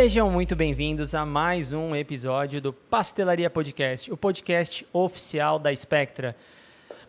[0.00, 6.34] Sejam muito bem-vindos a mais um episódio do Pastelaria Podcast, o podcast oficial da Spectra.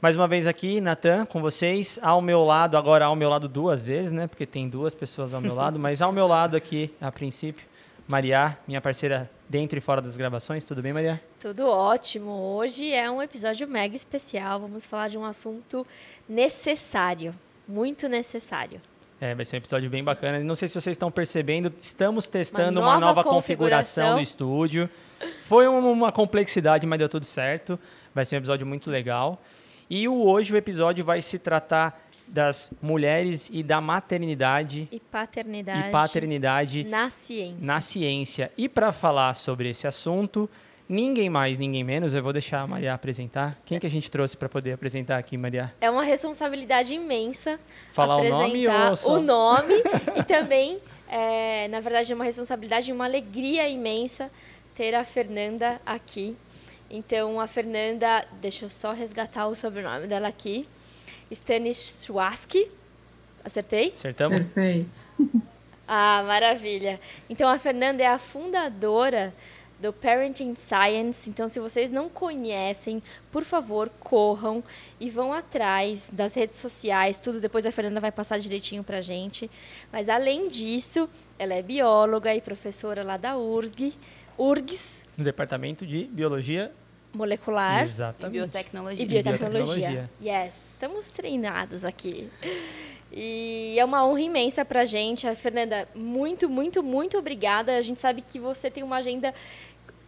[0.01, 3.81] Mais uma vez aqui, Natan, com vocês, ao meu lado, agora ao meu lado duas
[3.81, 4.27] vezes, né?
[4.27, 7.65] Porque tem duas pessoas ao meu lado, mas ao meu lado aqui, a princípio,
[8.05, 10.65] Maria, minha parceira dentro e fora das gravações.
[10.65, 11.23] Tudo bem, Maria?
[11.39, 12.33] Tudo ótimo.
[12.57, 14.59] Hoje é um episódio mega especial.
[14.59, 15.87] Vamos falar de um assunto
[16.27, 17.33] necessário,
[17.65, 18.81] muito necessário.
[19.21, 20.39] É, vai ser um episódio bem bacana.
[20.39, 24.15] Não sei se vocês estão percebendo, estamos testando uma nova, uma nova configuração.
[24.15, 24.89] configuração do estúdio.
[25.43, 27.79] Foi uma complexidade, mas deu tudo certo.
[28.15, 29.39] Vai ser um episódio muito legal.
[29.87, 35.87] E o, hoje o episódio vai se tratar das mulheres e da maternidade e paternidade,
[35.87, 37.57] e paternidade na ciência.
[37.61, 38.51] Na ciência.
[38.57, 40.49] E para falar sobre esse assunto,
[40.91, 43.57] ninguém mais, ninguém menos, eu vou deixar a Maria apresentar.
[43.65, 45.73] Quem que a gente trouxe para poder apresentar aqui, Maria?
[45.79, 47.59] É uma responsabilidade imensa
[47.93, 49.13] falar o nome ou só...
[49.13, 49.75] o nome
[50.15, 54.29] e também, é, na verdade, é uma responsabilidade e uma alegria imensa
[54.75, 56.35] ter a Fernanda aqui.
[56.89, 60.67] Então, a Fernanda, deixa eu só resgatar o sobrenome dela aqui.
[61.31, 62.69] Stanisłaski.
[63.45, 63.91] Acertei?
[63.91, 64.39] Acertamos?
[64.41, 64.89] Perfeito.
[65.87, 66.99] Ah, maravilha.
[67.29, 69.33] Então, a Fernanda é a fundadora
[69.81, 71.29] do Parenting Science.
[71.29, 73.01] Então, se vocês não conhecem,
[73.31, 74.63] por favor, corram
[74.99, 77.41] e vão atrás das redes sociais, tudo.
[77.41, 79.49] Depois a Fernanda vai passar direitinho pra gente.
[79.91, 83.93] Mas, além disso, ela é bióloga e professora lá da URSG,
[84.37, 85.01] URGS.
[85.17, 86.71] No Departamento de Biologia
[87.13, 88.37] molecular Exatamente.
[88.37, 89.03] E biotecnologia.
[89.03, 89.89] E biotecnologia.
[89.89, 90.09] biotecnologia.
[90.45, 92.29] Yes, estamos treinados aqui.
[93.11, 95.27] E é uma honra imensa para a gente.
[95.27, 97.75] A Fernanda, muito, muito, muito obrigada.
[97.75, 99.33] A gente sabe que você tem uma agenda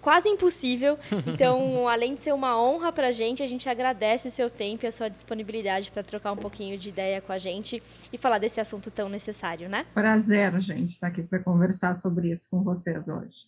[0.03, 0.99] quase impossível.
[1.25, 4.85] Então, além de ser uma honra para a gente, a gente agradece o seu tempo
[4.85, 8.37] e a sua disponibilidade para trocar um pouquinho de ideia com a gente e falar
[8.37, 9.85] desse assunto tão necessário, né?
[9.93, 13.47] Prazer, gente, estar aqui para conversar sobre isso com vocês hoje.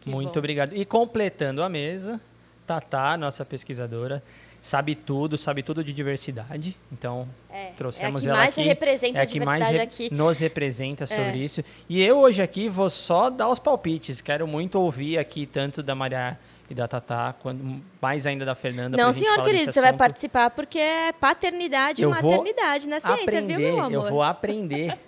[0.00, 0.38] Que muito bom.
[0.38, 0.74] obrigado.
[0.74, 2.20] E completando a mesa,
[2.66, 4.22] Tatá, nossa pesquisadora,
[4.66, 6.76] sabe tudo, sabe tudo de diversidade.
[6.90, 8.66] Então, é, trouxemos é ela mais aqui.
[8.66, 10.12] Representa é a que mais re aqui.
[10.12, 11.36] nos representa sobre é.
[11.36, 11.64] isso.
[11.88, 14.20] E eu hoje aqui vou só dar os palpites.
[14.20, 16.36] Quero muito ouvir aqui tanto da Maria
[16.68, 18.96] e da Tatá, quando, mais ainda da Fernanda.
[18.96, 23.68] Não, senhor querido, você vai participar porque é paternidade e maternidade na ciência, aprender, viu,
[23.68, 23.92] meu amor?
[23.92, 24.98] Eu vou aprender.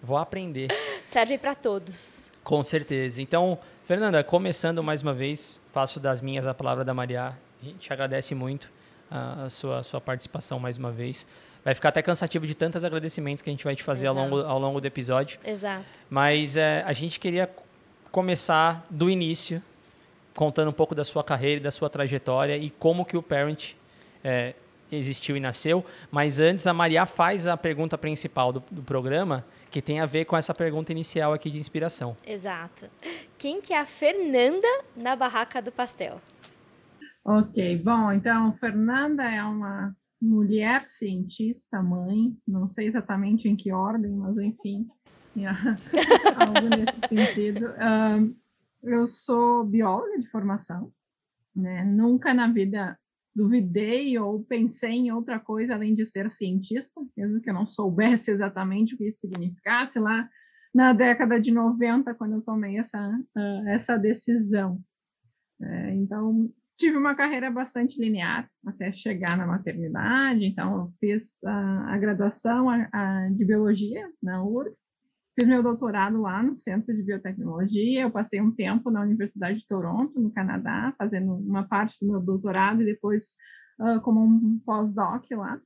[0.00, 0.68] vou aprender.
[1.08, 2.30] Serve para todos.
[2.44, 3.20] Com certeza.
[3.20, 7.36] Então, Fernanda, começando mais uma vez, faço das minhas a palavra da Maria.
[7.60, 8.70] A gente agradece muito
[9.10, 11.26] a sua, a sua participação mais uma vez.
[11.64, 14.40] Vai ficar até cansativo de tantos agradecimentos que a gente vai te fazer ao longo,
[14.40, 15.38] ao longo do episódio.
[15.44, 15.84] Exato.
[16.08, 17.50] Mas é, a gente queria
[18.10, 19.62] começar do início,
[20.34, 23.72] contando um pouco da sua carreira da sua trajetória e como que o Parent
[24.24, 24.54] é,
[24.90, 25.84] existiu e nasceu.
[26.10, 30.24] Mas antes, a Maria faz a pergunta principal do, do programa, que tem a ver
[30.24, 32.16] com essa pergunta inicial aqui de inspiração.
[32.26, 32.86] Exato.
[33.38, 36.20] Quem que é a Fernanda na barraca do pastel?
[37.32, 44.10] Ok, bom, então Fernanda é uma mulher cientista, mãe, não sei exatamente em que ordem,
[44.16, 44.88] mas enfim,
[45.36, 47.66] algo nesse sentido.
[47.66, 48.36] Uh,
[48.82, 50.92] eu sou bióloga de formação,
[51.54, 51.84] né?
[51.84, 52.98] Nunca na vida
[53.32, 58.32] duvidei ou pensei em outra coisa além de ser cientista, mesmo que eu não soubesse
[58.32, 60.28] exatamente o que isso significasse lá
[60.74, 63.08] na década de 90, quando eu tomei essa,
[63.68, 64.82] essa decisão.
[65.62, 71.94] É, então, tive uma carreira bastante linear até chegar na maternidade, então eu fiz a,
[71.94, 74.90] a graduação a, a, de biologia na URGS,
[75.38, 79.66] fiz meu doutorado lá no Centro de Biotecnologia, eu passei um tempo na Universidade de
[79.68, 83.34] Toronto, no Canadá, fazendo uma parte do meu doutorado e depois
[83.78, 85.60] uh, como um pós-doc lá.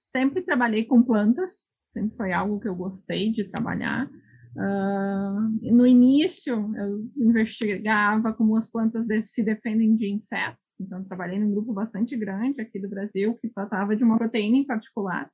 [0.00, 4.10] Sempre trabalhei com plantas, sempre foi algo que eu gostei de trabalhar.
[4.56, 11.40] Uh, no início, eu investigava como as plantas de, se defendem de insetos, então trabalhei
[11.40, 15.28] num grupo bastante grande aqui do Brasil que tratava de uma proteína em particular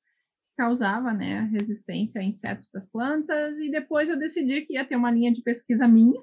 [0.60, 4.94] causava né, resistência a insetos para as plantas, e depois eu decidi que ia ter
[4.94, 6.22] uma linha de pesquisa minha,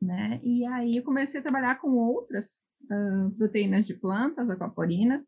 [0.00, 2.50] né, e aí comecei a trabalhar com outras
[2.90, 5.22] uh, proteínas de plantas, aquaporinas,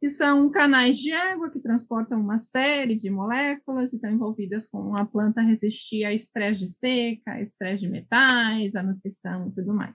[0.00, 4.96] que são canais de água que transportam uma série de moléculas e estão envolvidas com
[4.96, 9.94] a planta resistir a estresse de seca, estresse de metais, a nutrição e tudo mais.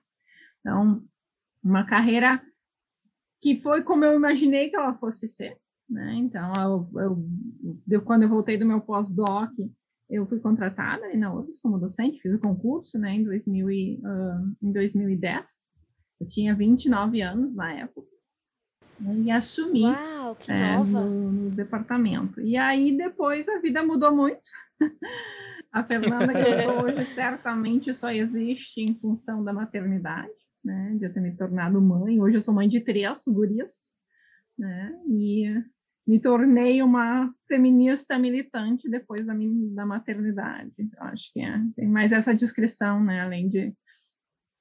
[0.59, 1.03] Então,
[1.63, 2.41] uma carreira
[3.41, 5.57] que foi como eu imaginei que ela fosse ser,
[5.89, 6.15] né?
[6.15, 7.25] Então, eu, eu,
[7.89, 9.51] eu, quando eu voltei do meu pós-doc,
[10.09, 14.01] eu fui contratada aí na UFRGS como docente, fiz o concurso né, em, 2000 e,
[14.03, 15.45] uh, em 2010.
[16.19, 18.07] Eu tinha 29 anos na época.
[19.01, 22.41] E assumi Uau, é, no, no, departamento.
[22.41, 24.49] E aí depois a vida mudou muito.
[25.71, 30.95] A Fernanda que eu sou hoje certamente só existe em função da maternidade, né?
[30.97, 32.19] De eu ter me tornado mãe.
[32.19, 33.91] Hoje eu sou mãe de três gurias,
[34.57, 34.91] né?
[35.07, 35.63] E
[36.07, 39.33] me tornei uma feminista militante depois da,
[39.75, 40.73] da maternidade.
[40.79, 43.21] Então, acho que é, tem mais essa descrição, né?
[43.21, 43.71] Além de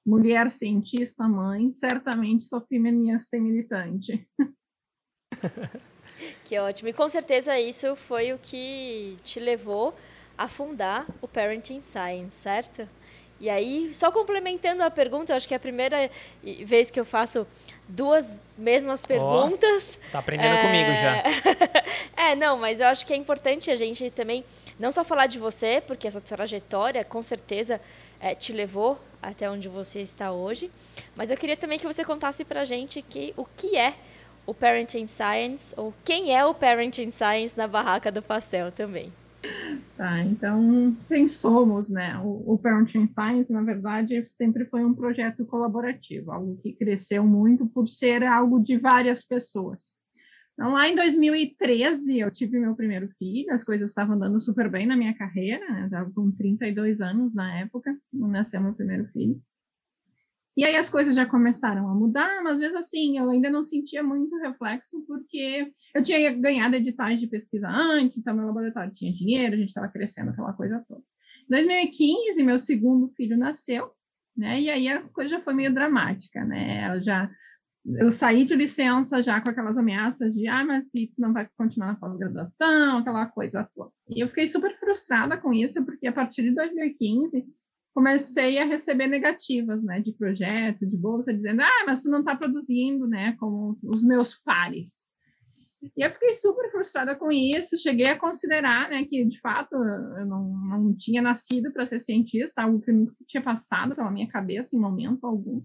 [0.08, 4.28] mulher cientista, mãe, certamente sou feminista e militante.
[6.44, 6.88] Que ótimo.
[6.88, 9.94] E com certeza isso foi o que te levou
[10.37, 12.88] a fundar o Parenting Science, certo?
[13.38, 16.10] E aí, só complementando a pergunta, acho que é a primeira
[16.64, 17.46] vez que eu faço
[17.88, 19.99] duas mesmas perguntas.
[20.00, 20.62] Oh, tá aprendendo é...
[20.62, 21.73] comigo já.
[22.31, 24.44] é, não, mas eu acho que é importante a gente também
[24.79, 27.81] não só falar de você, porque a sua trajetória com certeza
[28.20, 30.70] é, te levou até onde você está hoje,
[31.17, 33.94] mas eu queria também que você contasse pra gente que, o que é
[34.46, 39.12] o Parenting Science, ou quem é o Parenting Science na Barraca do Pastel também.
[39.96, 42.17] Tá, então, quem somos, né?
[42.19, 47.67] O, o Parenting Science, na verdade, sempre foi um projeto colaborativo, algo que cresceu muito
[47.67, 49.94] por ser algo de várias pessoas.
[50.55, 54.87] Então, lá em 2013, eu tive meu primeiro filho, as coisas estavam andando super bem
[54.87, 55.84] na minha carreira, né?
[55.84, 59.41] estava com 32 anos na época, nasceu meu primeiro filho.
[60.58, 64.02] E aí as coisas já começaram a mudar, mas mesmo assim eu ainda não sentia
[64.02, 69.55] muito reflexo, porque eu tinha ganhado editais de pesquisa antes, então meu laboratório tinha dinheiro,
[69.55, 71.00] a gente estava crescendo aquela coisa toda.
[71.44, 73.93] Em 2015, meu segundo filho nasceu,
[74.37, 74.60] né?
[74.60, 76.93] E aí a coisa já foi meio dramática, né?
[76.93, 77.31] Eu já
[77.96, 81.93] eu saí de licença já com aquelas ameaças de ah, mas isso não vai continuar
[81.93, 83.93] na pós-graduação, aquela coisa toda.
[84.08, 87.46] E eu fiquei super frustrada com isso, porque a partir de 2015
[87.94, 92.37] comecei a receber negativas, né, de projeto, de bolsa, dizendo, ah, mas tu não está
[92.37, 95.08] produzindo, né, como os meus pares.
[95.96, 100.26] E eu fiquei super frustrada com isso, cheguei a considerar, né, que de fato eu
[100.26, 104.75] não, não tinha nascido para ser cientista, algo que nunca tinha passado pela minha cabeça
[104.75, 105.62] em momento algum.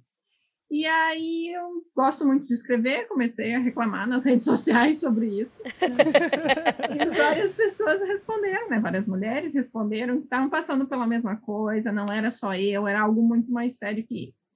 [0.73, 5.51] E aí eu gosto muito de escrever, comecei a reclamar nas redes sociais sobre isso.
[6.89, 8.79] E várias pessoas responderam, né?
[8.79, 13.21] Várias mulheres responderam que estavam passando pela mesma coisa, não era só eu, era algo
[13.21, 14.49] muito mais sério que isso.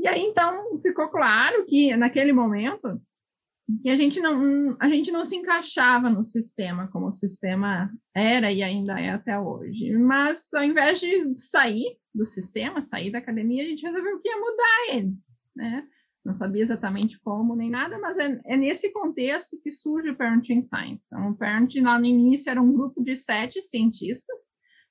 [0.00, 3.00] E aí então ficou claro que naquele momento
[3.82, 8.50] que a gente não a gente não se encaixava no sistema como o sistema era
[8.50, 9.96] e ainda é até hoje.
[9.96, 14.40] Mas ao invés de sair do sistema, sair da academia, a gente resolveu que ia
[14.40, 15.16] mudar ele
[15.56, 15.86] né?
[16.24, 20.62] Não sabia exatamente como nem nada, mas é, é nesse contexto que surge o Parenting
[20.62, 21.00] Science.
[21.06, 24.36] Então, o Parenting lá no início era um grupo de sete cientistas,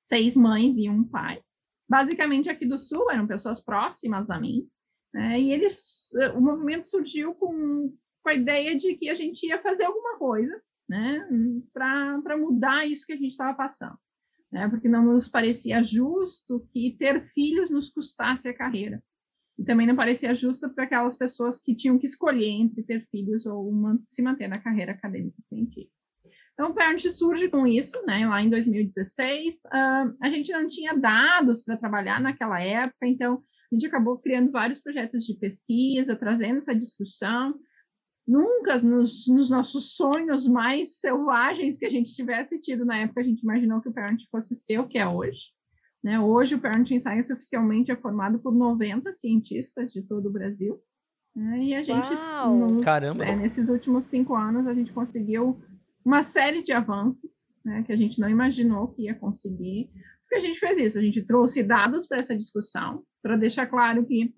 [0.01, 1.41] seis mães e um pai.
[1.89, 4.65] Basicamente aqui do Sul, eram pessoas próximas a mim.
[5.13, 5.41] Né?
[5.41, 9.83] E eles, o movimento surgiu com, com a ideia de que a gente ia fazer
[9.83, 11.27] alguma coisa né?
[11.73, 13.97] para mudar isso que a gente estava passando.
[14.49, 14.69] Né?
[14.69, 19.03] Porque não nos parecia justo que ter filhos nos custasse a carreira.
[19.57, 23.45] E também não parecia justo para aquelas pessoas que tinham que escolher entre ter filhos
[23.45, 25.95] ou uma, se manter na carreira acadêmica científica.
[26.53, 29.55] Então, o Parent surge com isso, né, lá em 2016.
[29.55, 34.51] Uh, a gente não tinha dados para trabalhar naquela época, então a gente acabou criando
[34.51, 37.53] vários projetos de pesquisa, trazendo essa discussão.
[38.25, 43.23] Nunca nos, nos, nossos sonhos mais selvagens que a gente tivesse tido na época, a
[43.23, 45.53] gente imaginou que o Parent fosse ser o que é hoje.
[46.05, 46.19] Né?
[46.19, 50.79] Hoje, o Parenting Science oficialmente é formado por 90 cientistas de todo o Brasil.
[51.35, 51.63] Né?
[51.63, 52.11] E a gente,
[52.45, 53.25] nos, Caramba.
[53.25, 55.59] É, nesses últimos cinco anos, a gente conseguiu
[56.05, 59.89] uma série de avanços né, que a gente não imaginou que ia conseguir.
[60.21, 64.05] Porque a gente fez isso, a gente trouxe dados para essa discussão, para deixar claro
[64.05, 64.31] que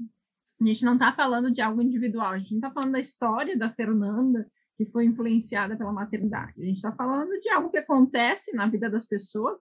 [0.61, 3.57] a gente não está falando de algo individual, a gente não está falando da história
[3.57, 6.61] da Fernanda, que foi influenciada pela maternidade.
[6.61, 9.59] A gente está falando de algo que acontece na vida das pessoas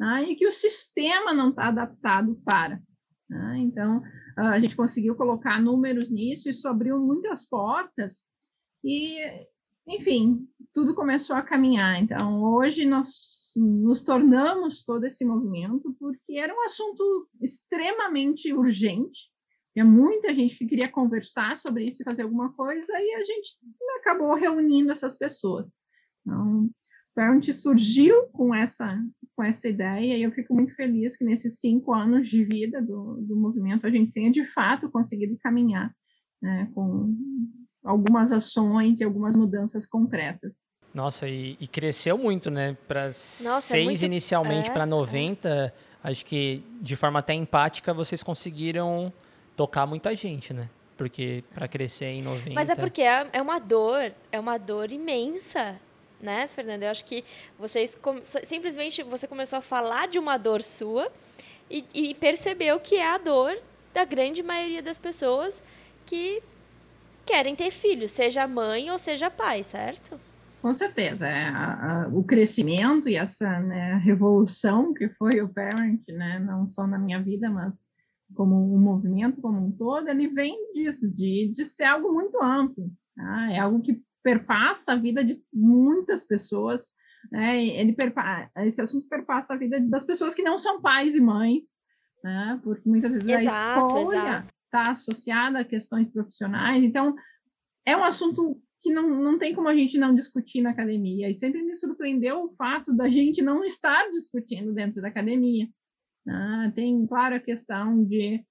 [0.00, 2.80] né, e que o sistema não está adaptado para.
[3.28, 3.58] Né?
[3.58, 4.02] Então,
[4.34, 8.22] a gente conseguiu colocar números nisso, isso abriu muitas portas
[8.82, 9.46] e,
[9.86, 12.00] enfim, tudo começou a caminhar.
[12.02, 19.28] Então, hoje nós nos tornamos todo esse movimento porque era um assunto extremamente urgente.
[19.74, 23.58] Tinha muita gente que queria conversar sobre isso e fazer alguma coisa, e a gente
[23.98, 25.70] acabou reunindo essas pessoas.
[26.22, 26.70] Então,
[27.14, 28.98] Parent surgiu com essa,
[29.40, 33.16] com essa ideia e eu fico muito feliz que nesses cinco anos de vida do,
[33.26, 35.90] do movimento a gente tenha de fato conseguido caminhar
[36.42, 37.16] né, com
[37.82, 40.52] algumas ações e algumas mudanças concretas.
[40.92, 42.76] Nossa, e, e cresceu muito, né?
[42.86, 44.04] Para é seis é muito...
[44.04, 45.72] inicialmente é, para 90, é.
[46.04, 49.10] acho que de forma até empática vocês conseguiram
[49.56, 50.68] tocar muita gente, né?
[50.98, 52.52] Porque para crescer em 90.
[52.52, 55.80] Mas é porque é, é uma dor, é uma dor imensa
[56.22, 56.86] né, Fernanda?
[56.86, 57.24] Eu acho que
[57.58, 57.98] vocês
[58.44, 61.10] simplesmente você começou a falar de uma dor sua
[61.70, 63.56] e, e percebeu que é a dor
[63.92, 65.62] da grande maioria das pessoas
[66.06, 66.42] que
[67.24, 70.18] querem ter filhos, seja mãe ou seja pai, certo?
[70.60, 76.02] Com certeza, é, a, a, o crescimento e essa né, revolução que foi o Parent,
[76.08, 77.72] né, não só na minha vida, mas
[78.34, 82.90] como um movimento como um todo, ele vem disso, de, de ser algo muito amplo.
[83.16, 83.52] Tá?
[83.52, 86.90] É algo que perpassa a vida de muitas pessoas.
[87.30, 87.66] Né?
[87.66, 91.68] Ele perpa esse assunto perpassa a vida das pessoas que não são pais e mães,
[92.24, 92.60] né?
[92.62, 96.82] porque muitas vezes exato, a escolha está associada a questões profissionais.
[96.82, 97.14] Então,
[97.84, 101.28] é um assunto que não, não tem como a gente não discutir na academia.
[101.28, 105.68] E sempre me surpreendeu o fato da gente não estar discutindo dentro da academia.
[106.28, 108.44] Ah, tem, claro, a questão de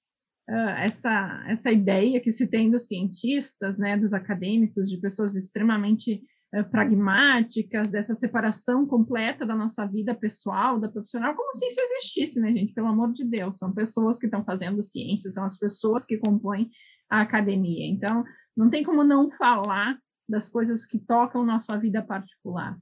[0.50, 6.24] uh, essa, essa ideia que se tem dos cientistas, né, dos acadêmicos, de pessoas extremamente
[6.56, 12.39] uh, pragmáticas, dessa separação completa da nossa vida pessoal, da profissional, como se isso existisse,
[12.39, 12.74] né, gente?
[12.74, 16.70] Pelo amor de Deus, são pessoas que estão fazendo ciência, são as pessoas que compõem
[17.10, 17.88] a academia.
[17.88, 18.24] Então,
[18.58, 22.77] não tem como não falar das coisas que tocam nossa vida particular.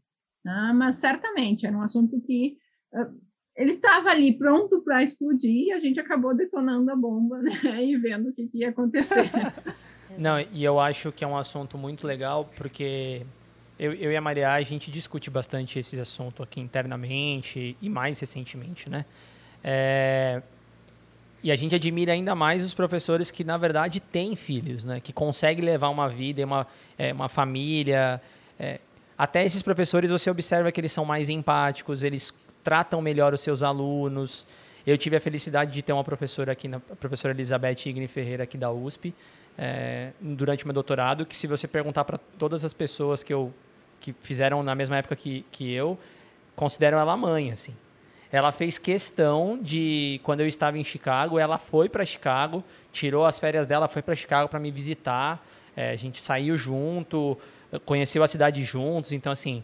[0.45, 2.57] Ah, mas certamente era um assunto que
[2.93, 3.26] uh,
[3.57, 7.51] ele estava ali pronto para explodir e a gente acabou detonando a bomba, né?
[7.83, 9.31] E vendo o que, que ia acontecer.
[10.17, 13.25] Não, e eu acho que é um assunto muito legal porque
[13.79, 18.19] eu, eu e a Maria, a gente discute bastante esse assunto aqui internamente e mais
[18.19, 19.05] recentemente, né?
[19.63, 20.41] É,
[21.43, 24.99] e a gente admira ainda mais os professores que, na verdade, têm filhos, né?
[24.99, 26.65] Que conseguem levar uma vida, uma,
[26.97, 28.21] é, uma família.
[28.59, 28.79] É,
[29.17, 32.33] até esses professores, você observa que eles são mais empáticos, eles
[32.67, 34.45] tratam melhor os seus alunos.
[34.85, 38.57] Eu tive a felicidade de ter uma professora aqui, a professora Elizabeth Igni Ferreira, aqui
[38.57, 39.15] da USP,
[39.57, 43.53] é, durante o meu doutorado, que se você perguntar para todas as pessoas que, eu,
[44.01, 45.97] que fizeram na mesma época que, que eu,
[46.57, 47.73] consideram ela mãe, assim.
[48.29, 53.39] Ela fez questão de, quando eu estava em Chicago, ela foi para Chicago, tirou as
[53.39, 55.41] férias dela, foi para Chicago para me visitar.
[55.73, 57.37] É, a gente saiu junto,
[57.85, 59.13] conheceu a cidade juntos.
[59.13, 59.63] Então, assim,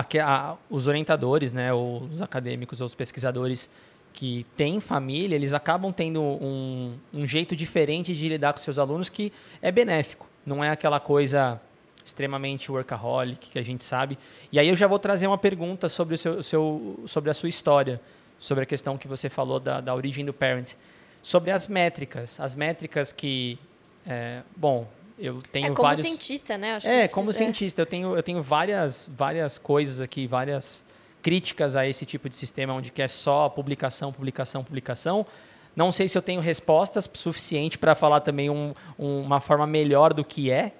[0.00, 3.70] a, a, os orientadores, né, os acadêmicos ou os pesquisadores
[4.12, 9.08] que têm família, eles acabam tendo um, um jeito diferente de lidar com seus alunos
[9.08, 10.26] que é benéfico.
[10.44, 11.60] Não é aquela coisa
[12.04, 14.16] extremamente workaholic que a gente sabe.
[14.50, 17.48] E aí eu já vou trazer uma pergunta sobre, o seu, seu sobre a sua
[17.48, 18.00] história,
[18.38, 20.74] sobre a questão que você falou da, da origem do parent.
[21.20, 22.38] Sobre as métricas.
[22.38, 23.58] As métricas que.
[24.06, 24.88] É, bom,
[25.18, 26.06] eu tenho é como vários...
[26.06, 26.74] cientista, né?
[26.74, 27.82] Acho é, como cientista.
[27.82, 30.84] Eu tenho, eu tenho várias, várias coisas aqui, várias
[31.22, 35.26] críticas a esse tipo de sistema, onde quer só publicação, publicação, publicação.
[35.74, 40.14] Não sei se eu tenho respostas suficiente para falar também um, um, uma forma melhor
[40.14, 40.72] do que é,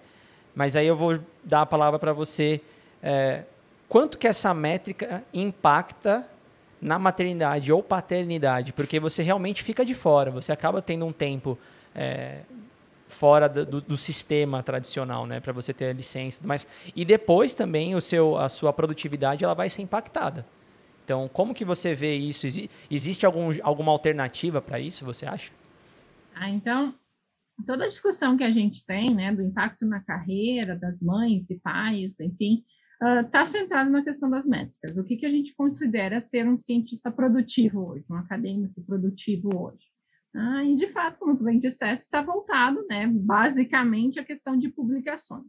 [0.54, 2.60] mas aí eu vou dar a palavra para você.
[3.02, 3.42] É,
[3.88, 6.26] quanto que essa métrica impacta
[6.80, 8.72] na maternidade ou paternidade?
[8.72, 11.58] Porque você realmente fica de fora, você acaba tendo um tempo
[11.94, 12.40] é,
[13.08, 17.94] fora do, do, sistema tradicional, né, para você ter a licença, mas e depois também
[17.94, 20.44] o seu, a sua produtividade ela vai ser impactada.
[21.04, 22.46] Então, como que você vê isso?
[22.90, 25.04] Existe algum, alguma alternativa para isso?
[25.04, 25.52] Você acha?
[26.34, 26.94] Ah, então
[27.64, 31.54] toda a discussão que a gente tem, né, do impacto na carreira das mães e
[31.58, 32.64] pais, enfim,
[33.22, 34.96] está uh, centrado na questão das métricas.
[34.96, 39.86] O que, que a gente considera ser um cientista produtivo hoje, um acadêmico produtivo hoje?
[40.38, 44.68] Ah, e, de fato, como tu bem disseste, está voltado, né, basicamente, à questão de
[44.68, 45.46] publicações.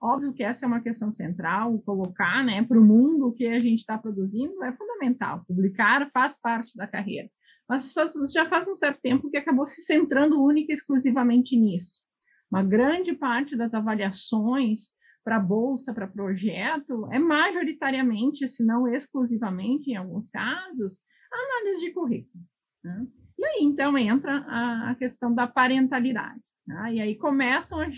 [0.00, 3.58] Óbvio que essa é uma questão central, colocar né, para o mundo o que a
[3.58, 5.44] gente está produzindo é fundamental.
[5.46, 7.28] Publicar faz parte da carreira.
[7.68, 7.92] Mas
[8.32, 12.02] já faz um certo tempo que acabou se centrando única e exclusivamente nisso.
[12.50, 14.90] Uma grande parte das avaliações
[15.24, 20.96] para bolsa, para projeto, é majoritariamente, se não exclusivamente, em alguns casos,
[21.30, 22.44] análise de currículo.
[22.82, 23.06] Né?
[23.40, 26.38] E aí, então, entra a, a questão da parentalidade.
[26.66, 26.92] Tá?
[26.92, 27.96] E aí começam as,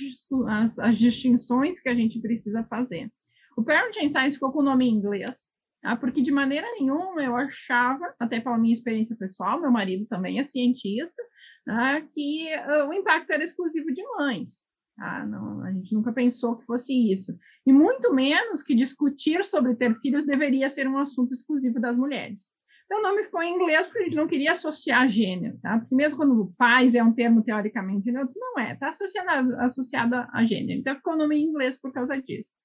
[0.49, 3.11] as, as, distinções que a gente precisa fazer.
[3.57, 5.51] O Parenting Science ficou com o nome em inglês,
[5.83, 5.97] tá?
[5.97, 10.45] porque de maneira nenhuma eu achava, até pela minha experiência pessoal, meu marido também é
[10.45, 11.21] cientista,
[11.67, 12.01] tá?
[12.15, 14.65] que uh, o impacto era exclusivo de mães.
[14.97, 15.27] Tá?
[15.27, 17.37] Não, a gente nunca pensou que fosse isso.
[17.67, 22.53] E muito menos que discutir sobre ter filhos deveria ser um assunto exclusivo das mulheres.
[22.93, 25.79] Então, o nome ficou em inglês porque a gente não queria associar gênero, tá?
[25.79, 30.45] Porque mesmo quando pais é um termo teoricamente neutro, não é, está associado, associado a
[30.45, 30.81] gênero.
[30.81, 32.59] Então, ficou o nome em inglês por causa disso.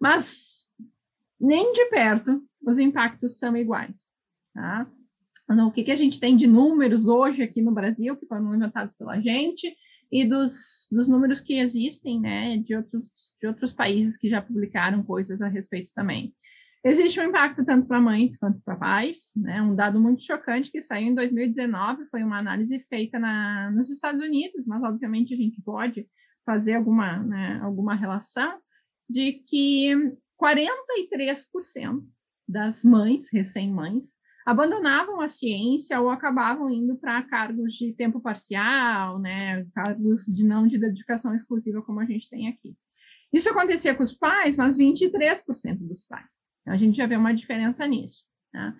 [0.00, 0.70] Mas,
[1.38, 4.10] nem de perto, os impactos são iguais,
[4.54, 4.90] tá?
[5.44, 8.54] Então, o que, que a gente tem de números hoje aqui no Brasil, que foram
[8.54, 9.76] inventados pela gente,
[10.10, 13.02] e dos, dos números que existem, né, de outros,
[13.38, 16.34] de outros países que já publicaram coisas a respeito também.
[16.84, 19.60] Existe um impacto tanto para mães quanto para pais, né?
[19.60, 24.22] Um dado muito chocante que saiu em 2019 foi uma análise feita na, nos Estados
[24.22, 26.06] Unidos, mas obviamente a gente pode
[26.44, 28.60] fazer alguma, né, alguma relação
[29.10, 29.90] de que
[30.40, 32.04] 43%
[32.48, 34.12] das mães, recém-mães,
[34.46, 40.68] abandonavam a ciência ou acabavam indo para cargos de tempo parcial, né, cargos de não
[40.68, 42.76] de dedicação exclusiva como a gente tem aqui.
[43.32, 46.35] Isso acontecia com os pais, mas 23% dos pais.
[46.66, 48.24] Então, a gente já vê uma diferença nisso.
[48.52, 48.76] Tá?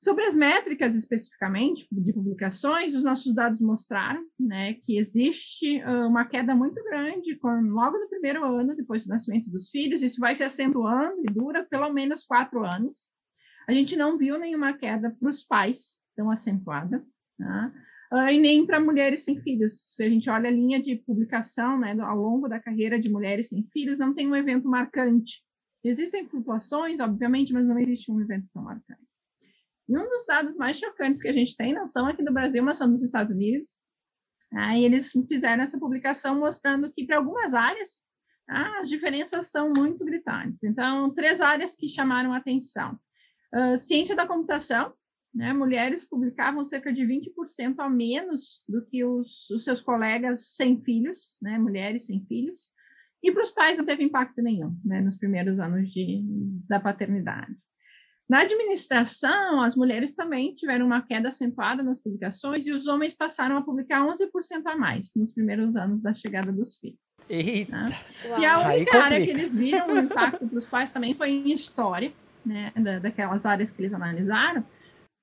[0.00, 6.52] Sobre as métricas especificamente de publicações, os nossos dados mostraram né, que existe uma queda
[6.56, 10.02] muito grande quando, logo no primeiro ano depois do nascimento dos filhos.
[10.02, 13.12] Isso vai se acentuando e dura pelo menos quatro anos.
[13.68, 17.06] A gente não viu nenhuma queda para os pais tão acentuada,
[17.38, 17.72] tá?
[18.32, 19.94] e nem para mulheres sem filhos.
[19.94, 23.50] Se a gente olha a linha de publicação né, ao longo da carreira de mulheres
[23.50, 25.44] sem filhos, não tem um evento marcante
[25.84, 29.02] Existem flutuações, obviamente, mas não existe um evento tão marcante.
[29.88, 32.62] E um dos dados mais chocantes que a gente tem, não são aqui do Brasil,
[32.62, 33.78] mas são dos Estados Unidos.
[34.52, 38.00] Aí eles fizeram essa publicação mostrando que para algumas áreas
[38.48, 40.62] ah, as diferenças são muito gritantes.
[40.62, 42.98] Então, três áreas que chamaram atenção.
[43.54, 44.94] Uh, ciência da computação,
[45.34, 45.52] né?
[45.52, 51.38] mulheres publicavam cerca de 20% a menos do que os, os seus colegas sem filhos,
[51.40, 51.58] né?
[51.58, 52.70] mulheres sem filhos.
[53.22, 56.22] E para os pais não teve impacto nenhum, né, nos primeiros anos de,
[56.68, 57.54] da paternidade.
[58.28, 63.58] Na administração, as mulheres também tiveram uma queda acentuada nas publicações e os homens passaram
[63.58, 66.98] a publicar 11% a mais nos primeiros anos da chegada dos filhos.
[67.28, 67.84] Eita!
[67.84, 67.86] Né?
[68.38, 71.52] E a única área que eles viram o impacto para os pais também foi em
[71.52, 72.12] história,
[72.44, 74.64] né, da, daquelas áreas que eles analisaram,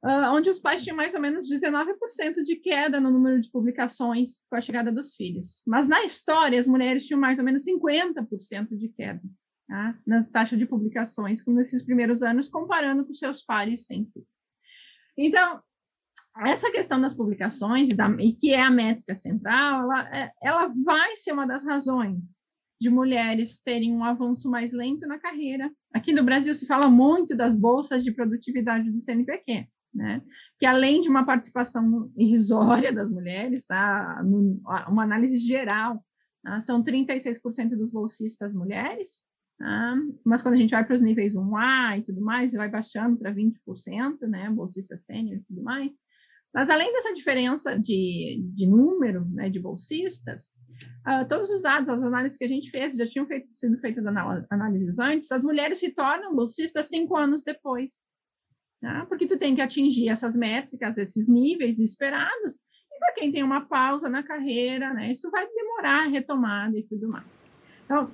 [0.04, 4.40] uh, onde os pais tinham mais ou menos 19% de queda no número de publicações
[4.50, 5.62] com a chegada dos filhos.
[5.66, 9.22] Mas na história, as mulheres tinham mais ou menos 50% de queda
[9.68, 9.98] tá?
[10.06, 14.28] na taxa de publicações nesses primeiros anos, comparando com seus pares sem filhos.
[15.18, 15.62] Então,
[16.46, 20.74] essa questão das publicações, e, da, e que é a métrica central, ela, é, ela
[20.86, 22.40] vai ser uma das razões
[22.80, 25.70] de mulheres terem um avanço mais lento na carreira.
[25.94, 30.22] Aqui no Brasil se fala muito das bolsas de produtividade do CNPq né?
[30.58, 34.22] que além de uma participação irrisória das mulheres, tá?
[34.88, 36.04] uma análise geral,
[36.44, 36.62] tá?
[36.62, 39.24] são 36% dos bolsistas mulheres,
[39.58, 39.96] tá?
[40.24, 43.34] mas quando a gente vai para os níveis 1A e tudo mais, vai baixando para
[43.34, 44.50] 20%, né?
[44.50, 45.92] bolsista sênior e tudo mais.
[46.54, 50.46] Mas além dessa diferença de, de número né, de bolsistas,
[51.08, 54.04] uh, todos os dados, as análises que a gente fez, já tinham feito, sido feitas
[54.50, 57.92] análises antes, as mulheres se tornam bolsistas cinco anos depois
[58.82, 59.06] Tá?
[59.08, 63.66] Porque tu tem que atingir essas métricas, esses níveis esperados, e para quem tem uma
[63.66, 67.26] pausa na carreira, né, isso vai demorar a retomada e tudo mais.
[67.84, 68.10] Então,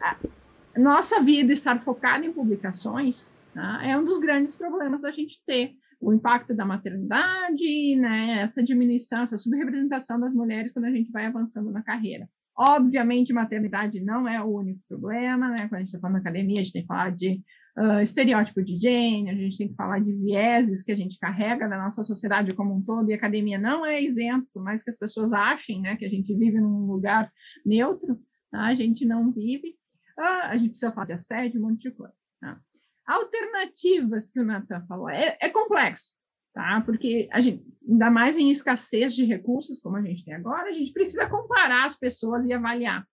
[0.00, 5.40] a nossa vida estar focada em publicações tá, é um dos grandes problemas da gente
[5.46, 11.12] ter o impacto da maternidade, né, essa diminuição, essa subrepresentação das mulheres quando a gente
[11.12, 12.28] vai avançando na carreira.
[12.56, 15.68] Obviamente, maternidade não é o único problema, né?
[15.68, 17.40] Quando a gente está falando de academia, a gente tem que falar de
[17.78, 21.68] uh, estereótipo de gênero, a gente tem que falar de vieses que a gente carrega
[21.68, 24.90] da nossa sociedade como um todo, e a academia não é isento, por mais que
[24.90, 27.32] as pessoas achem né, que a gente vive num lugar
[27.64, 28.66] neutro, tá?
[28.66, 29.76] a gente não vive.
[30.18, 32.14] Uh, a gente precisa falar de assédio, um monte de coisa.
[32.40, 32.60] Tá?
[33.06, 36.12] Alternativas que o Nathan falou, é, é complexo,
[36.52, 36.82] tá?
[36.84, 40.74] Porque a gente, ainda mais em escassez de recursos, como a gente tem agora, a
[40.74, 43.06] gente precisa comparar as pessoas e avaliar,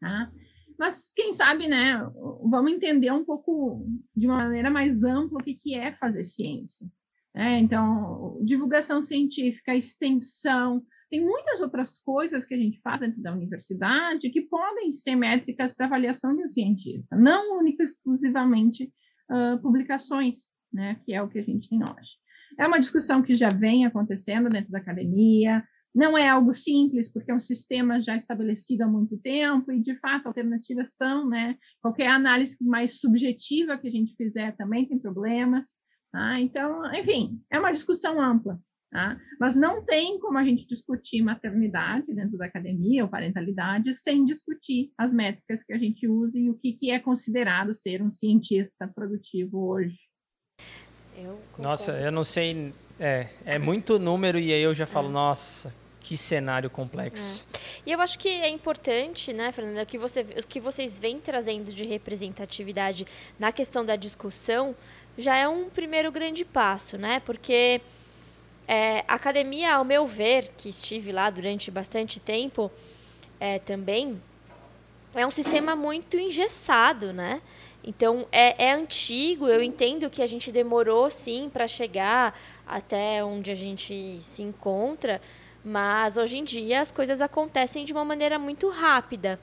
[0.00, 0.30] tá?
[0.78, 1.98] Mas quem sabe, né,
[2.48, 6.86] vamos entender um pouco de uma maneira mais ampla o que, que é fazer ciência.
[7.34, 7.58] Né?
[7.58, 14.30] Então, divulgação científica, extensão, tem muitas outras coisas que a gente faz dentro da universidade
[14.30, 18.92] que podem ser métricas para avaliação de um cientista, não única exclusivamente
[19.30, 22.10] uh, publicações, né, que é o que a gente tem hoje.
[22.58, 25.64] É uma discussão que já vem acontecendo dentro da academia,
[25.98, 29.96] não é algo simples, porque é um sistema já estabelecido há muito tempo, e de
[29.98, 31.56] fato alternativas são, né?
[31.82, 35.66] Qualquer análise mais subjetiva que a gente fizer também tem problemas.
[36.12, 36.40] Tá?
[36.40, 38.60] Então, enfim, é uma discussão ampla.
[38.92, 39.20] Tá?
[39.40, 44.92] Mas não tem como a gente discutir maternidade dentro da academia ou parentalidade sem discutir
[44.96, 48.88] as métricas que a gente usa e o que, que é considerado ser um cientista
[48.94, 49.98] produtivo hoje.
[51.16, 52.72] Eu nossa, eu não sei.
[53.00, 55.12] É, é muito número e aí eu já falo, é.
[55.12, 55.74] nossa,
[56.08, 57.46] que cenário complexo.
[57.52, 57.58] É.
[57.84, 61.84] E eu acho que é importante, né, Fernanda, que, você, que vocês vêm trazendo de
[61.84, 63.06] representatividade
[63.38, 64.74] na questão da discussão
[65.18, 67.20] já é um primeiro grande passo, né?
[67.20, 67.82] Porque
[68.70, 72.70] É, a academia, ao meu ver, que estive lá durante bastante tempo
[73.40, 74.20] é, também,
[75.14, 77.40] é um sistema muito engessado, né?
[77.82, 83.50] Então, é, é antigo, eu entendo que a gente demorou, sim, para chegar até onde
[83.50, 85.18] a gente se encontra,
[85.68, 89.38] mas hoje em dia as coisas acontecem de uma maneira muito rápida.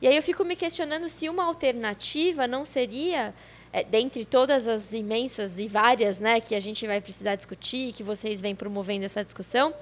[0.00, 3.34] E aí eu fico me questionando se uma alternativa não seria
[3.72, 8.02] é, dentre todas as imensas e várias né, que a gente vai precisar discutir, que
[8.02, 9.74] vocês vêm promovendo essa discussão,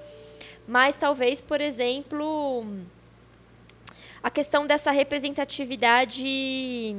[0.67, 2.65] mas talvez, por exemplo,
[4.21, 6.95] a questão dessa representatividade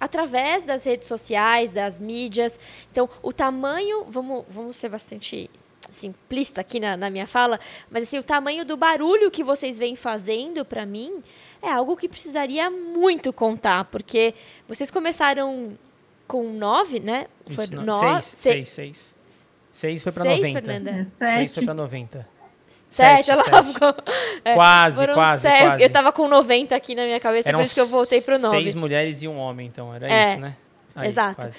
[0.00, 2.58] através das redes sociais, das mídias.
[2.90, 5.48] Então, o tamanho, vamos, vamos ser bastante
[5.90, 7.58] simplista aqui na, na minha fala,
[7.90, 11.22] mas assim, o tamanho do barulho que vocês vêm fazendo para mim
[11.62, 14.34] é algo que precisaria muito contar, porque
[14.66, 15.76] vocês começaram
[16.26, 17.26] com nove, né?
[17.54, 18.22] Foi Isso, nove.
[18.22, 19.16] Seis, seis, seis.
[19.72, 20.62] Seis foi para noventa.
[20.62, 21.04] Fernanda.
[21.04, 22.28] Seis foi para noventa.
[22.90, 23.66] Sete, sete, ela sete.
[23.72, 23.94] ficou.
[24.44, 25.62] É, quase, quase, sete.
[25.62, 25.82] quase.
[25.82, 28.38] Eu tava com 90 aqui na minha cabeça, Eram por isso que eu voltei pro
[28.38, 28.56] 9.
[28.56, 30.56] Seis mulheres e um homem, então, era é, isso, né?
[30.94, 31.36] Aí, exato.
[31.36, 31.58] Quase.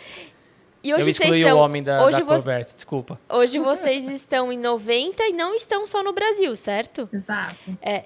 [0.81, 3.19] E hoje eu excluí são, o homem da, hoje da conversa, desculpa.
[3.29, 7.09] Hoje vocês estão em 90 e não estão só no Brasil, certo?
[7.11, 7.77] Exato.
[7.81, 8.05] É,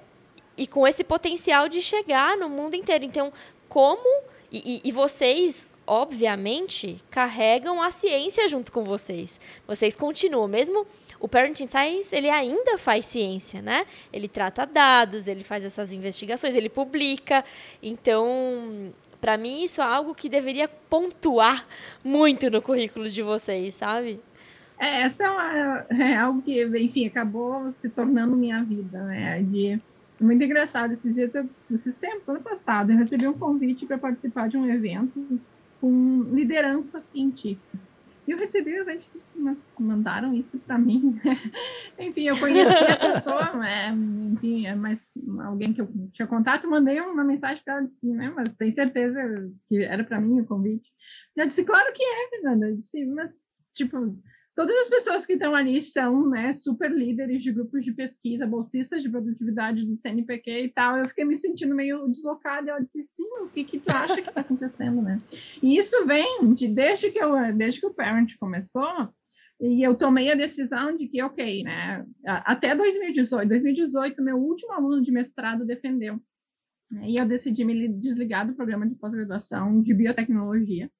[0.58, 3.06] e com esse potencial de chegar no mundo inteiro.
[3.06, 3.32] Então,
[3.70, 4.24] como.
[4.52, 9.40] E, e, e vocês, obviamente, carregam a ciência junto com vocês.
[9.68, 10.86] Vocês continuam, mesmo
[11.20, 13.88] o Parenting Science, ele ainda faz ciência, né?
[14.12, 17.44] Ele trata dados, ele faz essas investigações, ele publica.
[17.82, 21.64] Então, para mim, isso é algo que deveria pontuar
[22.04, 24.20] muito no currículo de vocês, sabe?
[24.78, 29.42] É, essa é, uma, é algo que, enfim, acabou se tornando minha vida, né?
[29.42, 29.80] De
[30.20, 30.92] muito engraçado.
[30.92, 31.32] Esses dias,
[31.72, 35.40] esses tempos, ano passado, eu recebi um convite para participar de um evento
[35.80, 37.80] com liderança científica.
[38.26, 41.20] E eu recebi o evento e disse, mas mandaram isso para mim.
[42.00, 43.90] enfim, eu conheci a pessoa, né?
[43.90, 48.32] enfim, é mais alguém que eu tinha contato, mandei uma mensagem para ela disse, né?
[48.34, 49.20] Mas tem certeza
[49.68, 50.90] que era para mim o convite?
[51.36, 52.70] Ela disse, claro que é, Fernanda.
[52.70, 53.30] Eu disse, mas
[53.74, 54.18] tipo,
[54.56, 59.02] Todas as pessoas que estão ali são né, super líderes de grupos de pesquisa, bolsistas
[59.02, 60.98] de produtividade do CNPq e tal.
[60.98, 62.70] Eu fiquei me sentindo meio deslocada.
[62.70, 65.20] Ela disse, sim, o que, que tu acha que está acontecendo, né?
[65.62, 69.10] E isso vem de, desde, que eu, desde que o Parent começou,
[69.60, 72.06] e eu tomei a decisão de que, ok, né?
[72.26, 76.20] Até 2018, 2018, meu último aluno de mestrado defendeu.
[77.02, 80.92] E eu decidi me desligar do programa de pós-graduação de biotecnologia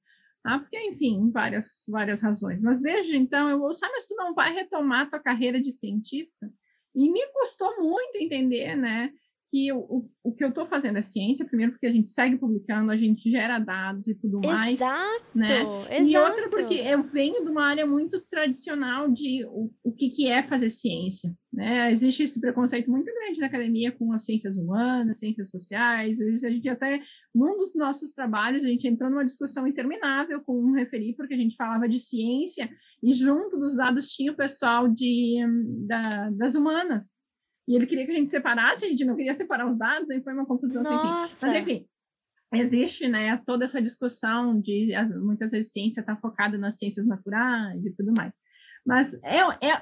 [0.46, 2.62] ah, porque, enfim, várias, várias razões.
[2.62, 6.52] Mas desde então eu ouço, ah, mas tu não vai retomar tua carreira de cientista?
[6.96, 9.12] E me custou muito entender, né,
[9.54, 12.92] que o, o que eu estou fazendo é ciência, primeiro porque a gente segue publicando,
[12.92, 14.74] a gente gera dados e tudo mais.
[14.74, 15.62] Exato, né?
[15.92, 16.10] exato.
[16.10, 20.28] E outra porque eu venho de uma área muito tradicional de o, o que, que
[20.28, 21.32] é fazer ciência.
[21.54, 21.92] Né?
[21.92, 26.20] Existe esse preconceito muito grande na academia com as ciências humanas, ciências sociais.
[26.20, 27.00] A gente até,
[27.34, 31.38] num dos nossos trabalhos, a gente entrou numa discussão interminável com um referi, porque a
[31.38, 32.68] gente falava de ciência
[33.04, 35.46] e junto dos dados tinha o pessoal de,
[35.86, 37.13] da, das humanas.
[37.68, 40.22] E ele queria que a gente separasse, a gente não queria separar os dados, aí
[40.22, 40.84] foi uma confusão.
[40.84, 41.48] Nossa.
[41.48, 41.88] Enfim.
[42.52, 47.06] Mas, enfim, existe né, toda essa discussão de muitas vezes ciência está focada nas ciências
[47.06, 48.34] naturais e tudo mais.
[48.86, 49.82] Mas é, é,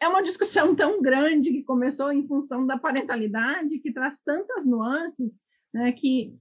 [0.00, 5.38] é uma discussão tão grande que começou em função da parentalidade, que traz tantas nuances,
[5.72, 6.34] né, que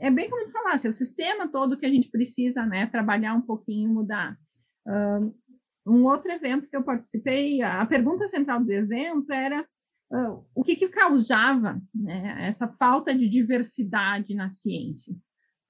[0.00, 3.42] é bem como falasse, é o sistema todo que a gente precisa né, trabalhar um
[3.42, 4.36] pouquinho, mudar.
[5.86, 9.64] Um outro evento que eu participei, a pergunta central do evento era
[10.54, 15.14] o que, que causava né, essa falta de diversidade na ciência.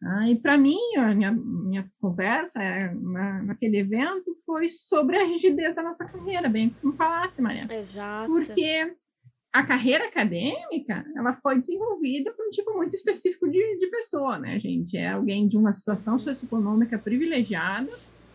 [0.03, 5.25] Ah, e para mim, a minha, minha conversa é, na, naquele evento foi sobre a
[5.25, 7.63] rigidez da nossa carreira, bem como falasse, Maria.
[7.71, 8.31] Exato.
[8.31, 8.95] Porque
[9.51, 14.61] a carreira acadêmica, ela foi desenvolvida por um tipo muito específico de, de pessoa, né,
[14.61, 14.97] gente?
[14.97, 17.91] É alguém de uma situação socioeconômica privilegiada,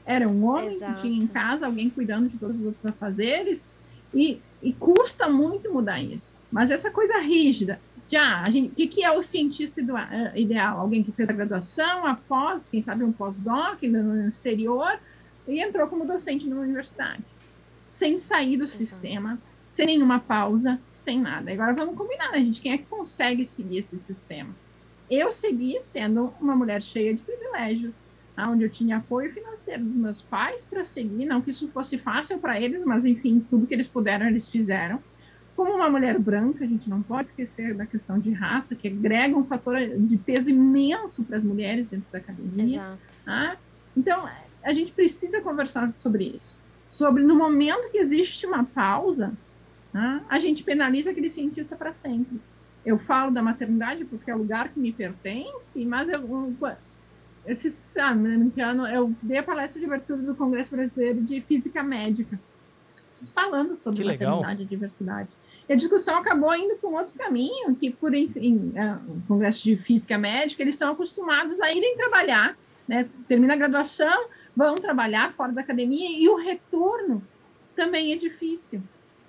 [0.05, 0.95] era um homem Exato.
[0.95, 3.63] que tinha em casa alguém cuidando de todos os outros afazeres,
[4.13, 6.33] e, e custa muito mudar isso.
[6.51, 9.79] Mas essa coisa rígida, já, a gente, o que, que é o cientista
[10.35, 10.79] ideal?
[10.79, 14.99] Alguém que fez a graduação, após, quem sabe um pós-doc no exterior,
[15.47, 17.23] e entrou como docente numa universidade,
[17.87, 19.39] sem sair do sistema,
[19.71, 21.51] sem nenhuma pausa, sem nada.
[21.51, 22.61] Agora vamos combinar, né, gente?
[22.61, 24.49] Quem é que consegue seguir esse sistema?
[25.09, 27.95] Eu segui sendo uma mulher cheia de privilégios,
[28.47, 32.37] onde eu tinha apoio financeiro dos meus pais para seguir, não que isso fosse fácil
[32.37, 35.01] para eles, mas enfim, tudo que eles puderam, eles fizeram.
[35.55, 39.35] Como uma mulher branca, a gente não pode esquecer da questão de raça, que agrega
[39.35, 42.75] um fator de peso imenso para as mulheres dentro da academia.
[42.75, 42.99] Exato.
[43.25, 43.57] Tá?
[43.97, 44.29] Então,
[44.63, 46.61] a gente precisa conversar sobre isso.
[46.89, 49.31] sobre no momento que existe uma pausa,
[49.93, 52.39] né, a gente penaliza aquele cientista para sempre.
[52.85, 56.53] Eu falo da maternidade porque é o lugar que me pertence, mas eu,
[57.45, 62.39] esse ano eu dei a palestra de abertura do Congresso Brasileiro de Física Médica,
[63.33, 65.29] falando sobre maternidade e diversidade.
[65.67, 69.63] E a discussão acabou indo para um outro caminho, que por enfim, é, o Congresso
[69.63, 73.07] de Física Médica, eles estão acostumados a irem trabalhar, né?
[73.27, 77.23] termina a graduação, vão trabalhar fora da academia e o retorno
[77.75, 78.81] também é difícil.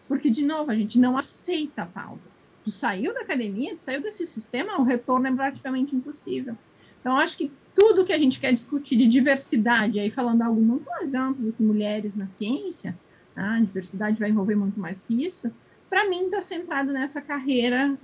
[0.08, 2.20] Porque, de novo, a gente não aceita pausas.
[2.64, 6.56] Tu saiu da academia, tu saiu desse sistema, o retorno é praticamente impossível.
[7.00, 10.84] Então, acho que tudo que a gente quer discutir de diversidade, aí falando algo muito
[10.86, 12.96] mais amplo do que mulheres na ciência,
[13.34, 13.54] tá?
[13.54, 15.50] a diversidade vai envolver muito mais que isso,
[15.88, 17.96] para mim está centrado nessa carreira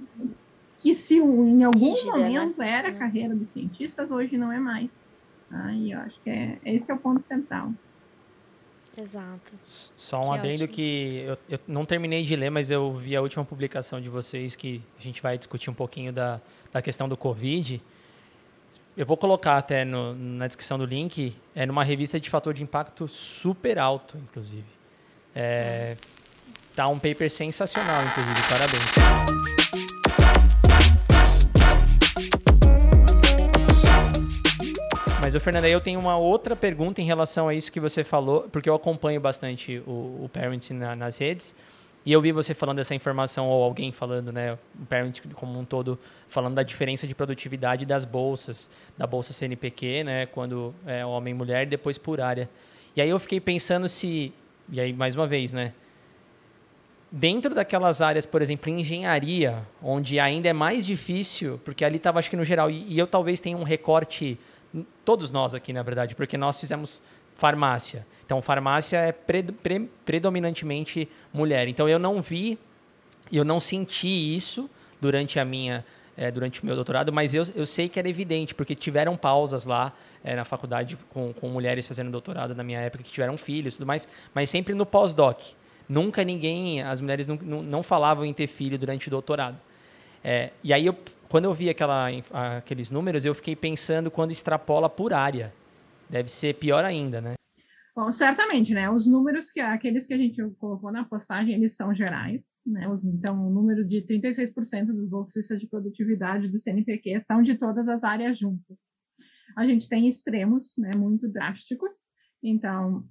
[0.79, 2.29] que se em algum Rígida, né?
[2.29, 2.71] momento né?
[2.71, 2.95] era a é.
[2.95, 4.91] carreira dos cientistas, hoje não é mais.
[5.49, 5.73] Tá?
[5.73, 7.73] E eu acho que é, esse é o ponto central.
[8.99, 9.53] Exato.
[9.65, 10.69] Só um que adendo ótimo.
[10.69, 14.57] que eu, eu, não terminei de ler, mas eu vi a última publicação de vocês
[14.57, 16.41] que a gente vai discutir um pouquinho da,
[16.73, 17.83] da questão do Covid.
[18.97, 22.63] Eu vou colocar até no, na descrição do link, é numa revista de fator de
[22.63, 24.65] impacto super alto, inclusive.
[25.35, 25.99] É,
[26.75, 28.95] tá um paper sensacional, inclusive, parabéns.
[35.21, 38.49] Mas, o Fernando, eu tenho uma outra pergunta em relação a isso que você falou,
[38.51, 41.55] porque eu acompanho bastante o, o Parent na, nas redes.
[42.07, 45.65] E eu vi você falando dessa informação, ou alguém falando, né, o Parent como um
[45.65, 51.33] todo, falando da diferença de produtividade das bolsas, da bolsa CNPq, né, quando é homem
[51.33, 52.49] e mulher, depois por área.
[52.95, 54.33] E aí eu fiquei pensando se,
[54.71, 55.73] e aí mais uma vez, né,
[57.11, 62.31] dentro daquelas áreas, por exemplo, engenharia, onde ainda é mais difícil, porque ali estava, acho
[62.31, 64.39] que no geral, e, e eu talvez tenha um recorte,
[65.05, 67.03] todos nós aqui, na verdade, porque nós fizemos
[67.37, 68.07] farmácia.
[68.25, 71.69] Então, farmácia é pre, pre, predominantemente mulher.
[71.69, 72.59] Então, eu não vi,
[73.33, 74.69] eu não senti isso
[75.01, 75.85] durante a minha
[76.17, 79.67] é, durante o meu doutorado, mas eu, eu sei que era evidente, porque tiveram pausas
[79.67, 79.93] lá
[80.25, 83.77] é, na faculdade com, com mulheres fazendo doutorado na minha época que tiveram filhos e
[83.79, 85.39] tudo mais, mas sempre no pós-doc.
[85.89, 89.57] Nunca ninguém, as mulheres não, não, não, falavam em ter filho durante o doutorado.
[90.25, 90.97] É, e aí, eu,
[91.29, 92.09] quando eu vi aquela,
[92.59, 95.53] aqueles números, eu fiquei pensando quando extrapola por área.
[96.09, 97.35] Deve ser pior ainda, né?
[97.95, 98.91] Bom, certamente, né?
[98.91, 102.87] Os números que aqueles que a gente colocou na postagem, eles são gerais, né?
[103.05, 108.05] Então, o número de 36% dos bolsistas de produtividade do CNPq são de todas as
[108.05, 108.77] áreas juntas.
[109.57, 111.95] A gente tem extremos, né, muito drásticos.
[112.43, 113.03] Então,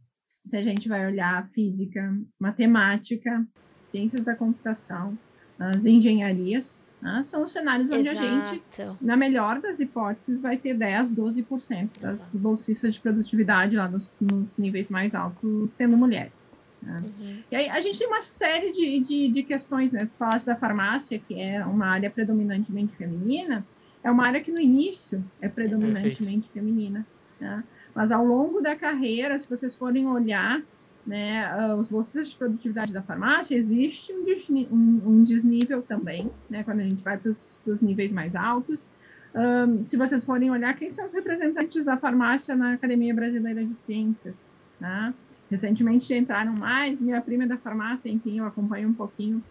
[0.45, 3.47] se a gente vai olhar física, matemática,
[3.87, 5.17] ciências da computação,
[5.57, 7.23] as engenharias, né?
[7.23, 8.25] São os cenários onde Exato.
[8.25, 8.63] a gente,
[9.01, 12.37] na melhor das hipóteses, vai ter 10, 12% das Exato.
[12.37, 16.53] bolsistas de produtividade lá nos, nos, níveis mais altos sendo mulheres.
[16.81, 17.03] Né?
[17.03, 17.43] Uhum.
[17.51, 20.05] E aí a gente tem uma série de, de, de questões, né?
[20.05, 23.65] Tu falaste da farmácia, que é uma área predominantemente feminina,
[24.03, 27.05] é uma área que no início é predominantemente feminina.
[27.39, 27.63] Né?
[27.93, 30.61] Mas ao longo da carreira, se vocês forem olhar
[31.05, 36.31] né, uh, os bolsistas de produtividade da farmácia, existe um, desni um, um desnível também,
[36.49, 38.87] né, quando a gente vai para os níveis mais altos.
[39.35, 43.75] Um, se vocês forem olhar, quem são os representantes da farmácia na Academia Brasileira de
[43.75, 44.41] Ciências?
[44.79, 45.13] Né?
[45.51, 49.43] Recentemente entraram mais, minha prima é da farmácia, enfim, eu acompanho um pouquinho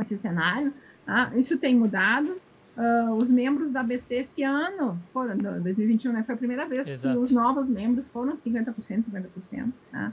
[0.00, 0.72] esse cenário.
[1.04, 1.30] Tá?
[1.34, 2.40] Isso tem mudado.
[2.76, 7.14] Uh, os membros da ABC esse ano, foram, 2021, né, foi a primeira vez Exato.
[7.14, 8.74] que os novos membros foram 50%,
[9.04, 9.72] 50%.
[9.92, 10.12] Tá?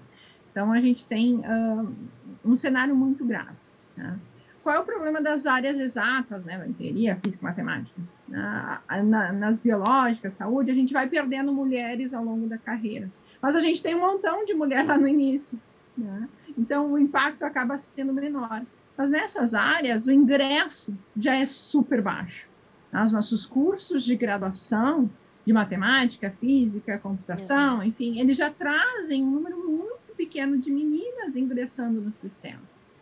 [0.58, 1.96] Então, a gente tem uh,
[2.44, 3.54] um cenário muito grave.
[3.96, 4.18] Né?
[4.64, 8.02] Qual é o problema das áreas exatas, né, na engenharia, física matemática?
[8.28, 13.08] Na, na, nas biológicas, saúde, a gente vai perdendo mulheres ao longo da carreira.
[13.40, 15.62] Mas a gente tem um montão de mulher lá no início.
[15.96, 16.28] Né?
[16.58, 18.64] Então, o impacto acaba sendo menor.
[18.98, 22.48] Mas nessas áreas, o ingresso já é super baixo.
[22.92, 25.08] Os nossos cursos de graduação
[25.46, 27.88] de matemática, física, computação, Exato.
[27.90, 32.62] enfim, eles já trazem um número muito pequeno de meninas ingressando no sistema.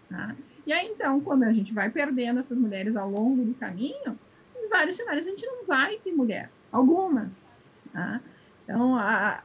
[0.10, 0.36] Tá?
[0.68, 4.20] E aí, então, quando a gente vai perdendo essas mulheres ao longo do caminho,
[4.56, 7.32] em vários cenários a gente não vai ter mulher, alguma.
[7.94, 8.20] Tá?
[8.64, 9.42] Então, a,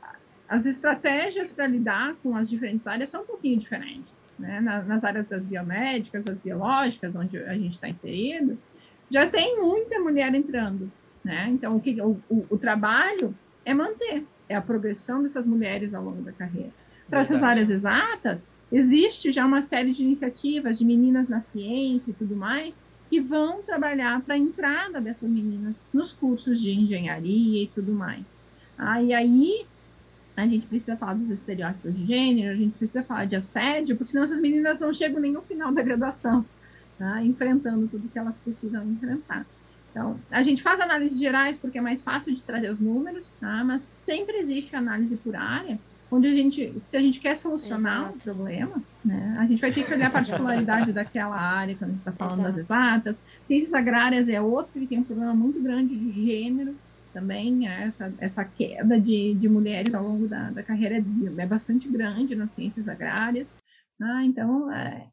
[0.49, 4.13] as estratégias para lidar com as diferentes áreas são um pouquinho diferentes.
[4.39, 4.61] Né?
[4.61, 8.59] Nas, áreas das biomédicas, das biológicas, onde a gente está inserido,
[9.11, 10.91] já tem muita mulher entrando.
[11.23, 11.49] Né?
[11.51, 16.03] Então, o, que, o, o, o trabalho é manter, é a progressão dessas mulheres ao
[16.03, 16.73] longo da carreira.
[17.11, 22.14] Para essas áreas exatas, existe já uma série de iniciativas de meninas na ciência e
[22.14, 27.66] tudo mais, que vão trabalhar para a entrada dessas meninas nos cursos de engenharia e
[27.66, 28.38] tudo mais.
[28.79, 29.66] Ah, e aí
[30.37, 34.12] a gente precisa falar dos estereótipos de gênero, a gente precisa falar de assédio, porque
[34.12, 36.46] senão essas meninas não chegam nem no final da graduação,
[36.96, 37.23] tá?
[37.23, 39.44] enfrentando tudo que elas precisam enfrentar.
[39.90, 43.64] Então, a gente faz análises gerais porque é mais fácil de trazer os números, tá?
[43.64, 45.79] mas sempre existe análise por área,
[46.11, 48.16] onde a gente, se a gente quer solucionar Exato.
[48.16, 51.92] um problema, né, a gente vai ter que olhar a particularidade daquela área, quando a
[51.92, 52.53] gente está falando Exato.
[52.53, 53.16] das exatas.
[53.44, 56.77] Ciências agrárias é outro que tem um problema muito grande de gênero,
[57.12, 61.88] também essa, essa queda de, de mulheres ao longo da, da carreira é, é bastante
[61.88, 63.55] grande nas ciências agrárias.
[64.01, 65.11] Ah, então, é,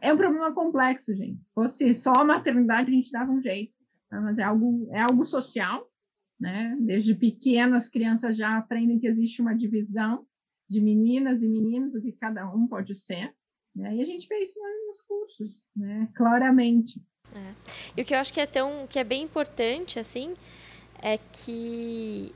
[0.00, 1.38] é, um problema complexo, gente.
[1.38, 3.72] Se fosse só a maternidade, a gente dava um jeito.
[4.10, 4.20] Tá?
[4.20, 5.88] Mas é algo, é algo social,
[6.40, 6.76] né?
[6.80, 10.26] Desde pequenas, crianças já aprendem que existe uma divisão
[10.68, 13.34] de meninas e meninos, o que cada um pode ser.
[13.74, 13.96] Né?
[13.96, 16.08] E a gente vê isso nos cursos, né?
[16.14, 17.02] claramente.
[17.34, 17.54] É.
[17.96, 20.34] E o que eu acho que é tão que é bem importante, assim,
[21.02, 22.32] é que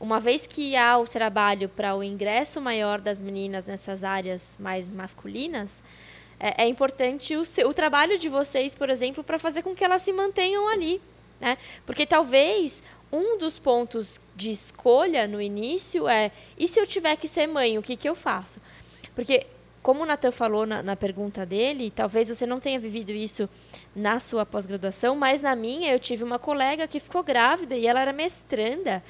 [0.00, 4.90] uma vez que há o trabalho para o ingresso maior das meninas nessas áreas mais
[4.90, 5.80] masculinas,
[6.40, 9.84] é, é importante o, seu, o trabalho de vocês, por exemplo, para fazer com que
[9.84, 11.00] elas se mantenham ali.
[11.40, 11.56] Né?
[11.86, 12.82] Porque talvez
[13.12, 17.76] um dos pontos de escolha no início é: e se eu tiver que ser mãe,
[17.76, 18.60] o que, que eu faço?
[19.14, 19.46] Porque
[19.82, 23.48] como o Natan falou na, na, pergunta dele, talvez você não tenha vivido isso
[23.94, 28.00] na sua pós-graduação, mas na minha eu tive uma colega que ficou grávida e ela
[28.00, 29.02] era mestranda.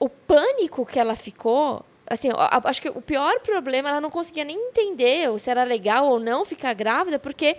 [0.00, 2.28] O pânico que ela ficou, assim,
[2.64, 6.44] acho que o pior problema ela não conseguia nem entender se era legal ou não
[6.44, 7.56] ficar grávida, porque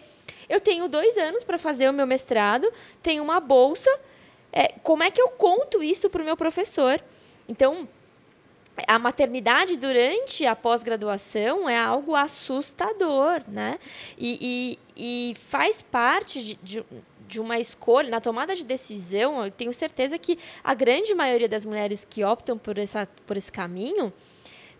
[0.50, 3.90] eu tenho dois anos para fazer o meu mestrado, tenho uma bolsa.
[4.58, 7.00] É, como é que eu conto isso para o meu professor?
[7.48, 7.88] Então,
[8.88, 13.78] a maternidade durante a pós-graduação é algo assustador, né?
[14.18, 16.86] E, e, e faz parte de, de,
[17.28, 21.64] de, uma escolha, na tomada de decisão, eu tenho certeza que a grande maioria das
[21.64, 24.12] mulheres que optam por, essa, por esse caminho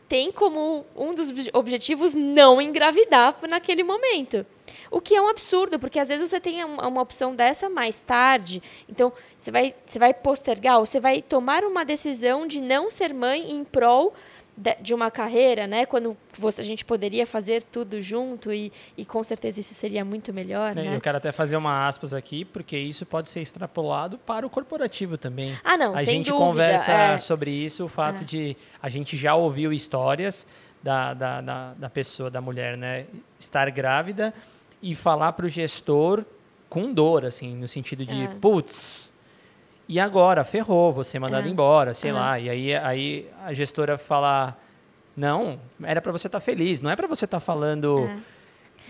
[0.08, 4.46] tem como um dos objetivos não engravidar naquele momento.
[4.90, 8.62] O que é um absurdo, porque às vezes você tem uma opção dessa mais tarde,
[8.88, 13.14] então você vai, você vai postergar, ou você vai tomar uma decisão de não ser
[13.14, 14.14] mãe em prol
[14.82, 15.86] de uma carreira, né?
[15.86, 20.34] Quando você, a gente poderia fazer tudo junto e, e com certeza isso seria muito
[20.34, 20.96] melhor, né?
[20.96, 25.18] Eu quero até fazer uma aspas aqui, porque isso pode ser extrapolado para o corporativo
[25.18, 25.56] também.
[25.64, 27.18] Ah, não, A sem gente dúvida, conversa é...
[27.20, 28.26] sobre isso, o fato é.
[28.26, 30.48] de a gente já ouviu histórias
[30.82, 33.06] da, da, da, da pessoa, da mulher, né?
[33.40, 34.34] Estar grávida
[34.82, 36.26] e falar para o gestor
[36.70, 38.28] com dor, assim, no sentido de, é.
[38.42, 39.14] putz,
[39.88, 40.44] e agora?
[40.44, 41.52] Ferrou, você mandado é.
[41.52, 42.14] embora, sei é.
[42.14, 42.40] lá.
[42.40, 44.62] E aí, aí a gestora falar,
[45.16, 48.37] não, era para você estar tá feliz, não é para você estar tá falando é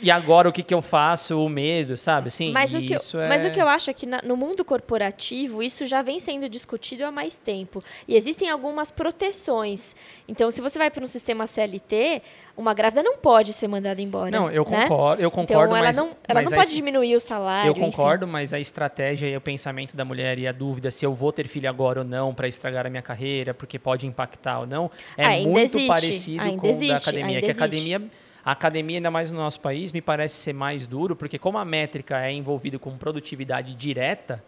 [0.01, 1.43] e agora o que, que eu faço?
[1.43, 2.29] O medo, sabe?
[2.29, 3.27] Sim, mas, o que eu, é...
[3.27, 6.47] mas o que eu acho é que na, no mundo corporativo isso já vem sendo
[6.47, 7.79] discutido há mais tempo.
[8.07, 9.95] E existem algumas proteções.
[10.27, 12.21] Então, se você vai para um sistema CLT,
[12.55, 14.31] uma grávida não pode ser mandada embora.
[14.31, 14.81] Não, eu né?
[14.81, 17.69] concordo, eu concordo, então, ela mas, não, ela mas não pode diminuir o salário.
[17.69, 18.31] Eu concordo, enfim.
[18.31, 21.47] mas a estratégia e o pensamento da mulher e a dúvida se eu vou ter
[21.47, 25.25] filho agora ou não para estragar a minha carreira, porque pode impactar ou não, é
[25.25, 27.41] ainda muito existe, parecido com o da academia.
[27.41, 28.01] Que a academia
[28.47, 31.65] a academia, ainda mais no nosso país, me parece ser mais duro, porque como a
[31.65, 34.41] métrica é envolvida com produtividade direta,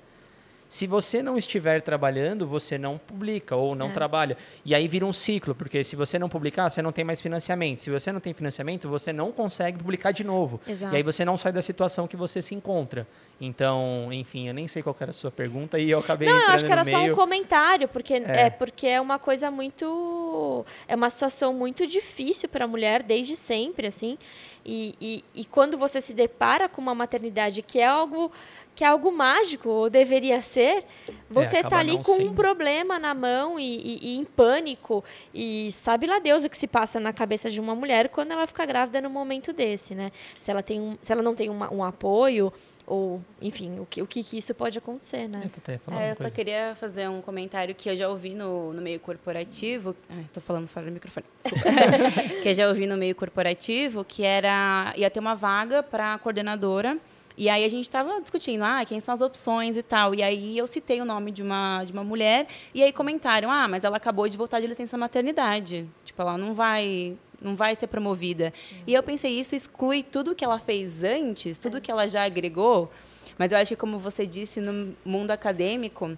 [0.69, 3.91] se você não estiver trabalhando, você não publica ou não é.
[3.91, 4.38] trabalha.
[4.63, 7.82] E aí vira um ciclo, porque se você não publicar, você não tem mais financiamento.
[7.82, 10.62] Se você não tem financiamento, você não consegue publicar de novo.
[10.67, 10.93] Exato.
[10.93, 13.08] E aí você não sai da situação que você se encontra.
[13.41, 16.49] Então, enfim, eu nem sei qual era a sua pergunta e eu acabei Não, eu
[16.49, 18.41] acho que era só um comentário, porque é.
[18.41, 18.49] é.
[18.51, 23.88] porque é uma coisa muito é uma situação muito difícil para a mulher desde sempre,
[23.88, 24.19] assim.
[24.63, 28.32] E, e, e quando você se depara com uma maternidade que é algo
[28.80, 30.86] que é algo mágico, ou deveria ser,
[31.30, 32.32] você está é, ali com sendo.
[32.32, 35.04] um problema na mão e, e, e, em pânico.
[35.34, 38.48] E sabe lá Deus o que se passa na cabeça de uma mulher quando ela
[38.48, 40.13] fica grávida num momento desse, né?
[40.39, 42.54] Se ela, tem um, se ela não tem uma, um apoio,
[42.88, 45.52] ou, enfim, o que, o que, que isso pode acontecer, né?
[46.00, 49.94] É, eu só queria fazer um comentário que eu já ouvi no, no meio corporativo.
[50.26, 51.26] Estou falando fora do microfone.
[52.41, 56.97] que eu já ouvi no meio corporativo, que era ia ter uma vaga para coordenadora
[57.40, 60.14] e aí a gente estava discutindo, ah, quem são as opções e tal.
[60.14, 63.66] E aí eu citei o nome de uma, de uma mulher, e aí comentaram, ah,
[63.66, 65.88] mas ela acabou de voltar de licença maternidade.
[66.04, 68.52] Tipo, ela não vai não vai ser promovida.
[68.72, 68.78] Uhum.
[68.86, 71.80] E eu pensei, isso exclui tudo que ela fez antes, tudo é.
[71.80, 72.92] que ela já agregou.
[73.38, 76.18] Mas eu acho que, como você disse, no mundo acadêmico,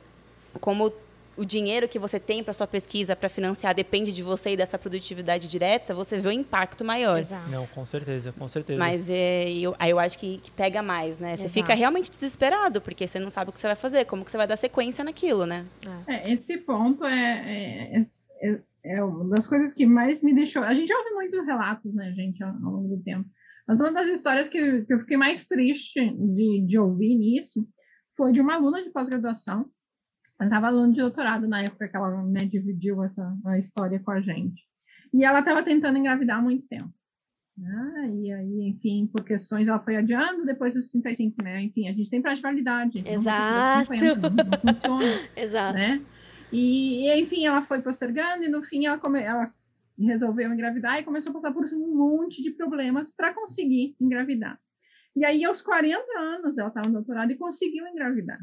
[0.60, 0.92] como
[1.38, 4.78] o dinheiro que você tem para sua pesquisa para financiar depende de você e dessa
[4.78, 7.20] produtividade direta, você vê o impacto maior.
[7.20, 7.52] Exato.
[7.52, 8.80] Não, com certeza, com certeza.
[8.80, 11.36] Mas é, eu, aí eu acho que, que pega mais, né?
[11.36, 11.54] Você Exato.
[11.54, 14.38] fica realmente desesperado, porque você não sabe o que você vai fazer, como que você
[14.38, 15.66] vai dar sequência naquilo, né?
[16.08, 18.02] É, esse ponto é, é,
[18.42, 20.64] é, é uma das coisas que mais me deixou.
[20.64, 23.28] A gente ouve muitos relatos, né, gente, ao, ao longo do tempo.
[23.68, 27.66] Mas uma das histórias que, que eu fiquei mais triste de, de ouvir nisso
[28.18, 29.66] foi de uma aluna de pós-graduação.
[30.42, 34.20] Ela estava aluna de doutorado na época que ela né, dividiu essa história com a
[34.20, 34.64] gente.
[35.14, 36.92] E ela estava tentando engravidar há muito tempo.
[37.64, 41.62] Ah, e aí, enfim, por questões, ela foi adiando depois dos 35, né?
[41.62, 43.04] Enfim, a gente tem prazo de validade.
[43.06, 43.92] Exato.
[43.92, 45.20] Não, 50, não funciona.
[45.38, 45.78] Exato.
[45.78, 46.02] Né?
[46.52, 49.54] E, e, enfim, ela foi postergando e no fim ela, come, ela
[50.00, 54.60] resolveu engravidar e começou a passar por um monte de problemas para conseguir engravidar.
[55.16, 58.39] E aí, aos 40 anos, ela estava no doutorado e conseguiu engravidar.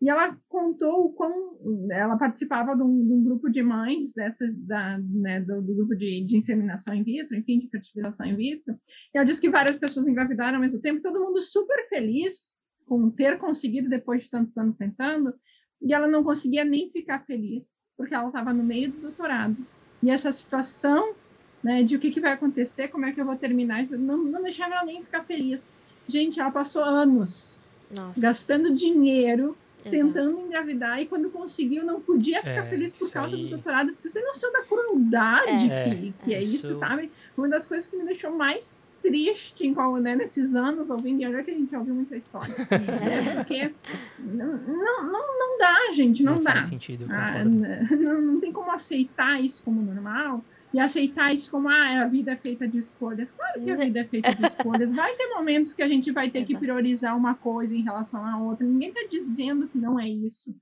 [0.00, 1.58] E ela contou o quão
[1.90, 5.96] ela participava de um, de um grupo de mães dessas, da, né, do, do, grupo
[5.96, 8.78] de, de, inseminação in vitro, enfim, de fertilização in vitro.
[9.12, 13.10] E ela disse que várias pessoas engravidaram ao mesmo tempo, todo mundo super feliz com
[13.10, 15.34] ter conseguido depois de tantos anos tentando,
[15.82, 19.56] e ela não conseguia nem ficar feliz, porque ela estava no meio do doutorado.
[20.02, 21.14] E essa situação
[21.62, 24.42] né, de o que, que vai acontecer, como é que eu vou terminar, não, não
[24.42, 25.66] deixava ela nem ficar feliz.
[26.08, 27.60] Gente, ela passou anos
[27.94, 28.20] Nossa.
[28.20, 33.44] gastando dinheiro tentando engravidar e quando conseguiu não podia ficar é, feliz por causa aí...
[33.44, 33.94] do doutorado.
[33.98, 37.10] Você tem noção da crueldade é, que, que é, isso, isso, sabe?
[37.36, 41.26] Uma das coisas que me deixou mais triste em qual, né, nesses anos ouvindo, e
[41.26, 42.54] olha que a gente ouviu muita história.
[42.70, 43.72] é, porque
[44.18, 46.52] não, não, não, não dá, gente, não, não dá.
[46.52, 51.68] Faz sentido, ah, não, não tem como aceitar isso como normal e aceitar isso como
[51.68, 53.30] ah, a vida é feita de escolhas.
[53.30, 54.94] Claro que a vida é feita de escolhas.
[54.94, 56.52] Vai ter momentos que a gente vai ter Exato.
[56.52, 58.66] que priorizar uma coisa em relação à outra.
[58.66, 60.54] Ninguém está dizendo que não é isso.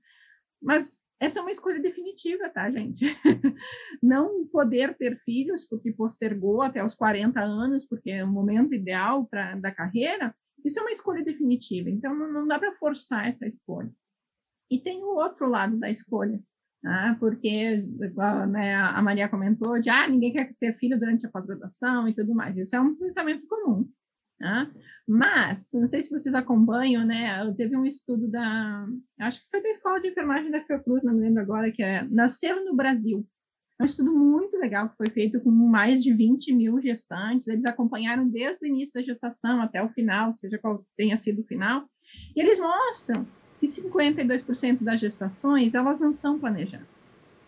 [0.61, 3.05] Mas essa é uma escolha definitiva, tá, gente?
[4.01, 9.25] Não poder ter filhos porque postergou até os 40 anos, porque é o momento ideal
[9.25, 11.89] pra, da carreira, isso é uma escolha definitiva.
[11.89, 13.91] Então, não, não dá para forçar essa escolha.
[14.69, 16.41] E tem o outro lado da escolha,
[16.85, 17.77] ah, porque
[18.49, 22.33] né, a Maria comentou de ah, ninguém quer ter filho durante a pós-graduação e tudo
[22.33, 22.57] mais.
[22.57, 23.89] Isso é um pensamento comum.
[24.39, 24.69] Tá?
[25.07, 27.51] Mas, não sei se vocês acompanham, né?
[27.55, 28.85] Teve um estudo da.
[29.19, 32.03] Acho que foi da Escola de Enfermagem da Fiocruz, não me lembro agora, que é
[32.03, 33.25] Nascer no Brasil.
[33.79, 37.47] É um estudo muito legal que foi feito com mais de 20 mil gestantes.
[37.47, 41.45] Eles acompanharam desde o início da gestação até o final, seja qual tenha sido o
[41.45, 41.87] final.
[42.35, 43.25] E eles mostram
[43.59, 46.87] que 52% das gestações elas não são planejadas.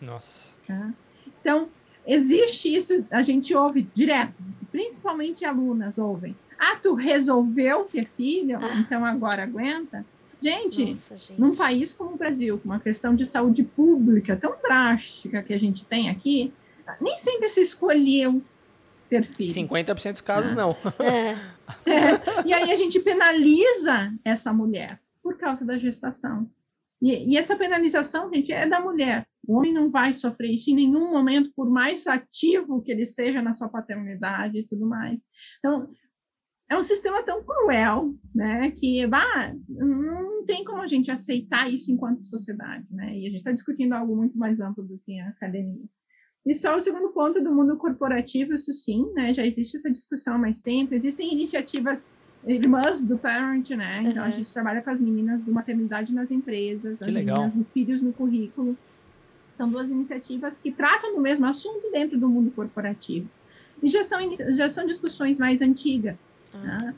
[0.00, 0.54] Nossa.
[0.66, 0.92] Tá?
[1.40, 1.68] Então,
[2.06, 4.34] existe isso, a gente ouve direto,
[4.70, 6.36] principalmente alunas ouvem.
[6.58, 8.74] Ah, tu resolveu ter filho, ah.
[8.80, 10.04] então agora aguenta.
[10.42, 14.54] Gente, Nossa, gente, num país como o Brasil, com uma questão de saúde pública tão
[14.62, 16.52] drástica que a gente tem aqui,
[17.00, 18.42] nem sempre se escolheu
[19.08, 19.52] ter filho.
[19.52, 20.56] 50% dos casos, ah.
[20.56, 20.76] não.
[21.04, 21.36] É.
[21.86, 22.48] É.
[22.48, 26.50] E aí a gente penaliza essa mulher por causa da gestação.
[27.00, 29.26] E, e, essa penalização, gente, é da mulher.
[29.46, 33.40] O homem não vai sofrer isso em nenhum momento, por mais ativo que ele seja
[33.40, 35.18] na sua paternidade e tudo mais.
[35.58, 35.90] Então,
[36.70, 41.90] é um sistema tão cruel, né, que bah, não tem como a gente aceitar isso
[41.90, 43.18] enquanto sociedade, né?
[43.18, 45.84] E a gente está discutindo algo muito mais amplo do que a academia.
[46.46, 49.34] E só o segundo ponto do mundo corporativo, isso sim, né?
[49.34, 50.94] Já existe essa discussão há mais tempo.
[50.94, 52.12] Existem iniciativas
[52.46, 54.02] irmãs do parent, né?
[54.02, 54.28] Então uhum.
[54.28, 57.36] a gente trabalha com as meninas do maternidade nas empresas, que as legal.
[57.36, 58.76] meninas do filhos no currículo.
[59.50, 63.28] São duas iniciativas que tratam do mesmo assunto dentro do mundo corporativo.
[63.82, 64.18] E já são,
[64.54, 66.30] já são discussões mais antigas.
[66.54, 66.60] Uhum.
[66.60, 66.94] Né?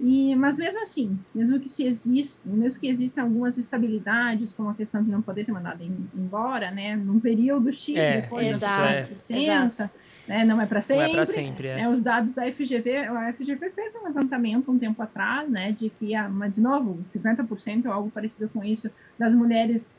[0.00, 4.74] E, mas mesmo assim, mesmo que se exista, mesmo que existam algumas estabilidades, como a
[4.74, 8.90] questão de não poder ser mandada embora, né, num período X é, depois da sua
[8.90, 9.02] é.
[9.02, 9.90] licença,
[10.26, 11.04] né, não é para sempre.
[11.04, 11.68] Não é para sempre.
[11.68, 11.76] É.
[11.76, 15.88] Né, os dados da FGV, a FGV fez um levantamento um tempo atrás, né, de
[15.90, 16.12] que,
[16.52, 19.96] de novo, 50% ou algo parecido com isso das mulheres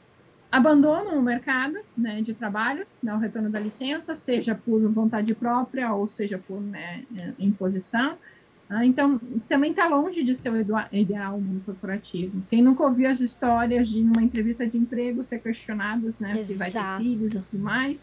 [0.51, 5.93] abandonam o mercado né, de trabalho, né, o retorno da licença, seja por vontade própria
[5.93, 7.03] ou seja por né,
[7.39, 8.17] imposição.
[8.69, 10.57] Ah, então, também está longe de ser o
[10.91, 12.41] ideal mundo corporativo.
[12.49, 16.71] Quem nunca ouviu as histórias de uma entrevista de emprego ser questionadas, né, se vai
[16.71, 17.97] ter filhos e tudo mais.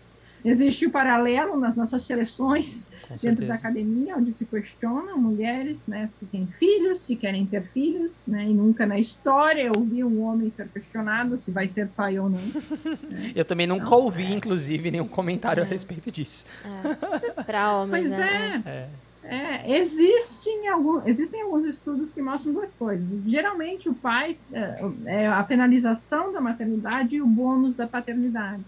[0.44, 2.88] Existe o paralelo nas nossas seleções
[3.20, 8.12] dentro da academia, onde se questionam mulheres, né, se têm filhos, se querem ter filhos,
[8.26, 12.18] né, e nunca na história eu ouvi um homem ser questionado se vai ser pai
[12.18, 12.40] ou não.
[12.40, 13.32] Né?
[13.36, 14.30] Eu também nunca então, ouvi, é.
[14.30, 15.64] inclusive, nenhum comentário é.
[15.64, 16.44] a respeito disso.
[16.64, 17.42] É.
[17.44, 18.62] Para homens, pois né?
[18.66, 18.88] É.
[19.24, 19.78] é.
[19.78, 23.06] Existem, algum, existem alguns estudos que mostram duas coisas.
[23.26, 28.62] Geralmente, o pai, é, é, a penalização da maternidade e o bônus da paternidade.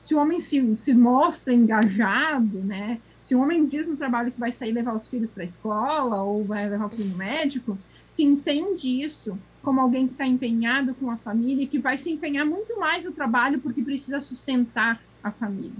[0.00, 3.00] Se o homem se, se mostra engajado, né?
[3.20, 6.22] Se o homem diz no trabalho que vai sair levar os filhos para a escola
[6.22, 10.94] ou vai levar o filho no médico, se entende isso como alguém que está empenhado
[10.94, 15.02] com a família e que vai se empenhar muito mais no trabalho porque precisa sustentar
[15.22, 15.72] a família.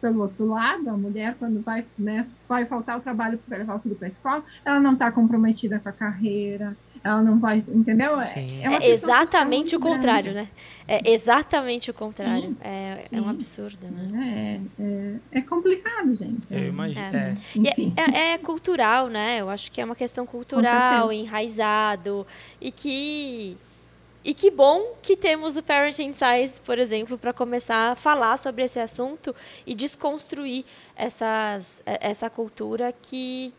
[0.00, 3.78] Pelo outro lado, a mulher, quando vai, né, vai faltar o trabalho para levar o
[3.80, 8.20] filho para a escola, ela não está comprometida com a carreira, ela não vai, entendeu?
[8.20, 10.48] É, é, é exatamente o contrário, grande.
[10.48, 10.50] né?
[10.86, 12.48] É exatamente o contrário.
[12.48, 13.16] Sim, é, sim.
[13.16, 14.60] é um absurdo, né?
[14.78, 16.46] É, é, é complicado, gente.
[16.50, 17.00] Eu imagino.
[17.00, 17.34] É.
[17.96, 18.32] É.
[18.32, 19.40] é, cultural, né?
[19.40, 22.26] Eu acho que é uma questão cultural, enraizado,
[22.60, 23.56] e que
[24.24, 28.62] e que bom que temos o Parent Insights, por exemplo, para começar a falar sobre
[28.62, 29.34] esse assunto
[29.66, 30.64] e desconstruir
[30.96, 33.52] essas, essa cultura que,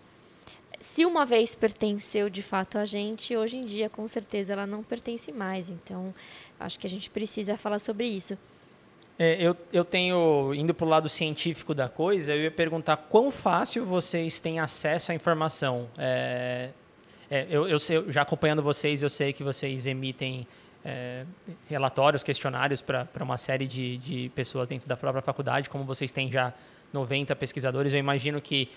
[0.79, 4.83] se uma vez pertenceu de fato a gente, hoje em dia, com certeza, ela não
[4.83, 5.69] pertence mais.
[5.69, 6.13] Então,
[6.59, 8.37] acho que a gente precisa falar sobre isso.
[9.17, 13.31] É, eu, eu tenho, indo para o lado científico da coisa, eu ia perguntar quão
[13.31, 15.89] fácil vocês têm acesso à informação.
[15.97, 16.69] É,
[17.29, 20.47] é, eu, eu, sei, já acompanhando vocês, eu sei que vocês emitem
[20.83, 21.25] é,
[21.69, 26.31] relatórios, questionários para uma série de, de pessoas dentro da própria faculdade, como vocês têm
[26.31, 26.53] já
[26.91, 28.69] 90 pesquisadores, eu imagino que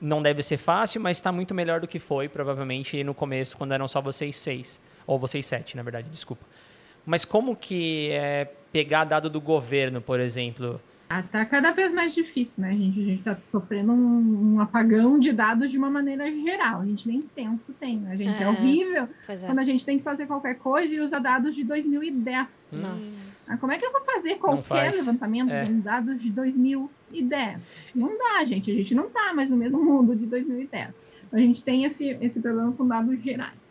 [0.00, 3.72] não deve ser fácil, mas está muito melhor do que foi, provavelmente, no começo, quando
[3.72, 6.44] eram só vocês seis, ou vocês sete, na verdade, desculpa.
[7.06, 10.80] Mas como que é pegar dado do governo, por exemplo,
[11.20, 13.00] Está cada vez mais difícil, né, gente?
[13.00, 16.80] A gente está sofrendo um, um, apagão de dados de uma maneira geral.
[16.80, 18.12] A gente nem senso tem, né?
[18.12, 19.36] A gente é, é horrível é.
[19.36, 22.70] quando a gente tem que fazer qualquer coisa e usa dados de 2010.
[22.72, 23.36] Nossa.
[23.48, 25.64] Ah, como é que eu vou fazer qualquer levantamento é.
[25.64, 27.60] de dados de 2010?
[27.94, 28.70] Não dá, gente.
[28.70, 30.90] A gente não está mais no mesmo mundo de 2010.
[31.32, 33.61] A gente tem esse, esse problema com dados gerais.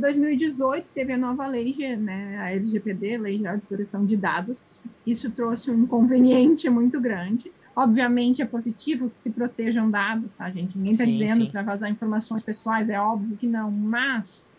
[0.00, 4.80] 2018 ah, teve a nova lei, né, a LGPD, Lei Geral de Proteção de Dados.
[5.06, 7.52] Isso trouxe um inconveniente muito grande.
[7.74, 10.76] Obviamente é positivo que se protejam dados, tá, gente?
[10.76, 14.50] Ninguém está dizendo para vazar informações pessoais, é óbvio que não, mas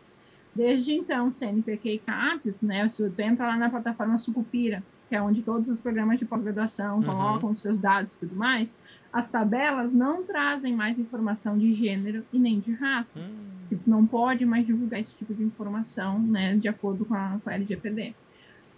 [0.55, 5.21] desde então, CNPq e CAPES, né, se você entra lá na plataforma Sucupira, que é
[5.21, 7.03] onde todos os programas de pós-graduação uhum.
[7.03, 8.73] colocam seus dados e tudo mais,
[9.11, 13.09] as tabelas não trazem mais informação de gênero e nem de raça.
[13.19, 13.51] Hum.
[13.67, 17.49] Tipo, não pode mais divulgar esse tipo de informação, né, de acordo com a, com
[17.49, 18.13] a LGPD.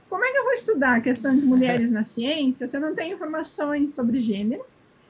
[0.09, 2.93] Como é que eu vou estudar a questão de mulheres na ciência se eu não
[2.93, 4.63] tenho informações sobre gênero?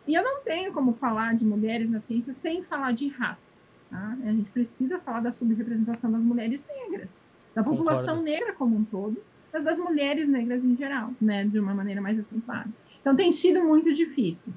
[0.08, 3.54] E eu não tenho como falar de mulheres na ciência sem falar de raça.
[3.90, 4.18] Tá?
[4.24, 7.10] A gente precisa falar da subrepresentação das mulheres negras,
[7.54, 8.32] da população Concordo.
[8.32, 9.22] negra como um todo,
[9.52, 12.70] mas das mulheres negras em geral, né, de uma maneira mais acentuada.
[13.00, 14.54] Então tem sido muito difícil.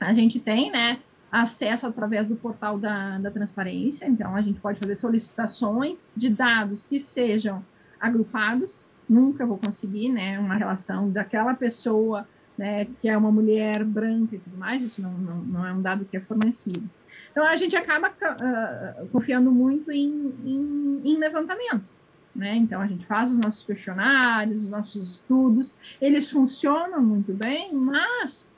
[0.00, 0.98] A gente tem, né,
[1.30, 6.86] acesso através do portal da, da transparência, então a gente pode fazer solicitações de dados
[6.86, 7.64] que sejam
[8.00, 8.86] agrupados.
[9.08, 12.26] Nunca vou conseguir, né, uma relação daquela pessoa,
[12.56, 15.82] né, que é uma mulher branca e tudo mais, isso não, não, não é um
[15.82, 16.88] dado que é fornecido.
[17.30, 22.00] Então a gente acaba uh, confiando muito em, em, em levantamentos.
[22.34, 22.56] Né?
[22.56, 28.48] Então a gente faz os nossos questionários, os nossos estudos, eles funcionam muito bem, mas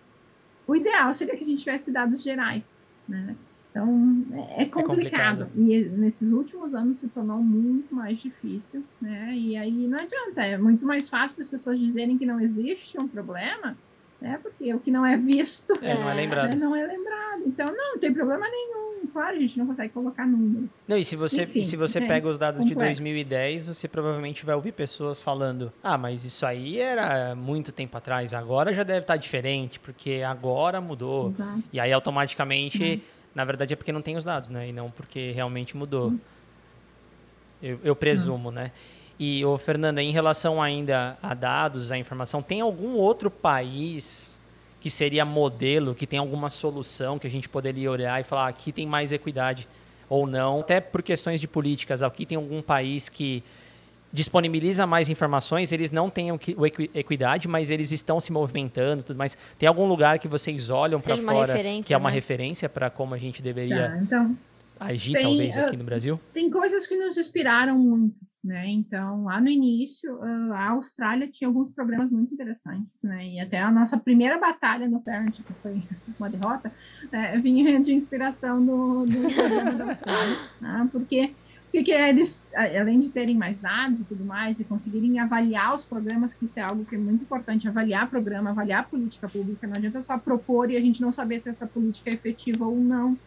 [0.69, 2.77] o ideal seria que a gente tivesse dados gerais,
[3.09, 3.35] né?
[3.71, 4.79] Então, é, é, complicado.
[4.79, 5.51] é complicado.
[5.57, 9.35] E nesses últimos anos se tornou muito mais difícil, né?
[9.35, 13.09] E aí não adianta, é muito mais fácil das pessoas dizerem que não existe um
[13.09, 13.77] problema
[14.21, 14.39] né?
[14.43, 16.49] Porque o que não é visto é, não é lembrado.
[16.49, 16.57] Né?
[16.57, 17.43] Não é lembrado.
[17.47, 19.07] Então, não, não tem problema nenhum.
[19.13, 20.69] Claro, a gente não consegue colocar número.
[20.87, 23.01] Não, e se você, Enfim, se você é, pega os dados complexo.
[23.01, 27.97] de 2010, você provavelmente vai ouvir pessoas falando: ah, mas isso aí era muito tempo
[27.97, 31.31] atrás, agora já deve estar diferente, porque agora mudou.
[31.31, 31.63] Exato.
[31.73, 33.01] E aí, automaticamente, uhum.
[33.35, 34.69] na verdade, é porque não tem os dados, né?
[34.69, 36.09] E não porque realmente mudou.
[36.09, 36.21] Uhum.
[37.63, 38.55] Eu, eu, presumo, uhum.
[38.55, 38.73] né?
[39.19, 44.39] E, ô, Fernanda, em relação ainda a dados, a informação, tem algum outro país
[44.81, 48.49] que seria modelo, que tem alguma solução que a gente poderia olhar e falar ah,
[48.49, 49.69] aqui tem mais equidade
[50.09, 50.61] ou não?
[50.61, 53.43] Até por questões de políticas, aqui tem algum país que
[54.13, 56.39] disponibiliza mais informações, eles não têm o
[56.95, 59.37] equidade, mas eles estão se movimentando, tudo mais.
[59.59, 61.55] Tem algum lugar que vocês olham para fora
[61.85, 62.15] que é uma né?
[62.15, 64.39] referência para como a gente deveria tá, então,
[64.81, 66.21] agir, tem, talvez, aqui no Brasil?
[66.33, 68.28] Tem coisas que nos inspiraram muito.
[68.43, 68.69] Né?
[68.69, 70.23] Então, lá no início,
[70.53, 73.27] a Austrália tinha alguns programas muito interessantes, né?
[73.27, 75.83] E até a nossa primeira batalha no Parent, que foi
[76.19, 76.73] uma derrota,
[77.11, 77.37] né?
[77.39, 80.89] vinha de inspiração do, do programa da Austrália, né?
[80.93, 81.35] porque
[81.71, 86.33] porque eles, além de terem mais dados e tudo mais, e conseguirem avaliar os programas,
[86.33, 90.03] que isso é algo que é muito importante, avaliar programa, avaliar política pública, não adianta
[90.03, 93.19] só propor e a gente não saber se essa política é efetiva ou não.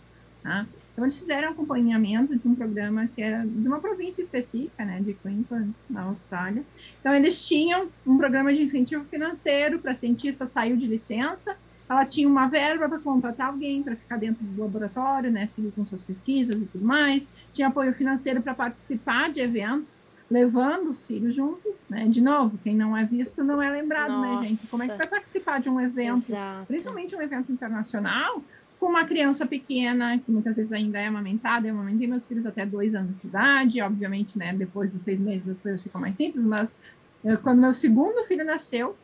[0.42, 0.66] Tá?
[0.92, 5.14] Então, eles fizeram acompanhamento de um programa que era de uma província específica, né, de
[5.14, 6.64] Queensland, na Austrália.
[7.00, 11.56] Então, eles tinham um programa de incentivo financeiro para cientista saiu de licença,
[11.90, 15.86] ela tinha uma verba para contratar alguém para ficar dentro do laboratório, né, seguir com
[15.86, 21.36] suas pesquisas e tudo mais, tinha apoio financeiro para participar de eventos, levando os filhos
[21.36, 22.08] juntos, né?
[22.08, 24.42] De novo, quem não é visto não é lembrado, Nossa.
[24.42, 24.68] né, gente?
[24.68, 26.68] Como é que vai participar de um evento, Exato.
[26.68, 28.42] principalmente um evento internacional,
[28.82, 32.66] com uma criança pequena, que muitas vezes ainda é amamentada, eu amamentei meus filhos até
[32.66, 36.44] dois anos de idade, obviamente, né, depois dos seis meses as coisas ficam mais simples,
[36.44, 36.76] mas
[37.24, 38.98] eu, quando meu segundo filho nasceu,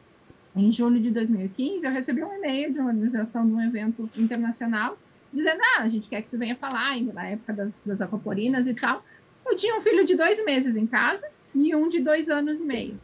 [0.55, 4.97] em julho de 2015, eu recebi um e-mail de uma organização de um evento internacional,
[5.31, 8.73] dizendo, ah, a gente quer que tu venha falar, ainda na época das, das e
[8.73, 9.05] tal,
[9.45, 11.23] eu tinha um filho de dois meses em casa
[11.53, 12.99] e um de dois anos e meio.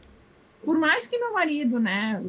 [0.64, 2.22] Por mais que meu marido, né,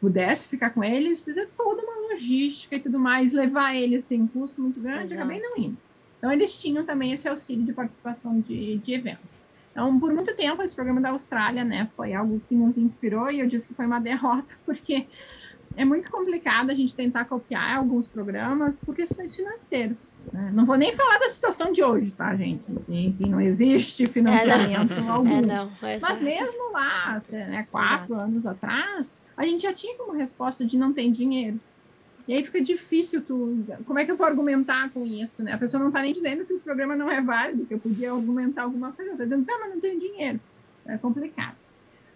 [0.00, 4.26] pudesse ficar com eles, é toda uma logística e tudo mais, levar eles tem um
[4.26, 5.20] custo muito grande, Exato.
[5.20, 5.76] acabei não indo.
[6.18, 9.40] Então, eles tinham também esse auxílio de participação de, de eventos.
[9.72, 13.40] Então, por muito tempo, esse programa da Austrália, né, foi algo que nos inspirou e
[13.40, 15.06] eu disse que foi uma derrota, porque
[15.76, 20.12] é muito complicado a gente tentar copiar alguns programas por questões financeiras.
[20.32, 20.50] Né?
[20.52, 22.64] Não vou nem falar da situação de hoje, tá, gente?
[22.88, 25.12] Enfim, não existe financiamento é, não.
[25.12, 25.38] algum.
[25.38, 28.14] É, não, é Mas mesmo lá, né, quatro Exato.
[28.14, 31.58] anos atrás, a gente já tinha como resposta de não tem dinheiro.
[32.28, 33.64] E aí fica difícil tu.
[33.86, 35.52] Como é que eu vou argumentar com isso, né?
[35.52, 38.12] A pessoa não está nem dizendo que o programa não é válido, que eu podia
[38.12, 39.12] argumentar alguma coisa.
[39.12, 40.38] Está dizendo, tá, mas não tenho dinheiro.
[40.86, 41.56] É complicado.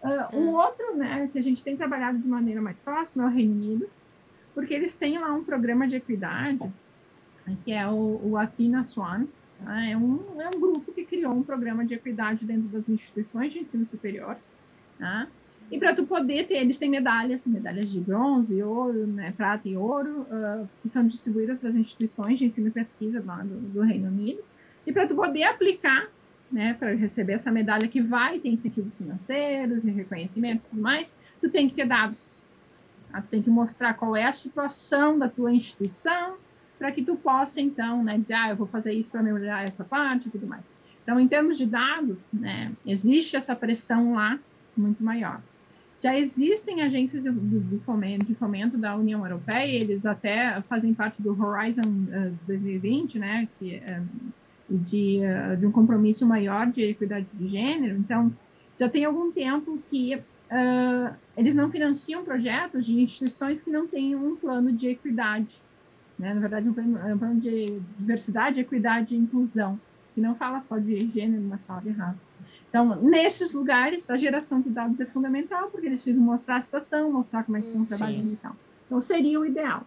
[0.05, 3.31] Uh, um outro, né, que a gente tem trabalhado de maneira mais próxima é o
[3.31, 3.89] Reino Unido,
[4.55, 6.61] porque eles têm lá um programa de equidade,
[7.65, 9.27] que é o, o Athena Swan.
[9.65, 9.85] Tá?
[9.85, 13.61] É, um, é um grupo que criou um programa de equidade dentro das instituições de
[13.61, 14.37] ensino superior.
[14.99, 15.27] Tá?
[15.71, 19.77] E para tu poder ter, eles têm medalhas, medalhas de bronze, ouro, né, prata e
[19.77, 23.81] ouro, uh, que são distribuídas para as instituições de ensino e pesquisa lá do, do
[23.81, 24.43] Reino Unido.
[24.87, 26.09] E para tu poder aplicar
[26.55, 31.13] né, para receber essa medalha que vai ter incentivos financeiros e reconhecimento e tudo mais,
[31.41, 32.41] tu tem que ter dados.
[33.11, 33.21] Tá?
[33.21, 36.37] Tu tem que mostrar qual é a situação da tua instituição
[36.79, 39.83] para que tu possa, então, né, dizer, ah, eu vou fazer isso para melhorar essa
[39.83, 40.63] parte e tudo mais.
[41.03, 44.39] Então, em termos de dados, né, existe essa pressão lá
[44.77, 45.43] muito maior.
[46.01, 51.21] Já existem agências de, de, fomento, de fomento da União Europeia, eles até fazem parte
[51.21, 54.07] do Horizon uh, 2020, né, que uh,
[54.79, 57.97] de, uh, de um compromisso maior de equidade de gênero.
[57.97, 58.33] Então,
[58.79, 64.15] já tem algum tempo que uh, eles não financiam projetos de instituições que não têm
[64.15, 65.49] um plano de equidade.
[66.19, 66.35] Né?
[66.35, 69.79] Na verdade, um plano, um plano de diversidade, equidade e inclusão,
[70.15, 72.19] que não fala só de gênero, mas fala de raça.
[72.69, 77.13] Então, nesses lugares, a geração de dados é fundamental, porque eles precisam mostrar a situação,
[77.13, 78.57] mostrar como é que estão trabalhando e tal.
[78.87, 79.87] Então, seria o ideal.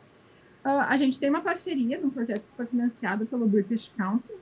[0.64, 4.38] Uh, a gente tem uma parceria num projeto que foi financiado pelo British Council,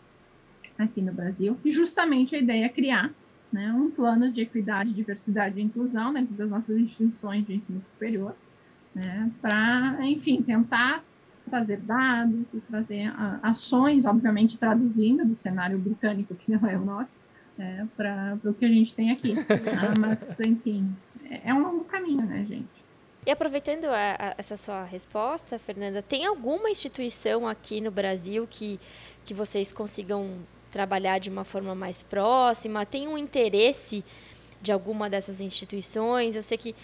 [0.77, 3.13] aqui no Brasil, e justamente a ideia é criar
[3.51, 8.35] né, um plano de equidade, diversidade e inclusão dentro das nossas instituições de ensino superior,
[8.93, 11.03] né, para, enfim, tentar
[11.49, 17.15] trazer dados e trazer ações, obviamente traduzindo do cenário britânico, que não é o nosso,
[17.57, 19.35] né, para o que a gente tem aqui.
[19.79, 20.93] Ah, mas, enfim,
[21.29, 22.85] é, é um longo caminho, né, gente?
[23.25, 28.79] E aproveitando a, a, essa sua resposta, Fernanda, tem alguma instituição aqui no Brasil que,
[29.23, 30.37] que vocês consigam
[30.75, 32.85] trabalhar de uma forma mais próxima?
[32.85, 34.03] Tem um interesse
[34.61, 36.35] de alguma dessas instituições?
[36.35, 36.75] Eu sei que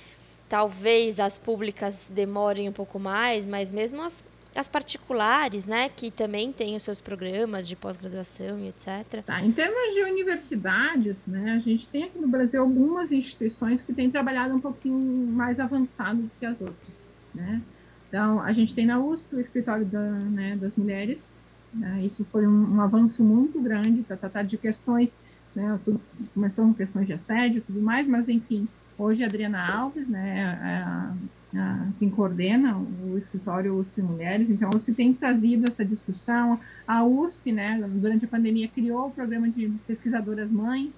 [0.47, 4.23] talvez as públicas demorem um pouco mais, mas mesmo as,
[4.55, 9.23] as particulares, né, que também têm os seus programas de pós-graduação e etc.
[9.25, 13.91] Tá, em termos de universidades, né, a gente tem aqui no Brasil algumas instituições que
[13.91, 14.95] têm trabalhado um pouquinho
[15.33, 16.95] mais avançado do que as outras,
[17.35, 17.61] né?
[18.07, 21.29] Então, a gente tem na USP o escritório da, né, das mulheres,
[21.73, 22.03] né?
[22.03, 25.15] Isso foi um, um, avanço muito grande para tratar de questões,
[25.55, 25.79] né?
[25.85, 26.01] Tudo,
[26.33, 28.67] começou com questões de assédio e tudo mais, mas enfim,
[29.01, 30.57] hoje a Adriana Alves, né,
[31.53, 35.83] é a, a, quem coordena o escritório USP Mulheres, então a USP tem trazido essa
[35.83, 40.95] discussão, a USP, né, durante a pandemia criou o programa de pesquisadoras mães,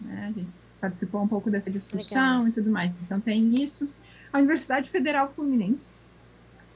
[0.00, 0.48] né, a gente
[0.80, 2.48] participou um pouco dessa discussão Legal.
[2.48, 3.88] e tudo mais, então tem isso.
[4.32, 5.90] A Universidade Federal Fluminense,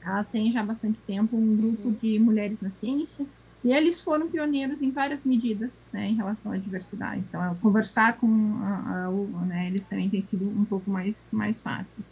[0.05, 1.97] ela tem já bastante tempo um grupo uhum.
[2.01, 3.25] de mulheres na ciência,
[3.63, 7.23] e eles foram pioneiros em várias medidas né, em relação à diversidade.
[7.27, 8.27] Então, conversar com
[8.61, 12.03] a, a, né, eles também tem sido um pouco mais, mais fácil.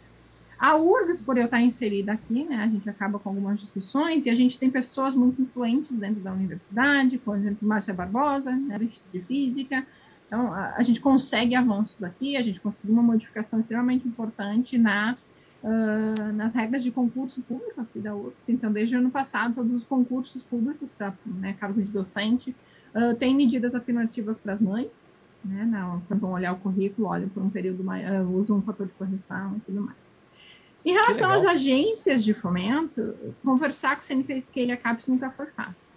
[0.58, 4.30] A URGS, por eu estar inserida aqui, né, a gente acaba com algumas discussões e
[4.30, 8.84] a gente tem pessoas muito influentes dentro da universidade, por exemplo, Márcia Barbosa, né, do
[8.84, 9.86] Instituto de Física.
[10.26, 15.16] Então, a, a gente consegue avanços aqui, a gente conseguiu uma modificação extremamente importante na
[15.64, 18.48] uh, nas regras de concurso público aqui da UFS.
[18.48, 22.54] Então, desde o ano passado, todos os concursos públicos para né, cargo de docente
[22.94, 24.88] uh, têm medidas afirmativas para as mães.
[25.44, 28.62] Né, não, quando vão olhar o currículo, olham por um período mais, uh, usam um
[28.62, 30.04] fator de correção e tudo mais.
[30.84, 35.46] Em relação às agências de fomento, conversar com o CNPq e a CAPES nunca foi
[35.46, 35.90] fácil.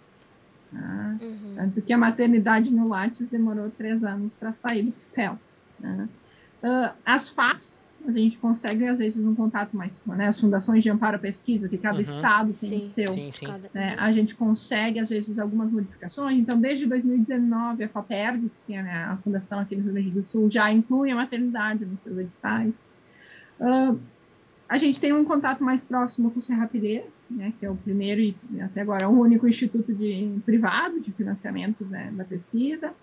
[0.72, 1.18] Tá?
[1.22, 1.56] Uhum.
[1.58, 5.38] Tanto que a maternidade no Lattes demorou três anos para sair do papel.
[5.78, 6.08] Né?
[6.64, 10.84] Uh, as FAPs, a gente consegue, às vezes, um contato mais com né, as fundações
[10.84, 12.02] de amparo à pesquisa, que cada uhum.
[12.02, 13.08] estado tem sim, o seu.
[13.08, 13.48] Sim, sim.
[13.74, 16.40] Né, a gente consegue, às vezes, algumas modificações.
[16.40, 20.26] Então, desde 2019, a FAPERGS, que é né, a fundação aqui no Rio Grande do
[20.26, 22.74] Sul, já inclui a maternidade nos seus editais.
[23.60, 24.00] Uh,
[24.70, 28.22] a gente tem um contato mais próximo com o Serrapilheira, né, que é o primeiro
[28.22, 32.94] e até agora é o único instituto de, privado de financiamento né, da pesquisa.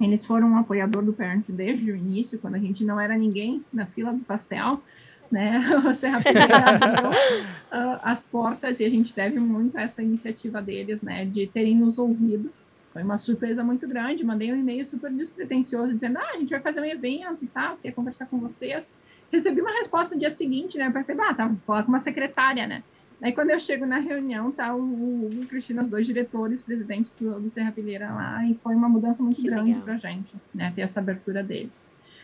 [0.00, 3.64] Eles foram um apoiador do Parent desde o início, quando a gente não era ninguém
[3.72, 4.82] na fila do pastel,
[5.30, 5.60] né?
[5.84, 11.02] O Serrapilheira abriu uh, as portas e a gente deve muito a essa iniciativa deles,
[11.02, 12.52] né, de terem nos ouvido.
[12.92, 14.24] Foi uma surpresa muito grande.
[14.24, 17.78] Mandei um e-mail super despretensioso dizendo: ah, a gente vai fazer um evento e tal,
[17.94, 18.84] conversar com vocês
[19.30, 20.86] recebi uma resposta no dia seguinte, né?
[20.86, 22.82] Eu pensei, ah, tá, vou falar com uma secretária, né?
[23.20, 27.40] Aí quando eu chego na reunião, tá o, o Cristina, os dois diretores, presidentes do,
[27.40, 30.72] do Serra Pilheira lá, e foi uma mudança muito que grande para a gente, né?
[30.74, 31.70] Ter essa abertura dele.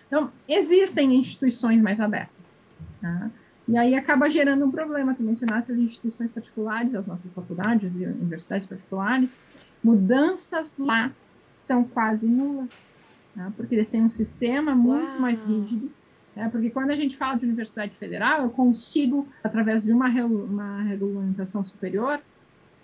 [0.07, 2.57] Então, existem instituições mais abertas.
[3.01, 3.31] Tá?
[3.67, 5.15] E aí acaba gerando um problema.
[5.15, 9.41] Tu mencionasse as instituições particulares, as nossas faculdades e universidades particulares,
[9.83, 11.11] mudanças lá
[11.51, 12.71] são quase nulas,
[13.35, 13.53] tá?
[13.57, 15.21] porque eles têm um sistema muito Uau.
[15.21, 15.91] mais rígido
[16.37, 20.83] é, porque quando a gente fala de universidade federal, eu consigo, através de uma, uma
[20.83, 22.21] regulamentação superior,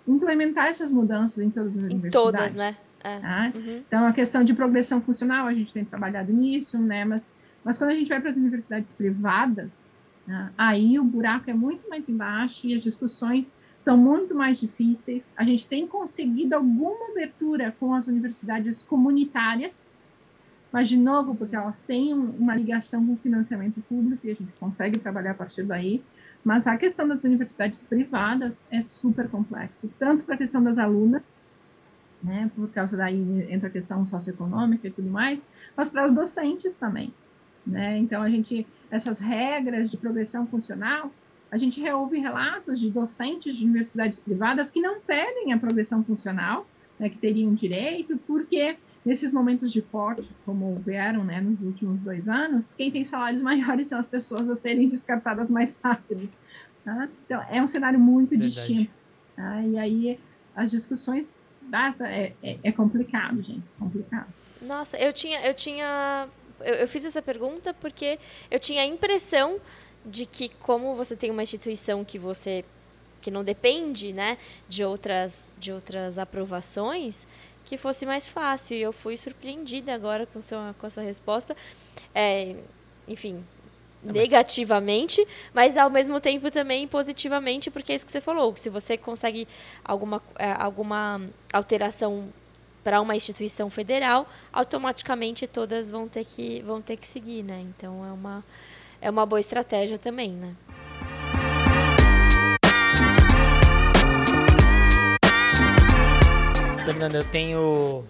[0.07, 2.11] implementar essas mudanças em todas as em universidades.
[2.11, 2.77] Todas, né?
[3.03, 3.19] É.
[3.19, 3.51] Tá?
[3.55, 3.83] Uhum.
[3.87, 7.03] Então, a questão de progressão funcional, a gente tem trabalhado nisso, né?
[7.03, 7.27] Mas,
[7.63, 9.69] mas quando a gente vai para as universidades privadas,
[10.25, 10.51] né?
[10.57, 15.23] aí o buraco é muito mais embaixo e as discussões são muito mais difíceis.
[15.35, 19.89] A gente tem conseguido alguma abertura com as universidades comunitárias,
[20.71, 24.53] mas, de novo, porque elas têm uma ligação com o financiamento público e a gente
[24.59, 26.01] consegue trabalhar a partir daí.
[26.43, 31.37] Mas a questão das universidades privadas é super complexo, tanto para a questão das alunas,
[32.23, 35.39] né, por causa daí entra a questão socioeconômica e tudo mais,
[35.75, 37.13] mas para os docentes também.
[37.65, 37.97] Né?
[37.97, 41.11] Então, a gente, essas regras de progressão funcional,
[41.51, 46.65] a gente reouve relatos de docentes de universidades privadas que não pedem a progressão funcional,
[46.97, 52.27] né, que teriam direito, porque nesses momentos de corte, como vieram né, nos últimos dois
[52.27, 56.29] anos, quem tem salários maiores são as pessoas a serem descartadas mais rápido.
[56.83, 57.07] Tá?
[57.25, 58.51] Então, é um cenário muito Verdade.
[58.51, 58.91] distinto.
[59.35, 59.61] Tá?
[59.61, 60.19] E aí,
[60.55, 61.31] as discussões
[62.01, 64.27] é, é, é, complicado, gente, complicado.
[64.61, 66.27] Nossa, eu tinha, eu tinha,
[66.59, 69.59] eu, eu fiz essa pergunta porque eu tinha a impressão
[70.05, 72.65] de que como você tem uma instituição que você
[73.21, 74.35] que não depende, né,
[74.67, 77.27] de outras de outras aprovações,
[77.65, 78.75] que fosse mais fácil.
[78.77, 81.55] E eu fui surpreendida agora com, sua, com essa resposta.
[82.13, 82.55] É,
[83.07, 83.43] enfim,
[84.03, 85.77] não, negativamente, mas...
[85.77, 89.47] ao mesmo tempo também positivamente, porque é isso que você falou, se você consegue
[89.83, 91.21] alguma, é, alguma
[91.53, 92.29] alteração
[92.83, 97.63] para uma instituição federal, automaticamente todas vão ter que vão ter que seguir, né?
[97.77, 98.43] Então é uma
[98.99, 100.55] é uma boa estratégia também, né?
[106.91, 108.03] Fernanda, eu tenho.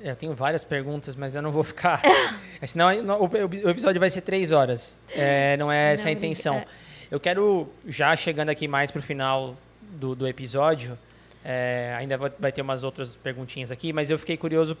[0.00, 2.00] Eu tenho várias perguntas, mas eu não vou ficar.
[2.64, 2.88] Senão
[3.20, 4.98] o episódio vai ser três horas.
[5.10, 6.56] É, não é essa não, a intenção.
[6.56, 6.66] É.
[7.10, 10.98] Eu quero, já chegando aqui mais para o final do, do episódio,
[11.44, 14.76] é, ainda vai ter umas outras perguntinhas aqui, mas eu fiquei curioso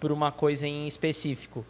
[0.00, 1.64] por uma coisa em específico.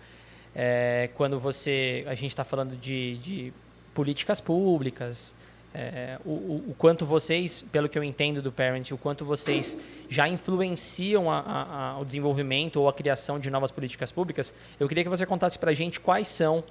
[0.54, 2.04] É, quando você.
[2.06, 3.52] A gente está falando de, de
[3.94, 5.34] políticas públicas,
[5.74, 6.30] é, o,
[6.68, 11.38] o, quanto vocês, pelo que eu entendo do Parent, o quanto vocês já influenciam a,
[11.38, 15.24] a, a, o desenvolvimento ou a criação de novas políticas públicas, eu queria que você
[15.24, 16.62] contasse para a gente quais são,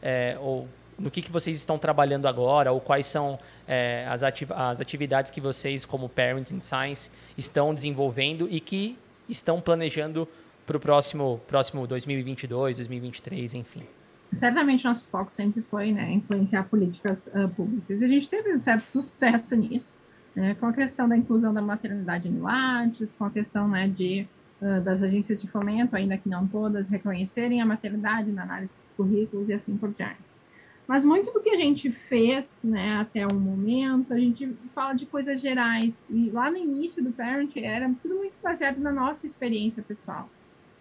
[0.00, 4.52] é, ou no que, que vocês estão trabalhando agora, ou quais são é, as, ativ
[4.52, 8.96] as atividades que vocês, como Parent Science, estão desenvolvendo e que
[9.28, 10.28] estão planejando
[10.64, 13.82] para o próximo, próximo 2022, 2023, enfim
[14.34, 18.00] certamente nosso foco sempre foi né, influenciar políticas uh, públicas.
[18.00, 19.96] E a gente teve um certo sucesso nisso,
[20.34, 24.26] né, com a questão da inclusão da maternidade em lares, com a questão né, de,
[24.60, 28.96] uh, das agências de fomento, ainda que não todas, reconhecerem a maternidade na análise de
[28.96, 30.18] currículos e assim por diante.
[30.86, 35.06] Mas muito do que a gente fez né, até o momento, a gente fala de
[35.06, 35.94] coisas gerais.
[36.10, 40.28] E lá no início do Parent era tudo muito baseado na nossa experiência pessoal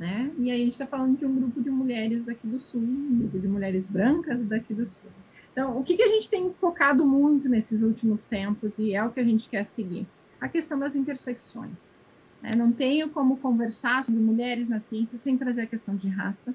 [0.03, 0.29] né?
[0.37, 3.19] E aí a gente está falando de um grupo de mulheres daqui do Sul, um
[3.19, 5.09] grupo de mulheres brancas daqui do Sul.
[5.53, 9.11] Então, o que, que a gente tem focado muito nesses últimos tempos e é o
[9.11, 10.05] que a gente quer seguir?
[10.41, 11.97] A questão das intersecções.
[12.41, 12.51] Né?
[12.57, 16.53] Não tenho como conversar sobre mulheres na ciência sem trazer a questão de raça.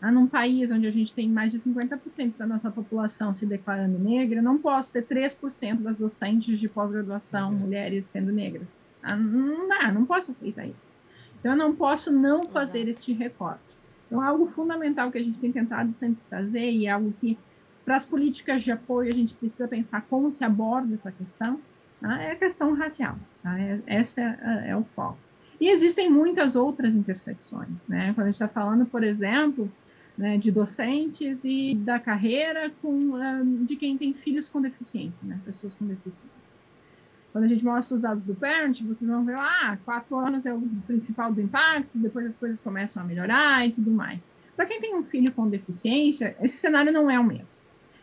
[0.00, 3.98] Ah, num país onde a gente tem mais de 50% da nossa população se declarando
[3.98, 7.58] negra, não posso ter 3% das docentes de pós-graduação uhum.
[7.58, 8.66] mulheres sendo negras.
[9.02, 10.85] Ah, não dá, não posso aceitar isso.
[11.38, 12.90] Então, eu não posso não fazer Exato.
[12.90, 13.60] este recorte.
[14.06, 17.38] Então, algo fundamental que a gente tem tentado sempre trazer e é algo que,
[17.84, 21.60] para as políticas de apoio, a gente precisa pensar como se aborda essa questão,
[22.00, 22.22] tá?
[22.22, 23.16] é a questão racial.
[23.42, 23.58] Tá?
[23.58, 25.18] É, esse é, é, o foco.
[25.60, 27.68] E existem muitas outras intersecções.
[27.88, 28.12] Né?
[28.14, 29.70] Quando a gente está falando, por exemplo,
[30.16, 35.38] né, de docentes e da carreira com, uh, de quem tem filhos com deficiência, né,
[35.44, 36.45] pessoas com deficiência.
[37.36, 40.46] Quando a gente mostra os dados do Parent, vocês vão ver lá, ah, quatro anos
[40.46, 44.18] é o principal do impacto, depois as coisas começam a melhorar e tudo mais.
[44.56, 47.46] Para quem tem um filho com deficiência, esse cenário não é o mesmo.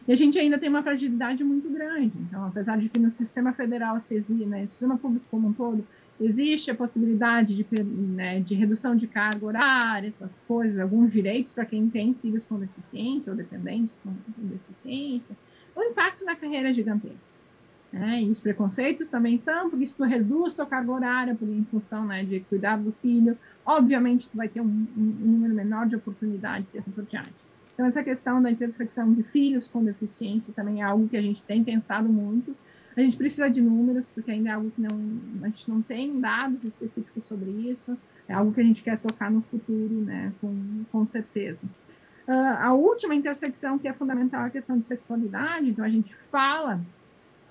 [0.08, 2.14] E a gente ainda tem uma fragilidade muito grande.
[2.16, 5.54] Então, apesar de que no sistema federal se exige, né, no sistema público como um
[5.54, 5.84] todo,
[6.22, 11.66] existe a possibilidade de, né, de redução de carga horária, essas coisas, alguns direitos para
[11.66, 15.36] quem tem filhos com deficiência ou dependentes com, com deficiência,
[15.76, 17.33] o impacto na carreira é gigantesco.
[17.94, 18.24] Né?
[18.24, 22.08] E os preconceitos também são, porque se tu reduz tua carga horária por, em função
[22.08, 26.68] né, de cuidar do filho, obviamente tu vai ter um, um, número menor de oportunidades
[26.74, 27.32] e assim por diante.
[27.72, 31.44] Então, essa questão da intersecção de filhos com deficiência também é algo que a gente
[31.44, 32.56] tem pensado muito.
[32.98, 35.00] A gente precisa de números, porque ainda é algo que não,
[35.44, 37.96] a gente não tem dados específicos sobre isso.
[38.28, 41.60] É algo que a gente quer tocar no futuro, né, com, com certeza.
[42.28, 45.70] Uh, a última intersecção que é fundamental é a questão de sexualidade.
[45.70, 46.82] Então, a gente fala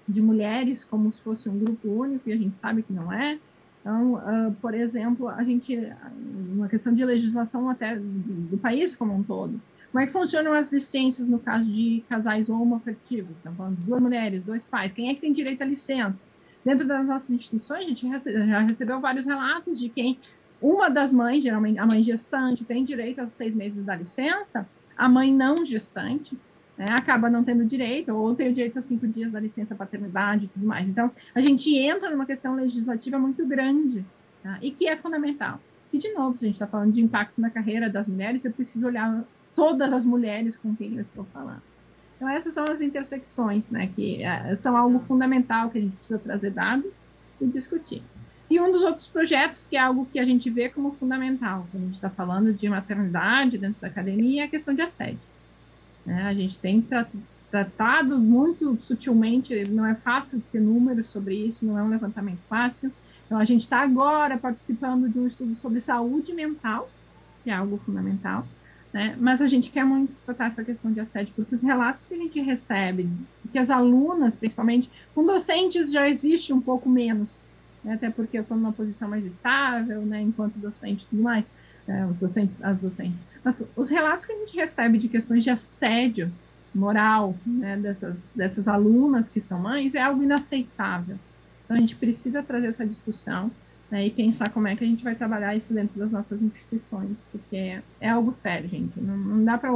[0.09, 3.39] de mulheres como se fosse um grupo único, e a gente sabe que não é.
[3.81, 5.77] Então, uh, por exemplo, a gente,
[6.53, 9.61] uma questão de legislação até do, do, país como um todo.
[9.91, 13.37] Como é que funcionam as licenças no caso de casais homoafetivos?
[13.37, 14.93] Estamos falando duas mulheres, dois pais.
[14.93, 16.25] Quem é que tem direito à licença?
[16.65, 20.19] Dentro das nossas instituições, a gente já recebeu vários relatos de quem
[20.63, 25.09] uma das mães, geralmente a mãe gestante, tem direito aos seis meses da licença, a
[25.09, 26.39] mãe não gestante
[26.83, 30.47] né, acaba não tendo direito, ou tem o direito a cinco dias da licença paternidade
[30.47, 30.89] e tudo mais.
[30.89, 34.05] Então, a gente entra numa questão legislativa muito grande
[34.43, 35.61] tá, e que é fundamental.
[35.93, 38.51] E, de novo, se a gente está falando de impacto na carreira das mulheres, eu
[38.51, 39.23] preciso olhar
[39.55, 41.63] todas as mulheres com quem eu estou falando.
[42.17, 46.19] Então, essas são as intersecções, né, que é, são algo fundamental que a gente precisa
[46.19, 46.93] trazer dados
[47.41, 48.03] e discutir.
[48.51, 51.85] E um dos outros projetos, que é algo que a gente vê como fundamental, quando
[51.85, 55.32] a gente está falando de maternidade dentro da academia, é a questão de assédio.
[56.05, 56.23] Né?
[56.23, 56.85] A gente tem
[57.51, 62.91] tratado muito sutilmente, não é fácil ter números sobre isso, não é um levantamento fácil.
[63.27, 66.91] Então, a gente está agora participando de um estudo sobre saúde mental,
[67.43, 68.47] que é algo fundamental,
[68.93, 69.17] né?
[69.19, 72.17] mas a gente quer muito tratar essa questão de assédio, porque os relatos que a
[72.17, 73.09] gente recebe,
[73.51, 77.41] que as alunas, principalmente, com docentes já existe um pouco menos,
[77.83, 77.95] né?
[77.95, 80.21] até porque eu estou numa posição mais estável, né?
[80.21, 81.45] enquanto docente e tudo mais,
[81.87, 82.07] né?
[82.07, 86.31] os docentes, as docentes mas os relatos que a gente recebe de questões de assédio
[86.75, 91.19] moral né, dessas, dessas alunas que são mães é algo inaceitável.
[91.65, 93.51] Então a gente precisa trazer essa discussão
[93.91, 97.17] né, e pensar como é que a gente vai trabalhar isso dentro das nossas instituições,
[97.31, 98.99] porque é, é algo sério, gente.
[99.01, 99.71] Não, não dá para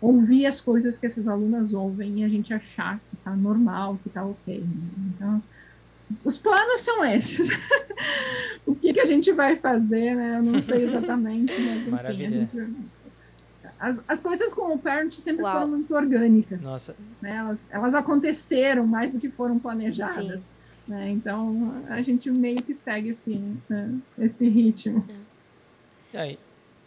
[0.00, 4.08] ouvir as coisas que essas alunas ouvem e a gente achar que está normal, que
[4.08, 4.60] está ok.
[4.60, 5.12] Né?
[5.14, 5.42] Então,
[6.24, 7.50] os planos são esses.
[8.64, 10.38] o que, que a gente vai fazer, né?
[10.38, 12.26] Eu não sei exatamente, mas enfim, Maravilha.
[12.26, 12.56] a gente
[13.78, 15.52] as, as coisas com o Parent sempre Uau.
[15.52, 16.62] foram muito orgânicas.
[16.62, 16.96] Nossa.
[17.20, 17.36] Né?
[17.36, 20.40] Elas, elas aconteceram mais do que foram planejadas.
[20.86, 21.10] Né?
[21.10, 23.94] Então a gente meio que segue assim, né?
[24.18, 25.04] esse ritmo.
[26.12, 26.36] É.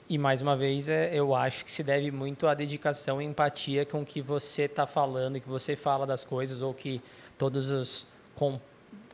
[0.10, 3.86] E mais uma vez, é, eu acho que se deve muito à dedicação e empatia
[3.86, 7.02] com que você está falando, que você fala das coisas, ou que
[7.38, 8.06] todos os.
[8.36, 8.60] Com,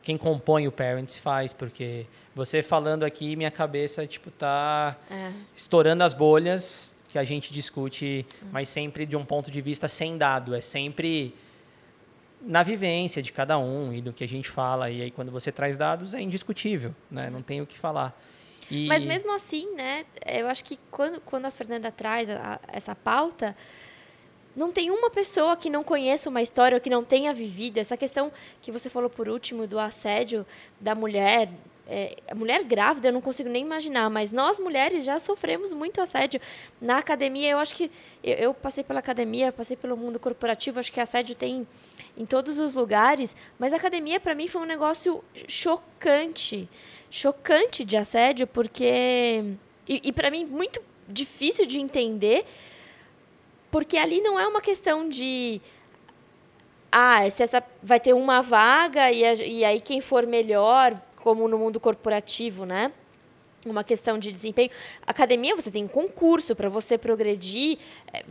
[0.02, 5.30] quem compõe o Parents faz, porque você falando aqui, minha cabeça tipo tá é.
[5.54, 10.18] estourando as bolhas que a gente discute, mas sempre de um ponto de vista sem
[10.18, 11.34] dado, é sempre
[12.40, 14.90] na vivência de cada um e do que a gente fala.
[14.90, 17.30] E aí, quando você traz dados, é indiscutível, né?
[17.30, 18.18] Não tem o que falar.
[18.70, 18.86] E...
[18.86, 20.04] Mas mesmo assim, né?
[20.26, 23.56] Eu acho que quando, quando a Fernanda traz a, essa pauta,
[24.58, 27.96] não tem uma pessoa que não conheça uma história ou que não tenha vivido essa
[27.96, 30.44] questão que você falou por último do assédio
[30.80, 31.48] da mulher
[31.90, 36.38] é, mulher grávida eu não consigo nem imaginar, mas nós mulheres já sofremos muito assédio
[36.78, 37.48] na academia.
[37.48, 37.90] Eu acho que
[38.22, 41.66] eu, eu passei pela academia, passei pelo mundo corporativo, acho que assédio tem
[42.14, 46.68] em todos os lugares, mas a academia para mim foi um negócio chocante,
[47.08, 49.54] chocante de assédio, porque
[49.88, 52.44] e, e para mim muito difícil de entender,
[53.70, 55.60] porque ali não é uma questão de
[56.90, 61.46] ah, se essa vai ter uma vaga e, a, e aí quem for melhor como
[61.46, 62.92] no mundo corporativo, né?
[63.66, 64.70] Uma questão de desempenho.
[65.06, 67.78] Academia, você tem concurso para você progredir.
[68.12, 68.24] É,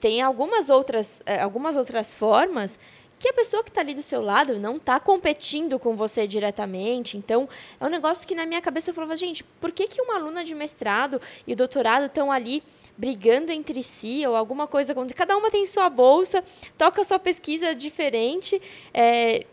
[0.00, 2.78] tem algumas outras, é, algumas outras formas
[3.18, 7.16] que a pessoa que está ali do seu lado não está competindo com você diretamente.
[7.16, 7.48] Então,
[7.80, 10.44] é um negócio que na minha cabeça eu falava, gente, por que, que uma aluna
[10.44, 12.62] de mestrado e doutorado estão ali
[12.96, 14.94] brigando entre si ou alguma coisa?
[15.14, 16.42] Cada uma tem sua bolsa,
[16.76, 18.60] toca sua pesquisa diferente.
[18.94, 19.46] É,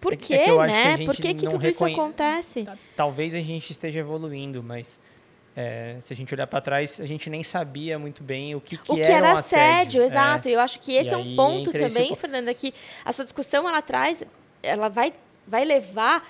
[0.00, 1.04] por é quê, é né?
[1.04, 2.66] Por que, que tudo isso acontece?
[2.96, 4.98] Talvez a gente esteja evoluindo, mas
[5.54, 8.76] é, se a gente olhar para trás, a gente nem sabia muito bem o que,
[8.76, 9.72] que, o que era, um assédio.
[9.72, 10.48] assédio exato.
[10.48, 10.52] É.
[10.52, 12.16] Eu acho que esse e é um ponto também, esse...
[12.16, 12.72] Fernanda, que
[13.04, 14.24] a sua discussão ela traz,
[14.62, 15.12] ela vai,
[15.46, 16.26] vai levar,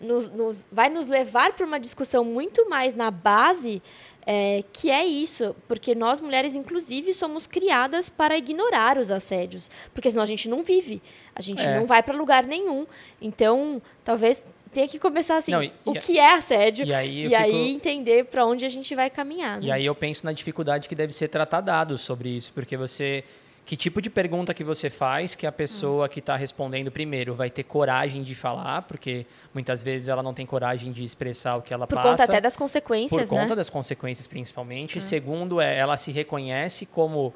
[0.00, 3.82] nos, nos vai nos levar para uma discussão muito mais na base
[4.26, 10.10] é, que é isso, porque nós mulheres, inclusive, somos criadas para ignorar os assédios, porque
[10.10, 11.02] senão a gente não vive,
[11.34, 11.78] a gente é.
[11.78, 12.86] não vai para lugar nenhum.
[13.20, 17.30] Então, talvez tem que começar assim, Não, e, o que é assédio, e aí, e
[17.30, 17.36] fico...
[17.36, 19.60] aí entender para onde a gente vai caminhar.
[19.60, 19.66] Né?
[19.66, 23.24] E aí eu penso na dificuldade que deve ser tratar dados sobre isso, porque você
[23.64, 27.48] que tipo de pergunta que você faz que a pessoa que está respondendo primeiro vai
[27.48, 31.72] ter coragem de falar, porque muitas vezes ela não tem coragem de expressar o que
[31.72, 32.08] ela por passa.
[32.08, 33.54] Por conta até das consequências, Por conta né?
[33.54, 34.98] das consequências, principalmente.
[34.98, 35.00] Hum.
[35.00, 37.32] Segundo, é, ela se reconhece como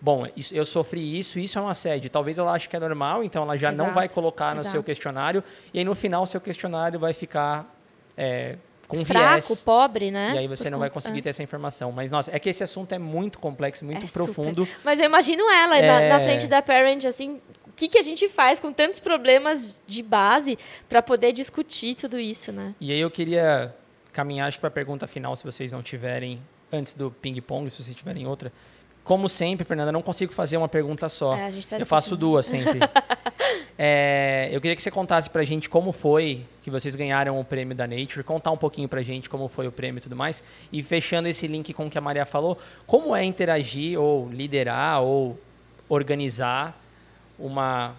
[0.00, 2.10] bom, isso, eu sofri isso, isso é um assédio.
[2.10, 3.86] Talvez ela ache que é normal, então ela já Exato.
[3.86, 4.72] não vai colocar no Exato.
[4.72, 5.42] seu questionário.
[5.72, 7.74] E aí no final o seu questionário vai ficar
[8.16, 8.56] é,
[8.88, 9.64] com Fraco, viés.
[9.64, 10.32] pobre, né?
[10.34, 11.22] E aí você Por não conta, vai conseguir é.
[11.22, 11.92] ter essa informação.
[11.92, 14.64] Mas, nossa, é que esse assunto é muito complexo, muito é profundo.
[14.64, 14.80] Super.
[14.82, 16.08] Mas eu imagino ela é...
[16.08, 19.78] na, na, frente da Parent, assim, o que, que a gente faz com tantos problemas
[19.86, 22.74] de base para poder discutir tudo isso, né?
[22.80, 23.74] E aí eu queria
[24.10, 26.40] caminhar, acho que para a pergunta final, se vocês não tiverem,
[26.72, 28.50] antes do ping-pong, se vocês tiverem outra.
[29.08, 31.34] Como sempre, Fernanda, não consigo fazer uma pergunta só.
[31.34, 32.78] É, tá eu faço duas sempre.
[33.78, 37.74] é, eu queria que você contasse pra gente como foi que vocês ganharam o prêmio
[37.74, 40.44] da Nature, contar um pouquinho pra gente como foi o prêmio e tudo mais.
[40.70, 45.00] E fechando esse link com o que a Maria falou, como é interagir ou liderar
[45.00, 45.40] ou
[45.88, 46.78] organizar
[47.38, 47.94] uma,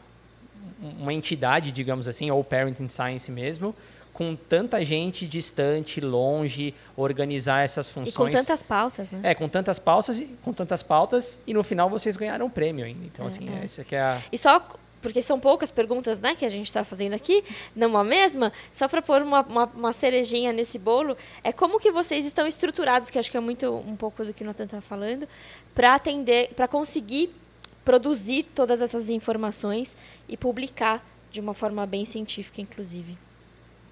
[0.79, 3.73] uma entidade, digamos assim, ou Parenting Science mesmo,
[4.19, 8.13] com tanta gente distante, longe, organizar essas funções.
[8.13, 9.21] E com tantas pautas, né?
[9.23, 13.05] É, com tantas pautas, com tantas pautas e no final vocês ganharam o prêmio ainda.
[13.05, 13.63] Então, é, assim, é.
[13.63, 14.21] essa aqui é a...
[14.29, 14.59] E só
[15.01, 17.41] porque são poucas perguntas né, que a gente está fazendo aqui,
[17.73, 21.89] não a mesma, só para pôr uma, uma, uma, cerejinha nesse bolo, é como que
[21.89, 24.81] vocês estão estruturados, que acho que é muito um pouco do que o Nathan está
[24.81, 25.29] falando,
[25.73, 27.33] para atender, para conseguir
[27.85, 29.95] produzir todas essas informações
[30.27, 31.01] e publicar
[31.31, 33.17] de uma forma bem científica, inclusive.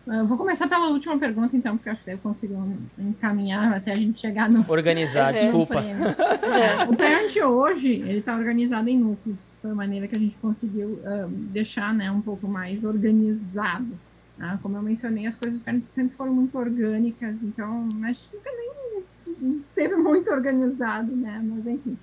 [0.08, 2.55] Eu vou começar pela última pergunta, então, porque eu acho que eu consigo
[2.97, 4.66] encaminhar até a gente chegar no.
[4.70, 5.82] Organizar, desculpa.
[5.82, 9.53] É, o Parent hoje, ele está organizado em núcleos.
[9.62, 13.99] Foi a maneira que a gente conseguiu uh, deixar né, um pouco mais organizado.
[14.38, 14.58] Né?
[14.62, 19.62] Como eu mencionei, as coisas do sempre foram muito orgânicas, então a gente nunca nem
[19.62, 21.41] esteve muito organizado, né?
[21.43, 21.97] Mas enfim.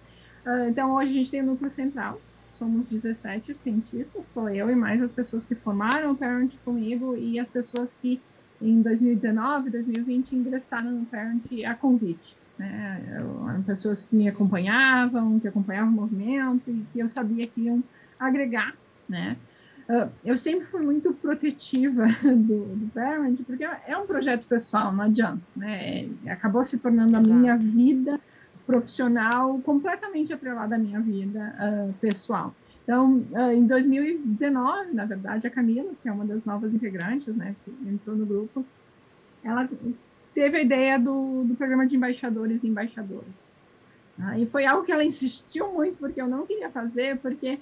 [0.44, 2.20] Uh, então hoje a gente tem o núcleo central,
[2.58, 7.38] somos 17 cientistas, sou eu e mais as pessoas que formaram o Parent comigo e
[7.38, 8.20] as pessoas que
[8.60, 12.36] em 2019, 2020 ingressaram no Parent a convite.
[12.58, 13.02] Né?
[13.18, 17.82] Eu, pessoas que me acompanhavam, que acompanhavam o movimento e que eu sabia que iam
[18.18, 18.74] agregar,
[19.08, 19.36] né?
[19.88, 25.04] Uh, eu sempre fui muito protetiva do, do Parent, porque é um projeto pessoal, não
[25.04, 26.08] adianta, né?
[26.26, 27.32] Acabou se tornando Exato.
[27.32, 28.20] a minha vida
[28.66, 32.54] profissional completamente atrelada à minha vida uh, pessoal.
[32.82, 37.54] Então, uh, em 2019, na verdade, a Camila, que é uma das novas integrantes, né,
[37.64, 38.64] que entrou no grupo,
[39.42, 39.68] ela
[40.34, 43.24] teve a ideia do, do programa de embaixadores e embaixadoras.
[44.18, 47.58] Uh, e foi algo que ela insistiu muito, porque eu não queria fazer, porque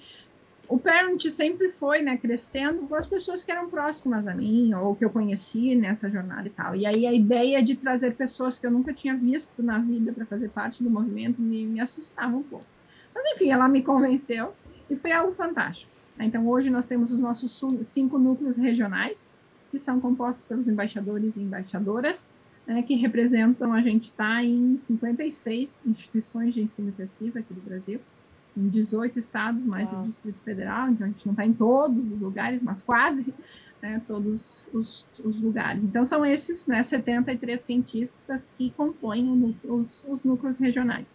[0.73, 4.97] o Parent sempre foi, né, crescendo com as pessoas que eram próximas a mim ou
[4.97, 6.75] que eu conheci nessa jornada e tal.
[6.75, 10.25] E aí a ideia de trazer pessoas que eu nunca tinha visto na vida para
[10.25, 12.65] fazer parte do movimento me, me assustava um pouco.
[13.15, 14.55] Mas enfim, ela me convenceu
[14.89, 15.93] e foi algo fantástico.
[16.19, 19.29] Então hoje nós temos os nossos cinco núcleos regionais
[19.71, 22.33] que são compostos pelos embaixadores e embaixadoras
[22.67, 27.61] né, que representam a gente está em 56 instituições de ensino e pesquisa aqui do
[27.61, 28.01] Brasil
[28.57, 32.21] em 18 estados, mais o Distrito Federal, então a gente não está em todos os
[32.21, 33.33] lugares, mas quase
[33.81, 35.83] né, todos os, os, lugares.
[35.83, 41.07] Então são esses né, 73 cientistas que compõem os, os, núcleos regionais.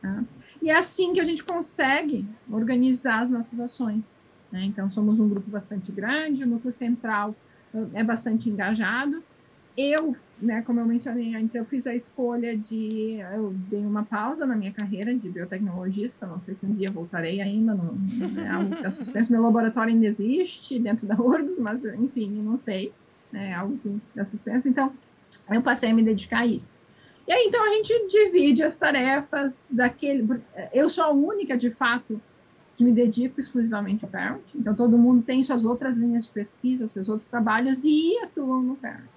[0.00, 0.24] Tá?
[0.62, 4.02] E é assim que a gente consegue organizar as nossas ações.
[4.50, 4.64] Né?
[4.64, 7.34] Então somos um grupo bastante grande, o núcleo central
[7.92, 9.22] é bastante engajado.
[9.76, 13.18] Eu né, como eu mencionei antes, eu fiz a escolha de.
[13.34, 17.40] Eu dei uma pausa na minha carreira de biotecnologista, não sei se um dia voltarei
[17.40, 17.72] ainda,
[18.44, 19.32] é algo que está suspenso.
[19.32, 22.92] Meu laboratório ainda existe dentro da URGS, mas enfim, não sei,
[23.32, 24.68] é algo que está suspenso.
[24.68, 24.92] Então,
[25.50, 26.76] eu passei a me dedicar a isso.
[27.26, 30.28] E aí, então, a gente divide as tarefas daquele.
[30.72, 32.20] Eu sou a única, de fato,
[32.78, 34.42] me dedico exclusivamente ao parent.
[34.54, 38.76] Então, todo mundo tem suas outras linhas de pesquisa, seus outros trabalhos e atuam no
[38.76, 39.15] parent.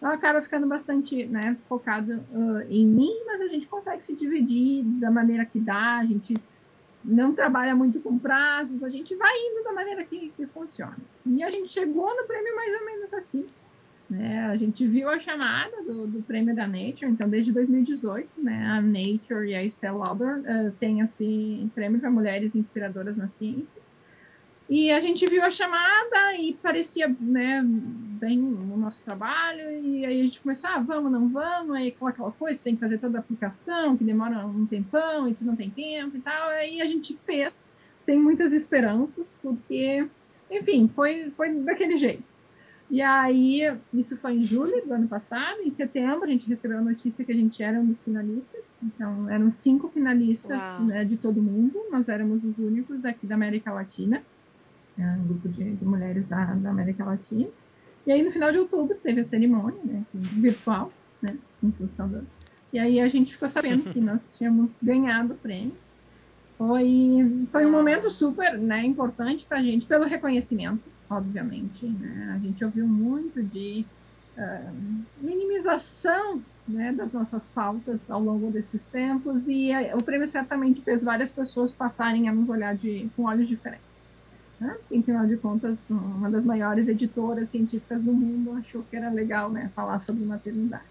[0.00, 4.82] Então, acaba ficando bastante né, focado uh, em mim, mas a gente consegue se dividir
[4.82, 6.34] da maneira que dá, a gente
[7.04, 10.96] não trabalha muito com prazos, a gente vai indo da maneira que, que funciona.
[11.26, 13.46] E a gente chegou no prêmio mais ou menos assim.
[14.08, 14.46] Né?
[14.46, 18.80] A gente viu a chamada do, do prêmio da Nature, então desde 2018, né, a
[18.80, 23.79] Nature e a Estelle Lauder uh, têm assim, prêmio para mulheres inspiradoras na ciência.
[24.70, 30.20] E a gente viu a chamada e parecia né, bem o nosso trabalho, e aí
[30.20, 33.18] a gente começou, ah, vamos, não vamos, aí aquela, aquela coisa, tem que fazer toda
[33.18, 36.84] a aplicação, que demora um tempão, e tu não tem tempo e tal, aí a
[36.84, 37.66] gente fez
[37.96, 40.06] sem muitas esperanças, porque,
[40.48, 42.22] enfim, foi, foi daquele jeito.
[42.88, 45.60] E aí, isso foi em julho do ano passado.
[45.62, 48.62] Em setembro, a gente recebeu a notícia que a gente era um dos finalistas.
[48.82, 51.80] Então, eram cinco finalistas né, de todo mundo.
[51.88, 54.24] Nós éramos os únicos aqui da América Latina.
[55.00, 57.48] É um grupo de, de mulheres da, da, América Latina.
[58.06, 60.90] E aí, no final de outubro, teve a cerimônia, né, virtual,
[61.20, 62.26] né, em função do...
[62.72, 65.74] E aí, a gente ficou sabendo que nós tínhamos ganhado o prêmio.
[66.56, 71.84] Foi, foi um momento super né, importante para a gente, pelo reconhecimento obviamente.
[71.84, 72.32] Né?
[72.34, 73.84] A gente ouviu muito de
[74.38, 74.74] uh,
[75.18, 81.02] minimização né, das nossas pautas ao longo desses tempos e a, o prêmio certamente fez
[81.02, 83.89] várias pessoas passarem a nos olhar de, com olhos diferentes.
[84.60, 84.76] Né?
[84.90, 89.50] Em final de contas, uma das maiores editoras científicas do mundo achou que era legal
[89.50, 90.84] né, falar sobre maternidade.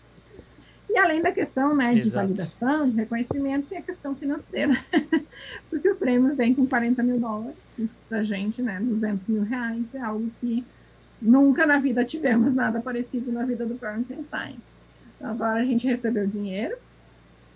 [0.90, 2.26] E além da questão né, de Exato.
[2.26, 4.74] validação, de reconhecimento, tem a questão financeira.
[5.70, 7.56] Porque o prêmio vem com 40 mil dólares,
[8.10, 10.66] para a gente, né, 200 mil reais, é algo que
[11.22, 14.58] nunca na vida tivemos nada parecido na vida do Parenting Science.
[15.16, 16.76] Então, agora a gente recebeu dinheiro,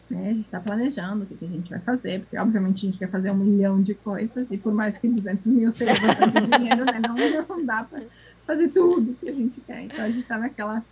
[0.09, 2.89] né, a gente está planejando o que, que, a gente vai fazer, porque obviamente a
[2.89, 6.47] gente quer fazer um milhão de coisas, e por mais que 200 mil seja bastante
[6.57, 7.15] dinheiro, né, não,
[7.47, 8.03] não dá para
[8.45, 9.83] fazer tudo que a gente quer.
[9.83, 10.83] Então a gente está naquela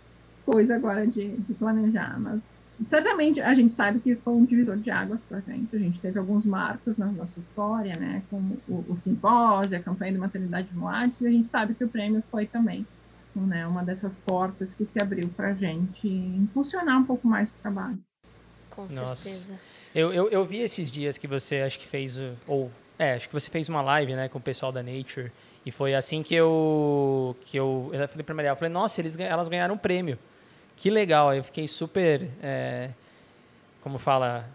[0.44, 2.40] coisa agora de, de, planejar, mas
[2.84, 5.74] certamente a gente sabe que foi um divisor de águas para a gente.
[5.76, 10.12] A gente teve alguns marcos na nossa história, né, como o, o simpósio, a campanha
[10.12, 12.86] de maternidade volátil, e a gente sabe que o prêmio foi também
[13.34, 17.58] né, uma dessas portas que se abriu para a gente impulsionar um pouco mais o
[17.58, 17.98] trabalho.
[18.74, 19.16] Com Nossa.
[19.16, 19.58] certeza.
[19.94, 23.34] Eu, eu, eu vi esses dias que você acho que fez, ou é, acho que
[23.34, 25.30] você fez uma live, né, com o pessoal da Nature,
[25.64, 29.18] e foi assim que eu que eu, eu falei para Maria, eu falei, nossa, eles,
[29.18, 30.18] elas ganharam um prêmio.
[30.76, 32.90] Que legal, eu fiquei super, é,
[33.82, 34.48] como fala,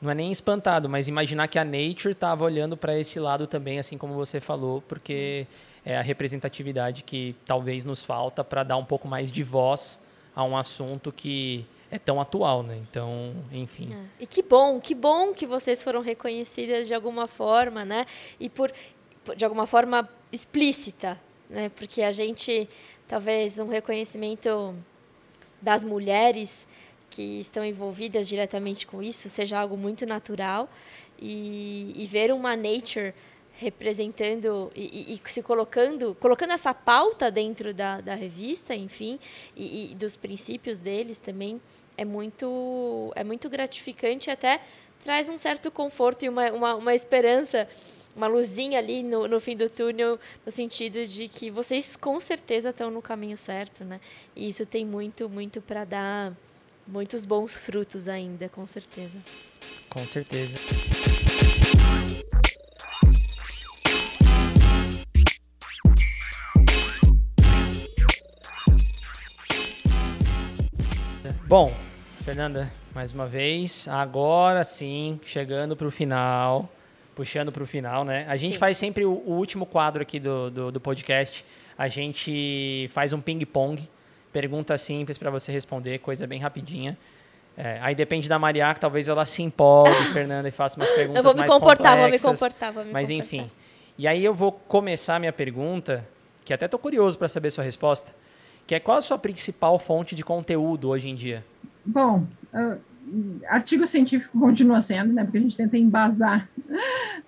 [0.00, 3.78] não é nem espantado, mas imaginar que a Nature estava olhando para esse lado também,
[3.78, 5.46] assim como você falou, porque
[5.84, 10.00] é a representatividade que talvez nos falta para dar um pouco mais de voz
[10.34, 12.76] a um assunto que é tão atual, né?
[12.76, 13.90] Então, enfim.
[13.92, 14.22] É.
[14.22, 18.06] E que bom, que bom que vocês foram reconhecidas de alguma forma, né?
[18.38, 18.72] E por,
[19.36, 21.70] de alguma forma explícita, né?
[21.70, 22.68] Porque a gente
[23.08, 24.74] talvez um reconhecimento
[25.60, 26.66] das mulheres
[27.10, 30.68] que estão envolvidas diretamente com isso seja algo muito natural
[31.20, 33.12] e, e ver uma nature
[33.54, 39.18] representando e, e, e, se colocando colocando essa pauta dentro da, da revista enfim
[39.56, 41.60] e, e, dos princípios deles também
[41.96, 44.60] é muito é muito gratificante até
[45.02, 47.68] traz um certo conforto e uma, uma, uma esperança
[48.14, 52.70] uma luzinha ali no, no fim do túnel, no sentido de que vocês com certeza
[52.70, 54.00] estão no caminho certo, né?
[54.34, 56.36] E isso tem muito, muito para dar
[56.86, 59.18] muitos bons frutos ainda, com certeza.
[59.88, 60.58] Com certeza.
[71.50, 71.74] Bom,
[72.22, 76.70] Fernanda, mais uma vez, agora sim, chegando para o final
[77.12, 78.24] puxando para o final, né?
[78.28, 78.60] A gente Sim.
[78.60, 81.44] faz sempre o, o, último quadro aqui do, do, do podcast.
[81.76, 83.90] A gente faz um ping-pong,
[84.32, 86.96] pergunta simples para você responder, coisa bem rapidinha.
[87.56, 91.24] É, aí depende da Maria, que talvez ela se empolgue, Fernanda, e faça umas perguntas
[91.24, 91.52] mais complexas.
[91.52, 93.26] Eu vou me comportar, vou me comportar, vou me Mas comportar.
[93.26, 93.50] enfim.
[93.98, 96.06] E aí eu vou começar a minha pergunta,
[96.44, 98.14] que até estou curioso para saber sua resposta,
[98.70, 101.44] que é qual a sua principal fonte de conteúdo hoje em dia?
[101.84, 102.24] Bom,
[102.54, 102.78] uh,
[103.48, 105.24] artigo científico continua sendo, né?
[105.24, 106.48] Porque a gente tenta embasar,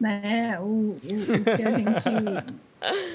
[0.00, 0.60] né?
[0.60, 2.54] O, o, o que a gente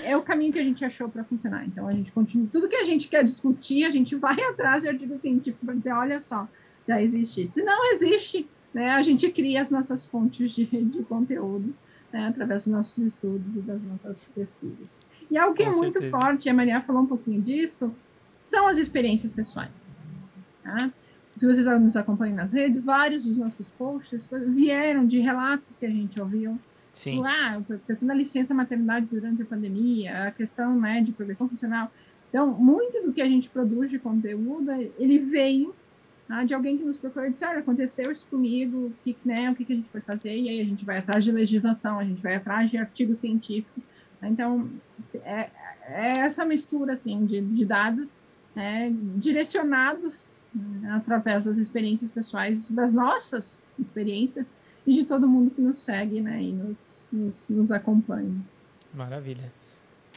[0.03, 1.65] é o caminho que a gente achou para funcionar.
[1.67, 4.89] Então a gente continua tudo que a gente quer discutir, a gente vai atrás de
[4.89, 6.49] artigo científico para dizer, olha só,
[6.85, 7.47] já existe.
[7.47, 8.89] Se não existe, né?
[8.89, 11.73] A gente cria as nossas fontes de, de conteúdo
[12.11, 14.85] né, através dos nossos estudos e das nossas pesquisas.
[15.31, 16.19] E algo que Com é muito certeza.
[16.19, 17.93] forte, a Maria falou um pouquinho disso,
[18.47, 19.71] são as experiências pessoais.
[20.63, 20.91] Tá?
[21.37, 25.89] se vocês nos acompanham nas redes, vários dos nossos posts vieram de relatos que a
[25.89, 26.59] gente ouviu
[26.93, 27.23] Sim.
[27.23, 31.91] Ah, a questão da licença maternidade durante a pandemia, a questão né, de progressão funcional.
[32.29, 35.75] Então, muito do que a gente produz de conteúdo, ele veio
[36.27, 39.51] ah, de alguém que nos procurou e disse, olha, aconteceu isso comigo, o que, né,
[39.51, 40.35] o que, que a gente pode fazer?
[40.35, 43.79] E aí a gente vai atrás de legislação, a gente vai atrás de artigo científico.
[44.23, 44.67] Então,
[45.23, 45.51] é,
[45.83, 48.17] é essa mistura, assim, de, de dados
[48.57, 54.51] né, direcionados né, através das experiências pessoais, das nossas experiências
[54.87, 58.35] e de todo mundo que nos segue, né, e nos, nos, nos acompanha.
[58.91, 59.53] Maravilha.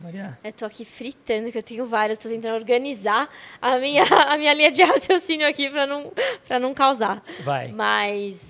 [0.03, 0.39] Maria.
[0.43, 3.29] Eu tô aqui fritando, que eu tenho várias, tô tentando organizar
[3.61, 6.11] a minha, a minha linha de raciocínio aqui para não,
[6.47, 7.23] pra não causar.
[7.45, 7.71] Vai.
[7.73, 8.43] Mas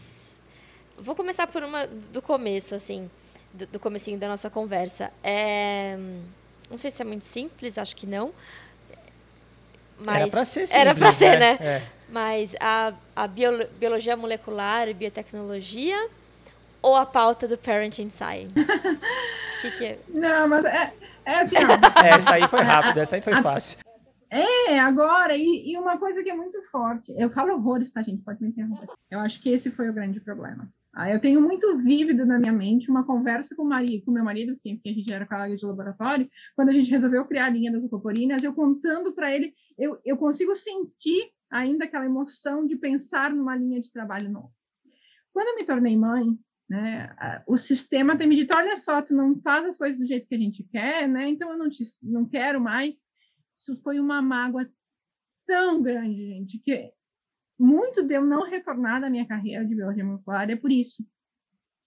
[0.96, 3.10] vou começar por uma do começo, assim,
[3.52, 5.10] do, do comecinho da nossa conversa.
[5.20, 5.98] É,
[6.70, 8.32] não sei se é muito simples, acho que não.
[10.04, 11.58] Mas era para ser simples, Era para ser, né?
[11.60, 11.66] né?
[11.66, 11.82] É.
[12.08, 16.08] Mas a, a biologia molecular e biotecnologia
[16.82, 18.54] ou a pauta do Parenting Science?
[18.56, 18.56] O
[19.60, 19.98] que, que é?
[20.08, 20.92] Não, mas é,
[21.24, 21.60] é assim, ó.
[22.04, 23.78] É, essa aí foi rápida, essa aí foi fácil.
[24.30, 28.22] É, agora, e, e, uma coisa que é muito forte, eu falo horrores, tá, gente?
[28.22, 28.86] Pode me interromper.
[29.10, 30.68] Eu acho que esse foi o grande problema.
[30.92, 34.24] Ah, eu tenho muito vívido na minha mente uma conversa com o marido, com meu
[34.24, 37.70] marido, que, a gente era colega de laboratório, quando a gente resolveu criar a linha
[37.70, 43.32] das ocoporinas, eu contando para ele, eu, eu consigo sentir ainda aquela emoção de pensar
[43.32, 44.50] numa linha de trabalho nova.
[45.32, 46.36] Quando eu me tornei mãe,
[46.68, 47.12] né?
[47.46, 50.34] O sistema tem me dito, olha só, tu não faz as coisas do jeito que
[50.34, 51.28] a gente quer, né?
[51.28, 53.04] Então eu não, te, não quero mais.
[53.56, 54.68] Isso foi uma mágoa
[55.46, 56.92] tão grande, gente, que
[57.60, 61.04] muito de eu não retornar da minha carreira de biologia molecular é por isso.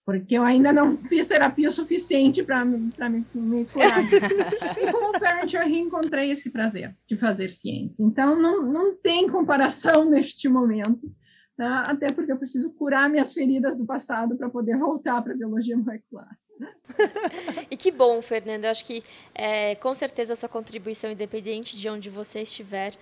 [0.06, 2.90] Porque eu ainda não fiz terapia suficiente para me,
[3.34, 4.00] me curar.
[4.80, 8.02] e como parent, eu reencontrei esse prazer de fazer ciência.
[8.02, 11.10] Então, não, não tem comparação neste momento
[11.56, 11.82] Tá?
[11.82, 15.76] até porque eu preciso curar minhas feridas do passado para poder voltar para a biologia
[15.76, 16.36] molecular.
[17.70, 18.66] e que bom, Fernanda.
[18.66, 22.94] Eu acho que é, com certeza a sua contribuição, independente de onde você estiver,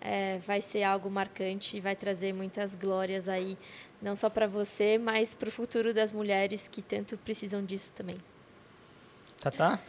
[0.00, 3.56] é, vai ser algo marcante e vai trazer muitas glórias aí,
[4.00, 8.16] não só para você, mas para o futuro das mulheres que tanto precisam disso também.
[9.40, 9.80] Tá, tá.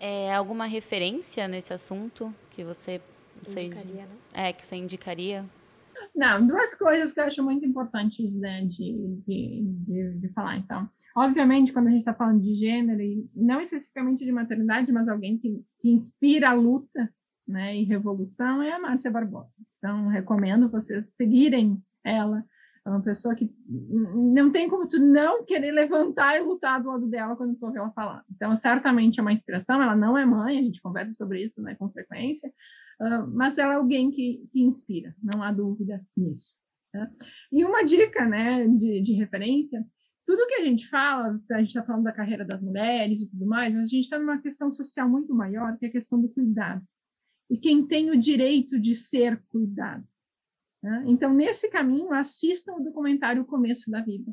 [0.00, 3.00] É, alguma referência nesse assunto que você,
[3.46, 4.16] indicaria, né?
[4.32, 5.44] É, que você indicaria
[6.14, 10.56] não, duas coisas que eu acho muito importantes né, de, de, de, de falar.
[10.56, 15.08] Então, obviamente, quando a gente está falando de gênero, e não especificamente de maternidade, mas
[15.08, 17.08] alguém que, que inspira a luta
[17.48, 19.50] né, e revolução, é a Márcia Barbosa.
[19.78, 22.44] Então, recomendo vocês seguirem ela.
[22.86, 27.06] É uma pessoa que não tem como tu não querer levantar e lutar do lado
[27.06, 28.24] dela quando tu ouve ela falar.
[28.30, 29.82] Então, certamente é uma inspiração.
[29.82, 32.50] Ela não é mãe, a gente conversa sobre isso né, com frequência,
[33.00, 36.54] uh, mas ela é alguém que, que, inspira, não há dúvida nisso.
[36.92, 37.10] Tá?
[37.52, 39.84] E uma dica né, de, de referência:
[40.26, 43.46] tudo que a gente fala, a gente está falando da carreira das mulheres e tudo
[43.46, 46.28] mais, mas a gente está numa questão social muito maior, que é a questão do
[46.30, 46.82] cuidado.
[47.50, 50.04] E quem tem o direito de ser cuidado.
[50.82, 51.02] Tá?
[51.06, 54.32] Então, nesse caminho, assistam o documentário O Começo da Vida,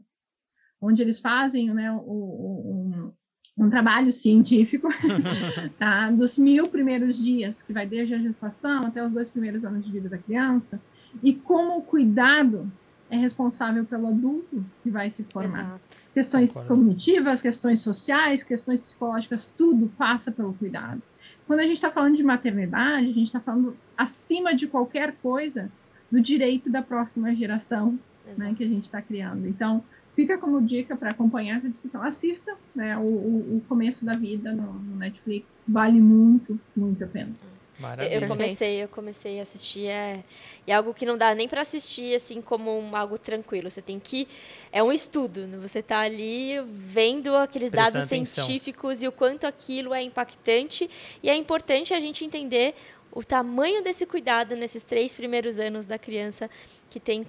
[0.82, 3.14] onde eles fazem né, o, o,
[3.58, 4.90] um trabalho científico
[5.80, 6.12] tá?
[6.12, 9.92] dos mil primeiros dias, que vai desde a gestação até os dois primeiros anos de
[9.92, 10.82] vida da criança,
[11.24, 12.72] e como o cuidado
[13.10, 15.48] é responsável pelo adulto que vai se formar.
[15.48, 15.82] Exato.
[16.14, 16.76] Questões Concordo.
[16.76, 21.02] cognitivas, questões sociais, questões psicológicas, tudo passa pelo cuidado.
[21.48, 25.72] Quando a gente está falando de maternidade, a gente está falando, acima de qualquer coisa,
[26.12, 27.98] do direito da próxima geração
[28.38, 29.48] né, que a gente está criando.
[29.48, 29.84] Então,
[30.16, 32.02] fica como dica para acompanhar essa discussão.
[32.02, 35.64] Assista né, o, o, começo da vida no, no, Netflix.
[35.68, 37.34] Vale muito, muito a pena.
[37.80, 38.16] Maravilha.
[38.16, 40.24] Eu comecei, eu comecei a assistir é,
[40.66, 43.70] é algo que não dá nem para assistir assim como um, algo tranquilo.
[43.70, 44.28] Você tem que
[44.72, 45.46] é um estudo.
[45.46, 45.58] Né?
[45.58, 48.46] Você está ali vendo aqueles Prestando dados atenção.
[48.46, 50.90] científicos e o quanto aquilo é impactante
[51.22, 52.76] e é importante a gente entender
[53.12, 56.50] o tamanho desse cuidado nesses três primeiros anos da criança
[56.90, 57.26] que tem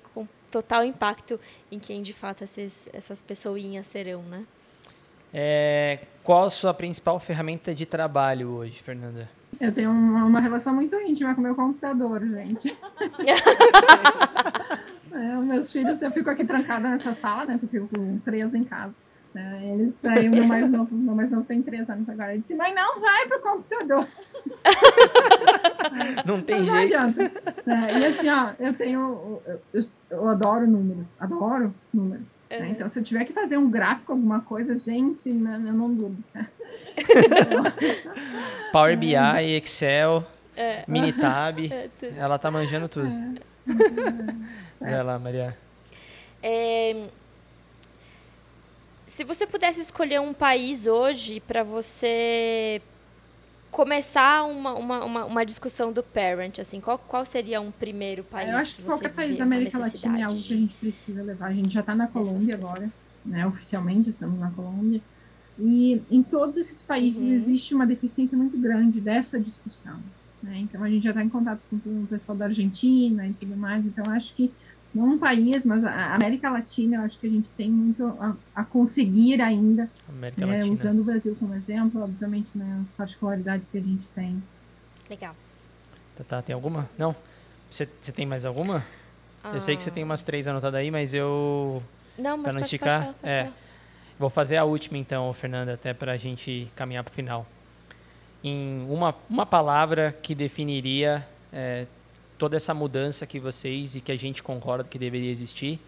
[0.50, 1.40] total impacto
[1.70, 4.44] em quem de fato esses, essas pessoinhas serão, né?
[5.34, 9.28] É, qual a sua principal ferramenta de trabalho hoje, Fernanda?
[9.60, 12.76] Eu tenho uma, uma relação muito íntima com o meu computador, gente.
[15.12, 17.56] é, meus filhos, eu fico aqui trancada nessa sala, né?
[17.58, 18.94] Porque eu fico presa em casa.
[19.34, 19.60] Né?
[19.72, 22.32] Eles, aí o meu mais novo, meu mais novo tem três anos agora.
[22.32, 24.08] Ele disse, mãe, não vai pro computador.
[26.24, 26.94] Não tem não jeito.
[27.66, 29.40] É, e assim, ó, eu tenho.
[29.46, 31.06] Eu, eu, eu adoro números.
[31.18, 32.24] Adoro números.
[32.50, 32.58] Uhum.
[32.58, 32.70] Né?
[32.70, 36.18] Então, se eu tiver que fazer um gráfico, alguma coisa, gente, não, eu não durmo.
[36.34, 36.48] Né?
[38.72, 39.14] Power BI,
[39.56, 40.24] Excel,
[40.56, 40.84] é.
[40.86, 41.70] Minitab.
[41.72, 43.10] É, ela tá manjando tudo.
[44.80, 44.90] É.
[44.90, 45.56] Vai lá, Maria.
[46.42, 47.08] É,
[49.06, 52.82] se você pudesse escolher um país hoje para você
[53.70, 58.50] começar uma, uma, uma, uma, discussão do parent, assim, qual, qual seria um primeiro país?
[58.50, 61.22] Eu acho que, que qualquer país da América Latina é algo que a gente precisa
[61.22, 61.46] levar.
[61.46, 62.90] A gente já está na Colômbia agora,
[63.24, 63.46] né?
[63.46, 65.00] Oficialmente estamos na Colômbia.
[65.58, 67.34] E em todos esses países uhum.
[67.34, 69.98] existe uma deficiência muito grande dessa discussão.
[70.42, 70.58] Né?
[70.58, 73.84] Então a gente já está em contato com o pessoal da Argentina e tudo mais.
[73.84, 74.52] Então acho que
[74.94, 78.34] não um país, mas a América Latina, eu acho que a gente tem muito a,
[78.54, 83.80] a conseguir ainda, né, usando o Brasil como exemplo, obviamente, né, as particularidades que a
[83.80, 84.42] gente tem.
[85.10, 85.36] Legal.
[86.16, 86.88] Tá, tá tem alguma?
[86.96, 87.14] Não?
[87.70, 88.84] Você, você tem mais alguma?
[89.44, 89.52] Ah.
[89.52, 91.82] Eu sei que você tem umas três anotadas aí, mas eu...
[92.18, 93.52] Não, mas não pode, esticar, pode pode é.
[94.18, 97.46] Vou fazer a última então, Fernanda, até para a gente caminhar para o final.
[98.42, 101.86] Em uma, uma palavra que definiria é,
[102.38, 105.80] toda essa mudança que vocês e que a gente concorda que deveria existir,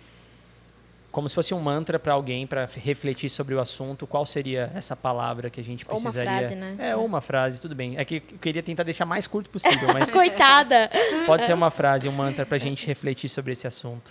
[1.11, 4.95] como se fosse um mantra para alguém para refletir sobre o assunto, qual seria essa
[4.95, 6.31] palavra que a gente precisaria?
[6.31, 6.77] Ou uma frase, né?
[6.79, 7.97] É, ou uma frase, tudo bem.
[7.97, 10.91] É que eu queria tentar deixar mais curto possível, mas coitada.
[11.27, 14.11] Pode ser uma frase, um mantra para a gente refletir sobre esse assunto.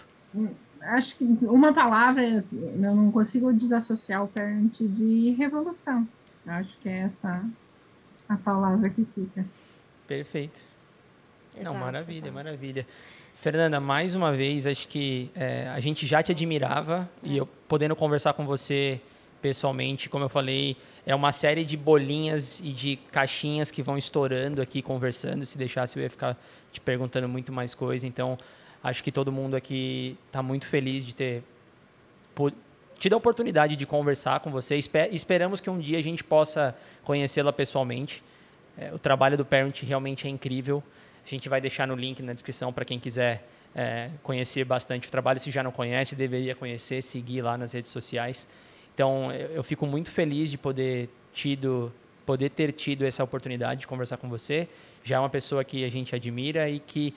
[0.82, 2.44] Acho que uma palavra eu
[2.76, 6.08] não consigo desassociar o parent de revolução.
[6.46, 7.44] Acho que é essa
[8.30, 9.46] a palavra que fica.
[10.08, 10.60] Perfeito.
[11.54, 12.34] Exato, Não, maravilha, exato.
[12.34, 12.88] maravilha.
[13.36, 17.28] Fernanda, mais uma vez, acho que é, a gente já te admirava é.
[17.28, 19.00] e eu podendo conversar com você
[19.42, 20.76] pessoalmente, como eu falei,
[21.06, 25.46] é uma série de bolinhas e de caixinhas que vão estourando aqui conversando.
[25.46, 26.36] Se deixasse, eu ia ficar
[26.72, 28.08] te perguntando muito mais coisa.
[28.08, 28.38] Então,
[28.84, 31.44] acho que todo mundo aqui está muito feliz de ter
[33.00, 34.78] tido a oportunidade de conversar com você.
[35.12, 38.24] Esperamos que um dia a gente possa conhecê-la pessoalmente.
[38.78, 40.84] É, o trabalho do Parent realmente é incrível.
[41.26, 45.12] A gente vai deixar no link na descrição para quem quiser é, conhecer bastante o
[45.12, 45.40] trabalho.
[45.40, 48.48] Se já não conhece, deveria conhecer, seguir lá nas redes sociais.
[48.94, 51.92] Então, eu, eu fico muito feliz de poder tido
[52.26, 54.68] poder ter tido essa oportunidade de conversar com você.
[55.02, 57.16] Já é uma pessoa que a gente admira e que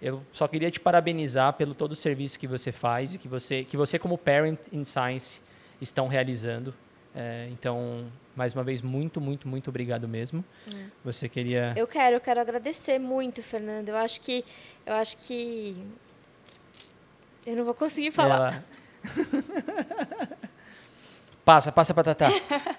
[0.00, 3.64] eu só queria te parabenizar pelo todo o serviço que você faz e que você,
[3.64, 5.42] que você como Parent in Science
[5.80, 6.74] estão realizando.
[7.14, 10.44] É, então, mais uma vez, muito, muito, muito obrigado mesmo.
[10.74, 10.84] É.
[11.04, 11.74] Você queria...
[11.76, 13.90] Eu quero, eu quero agradecer muito, Fernando.
[13.90, 14.44] Eu acho que...
[14.86, 15.76] Eu acho que...
[17.44, 18.64] Eu não vou conseguir falar.
[19.04, 20.28] Ela...
[21.44, 22.30] passa, passa para Tatá.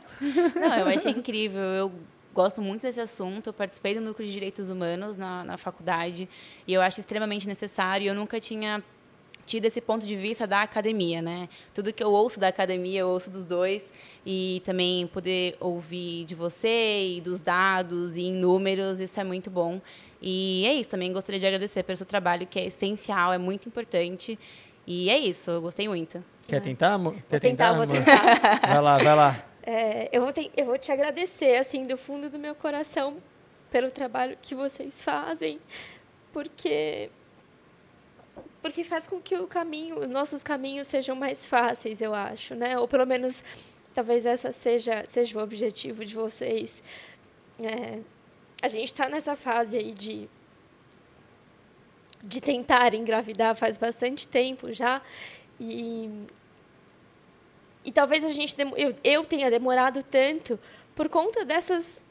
[0.56, 1.61] não, eu achei incrível.
[1.61, 1.91] Eu
[2.34, 3.48] gosto muito desse assunto.
[3.48, 6.28] Eu participei do núcleo de direitos humanos na, na faculdade
[6.68, 8.08] e eu acho extremamente necessário.
[8.08, 8.84] Eu nunca tinha
[9.45, 11.49] tido esse ponto de vista da academia, né?
[11.74, 13.82] Tudo que eu ouço da academia, eu ouço dos dois
[14.26, 19.49] e também poder ouvir de você e dos dados e em números, isso é muito
[19.49, 19.82] bom.
[20.22, 23.68] E é isso, também gostaria de agradecer pelo seu trabalho, que é essencial, é muito
[23.68, 24.38] importante.
[24.86, 26.24] E é isso, eu gostei muito.
[26.48, 27.14] Quer tentar, amor?
[27.14, 28.60] Quer vou tentar, tentar vou tentar.
[28.68, 29.51] Vai lá, vai lá.
[29.73, 33.23] É, eu, vou te, eu vou te agradecer, assim, do fundo do meu coração,
[33.72, 35.61] pelo trabalho que vocês fazem,
[36.34, 37.10] porque
[38.61, 42.77] porque faz com que o caminho, nossos caminhos sejam mais fáceis, eu acho, né?
[42.77, 43.41] Ou pelo menos
[43.95, 46.84] talvez essa seja seja o objetivo de vocês.
[47.57, 47.99] É,
[48.61, 50.30] a gente está nessa fase aí de
[52.22, 55.02] de tentar engravidar faz bastante tempo já
[55.57, 56.10] e
[57.84, 60.60] e talvez a gente eu, eu tenha demorado tanto
[60.95, 62.02] por conta dessas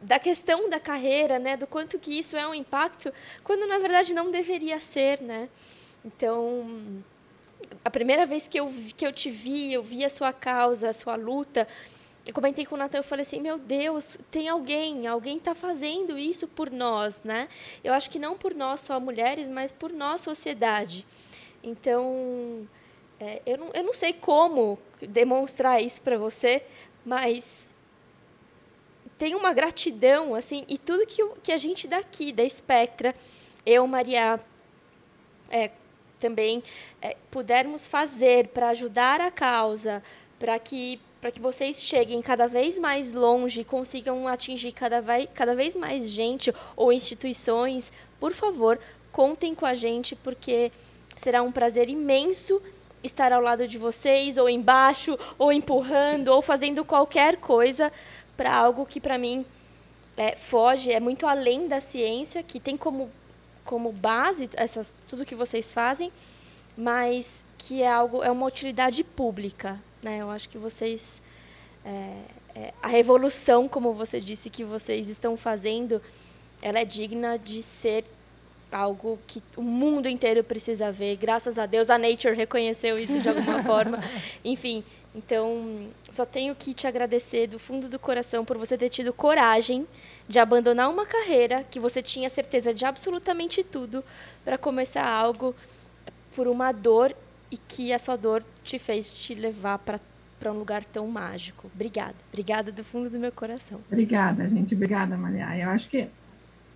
[0.00, 3.12] da questão da carreira, né, do quanto que isso é um impacto,
[3.42, 5.48] quando na verdade não deveria ser, né?
[6.04, 7.02] Então,
[7.84, 10.92] a primeira vez que eu que eu te vi, eu vi a sua causa, a
[10.92, 11.66] sua luta,
[12.26, 16.18] eu comentei com o Natan, eu falei assim, meu Deus, tem alguém, alguém está fazendo
[16.18, 17.48] isso por nós, né?
[17.82, 21.06] Eu acho que não por nós só mulheres, mas por nós sociedade.
[21.62, 22.66] Então,
[23.20, 26.62] é, eu, não, eu não sei como demonstrar isso para você,
[27.04, 27.44] mas
[29.16, 33.14] tem uma gratidão, assim, e tudo que, que a gente daqui, da Espectra,
[33.64, 34.40] eu, Maria,
[35.50, 35.70] é,
[36.18, 36.62] também
[37.00, 40.02] é, pudermos fazer para ajudar a causa,
[40.38, 45.26] para que para que vocês cheguem cada vez mais longe e consigam atingir cada, vai,
[45.26, 48.78] cada vez mais gente ou instituições, por favor,
[49.10, 50.70] contem com a gente, porque
[51.16, 52.60] será um prazer imenso
[53.04, 57.92] estar ao lado de vocês, ou embaixo, ou empurrando, ou fazendo qualquer coisa
[58.36, 59.44] para algo que para mim
[60.16, 63.10] é, foge, é muito além da ciência, que tem como,
[63.64, 66.10] como base essas, tudo que vocês fazem,
[66.76, 70.18] mas que é algo é uma utilidade pública, né?
[70.18, 71.22] Eu acho que vocês
[71.84, 72.16] é,
[72.54, 76.00] é, a revolução, como você disse que vocês estão fazendo,
[76.62, 78.04] ela é digna de ser
[78.74, 81.16] algo que o mundo inteiro precisa ver.
[81.16, 84.02] Graças a Deus, a Nature reconheceu isso de alguma forma.
[84.44, 84.82] Enfim,
[85.14, 89.86] Então, só tenho que te agradecer do fundo do coração por você ter tido coragem
[90.28, 94.02] de abandonar uma carreira que você tinha certeza de absolutamente tudo
[94.44, 95.54] para começar algo
[96.34, 97.14] por uma dor
[97.48, 100.00] e que a sua dor te fez te levar para
[100.40, 101.70] para um lugar tão mágico.
[101.74, 102.16] Obrigada.
[102.30, 103.80] Obrigada do fundo do meu coração.
[103.90, 104.74] Obrigada, gente.
[104.74, 105.56] Obrigada, Maria.
[105.56, 106.08] Eu acho que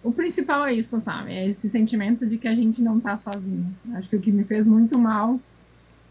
[0.03, 1.33] o principal é isso, sabe?
[1.33, 3.75] É esse sentimento de que a gente não está sozinho.
[3.95, 5.41] Acho que o que me fez muito mal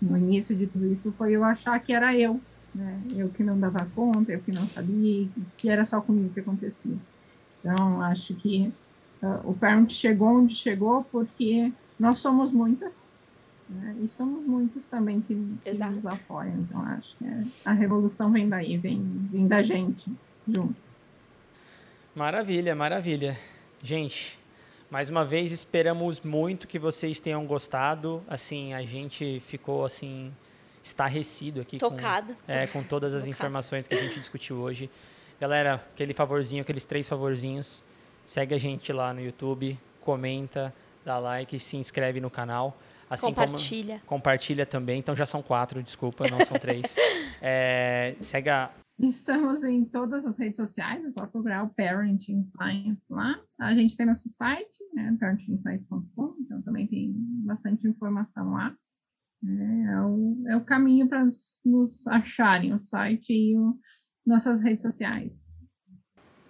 [0.01, 2.39] no início de tudo isso foi eu achar que era eu,
[2.75, 2.99] né?
[3.15, 5.27] Eu que não dava conta, eu que não sabia,
[5.57, 6.97] que era só comigo que acontecia.
[7.59, 8.71] Então, acho que
[9.21, 12.93] uh, o Parent chegou onde chegou porque nós somos muitas,
[13.69, 13.95] né?
[14.03, 15.33] E somos muitos também que,
[15.63, 16.53] que nos apoiam.
[16.59, 19.01] Então, acho que é, a revolução vem daí, vem,
[19.31, 20.11] vem da gente
[20.47, 20.75] junto.
[22.13, 23.37] Maravilha, maravilha.
[23.81, 24.39] Gente,
[24.89, 28.23] mais uma vez esperamos muito que vocês tenham gostado.
[28.27, 30.33] Assim, a gente ficou assim
[30.83, 32.33] estarrecido aqui Tocado.
[32.33, 34.89] com, é, com todas as informações que a gente discutiu hoje.
[35.39, 37.83] Galera, aquele favorzinho, aqueles três favorzinhos,
[38.25, 40.73] segue a gente lá no YouTube, comenta,
[41.05, 42.75] dá like, se inscreve no canal.
[43.09, 44.01] Assim compartilha.
[44.05, 44.99] Como, compartilha também.
[44.99, 46.95] Então já são quatro, desculpa, não são três.
[47.41, 48.69] é, segue a.
[48.99, 53.39] Estamos em todas as redes sociais, é só procurar o Parenting Science lá.
[53.59, 55.15] A gente tem nosso site, né,
[56.39, 57.13] então também tem
[57.45, 58.75] bastante informação lá.
[59.45, 63.77] É, é o, é o caminho para nos acharem, o site e o,
[64.25, 65.31] nossas redes sociais.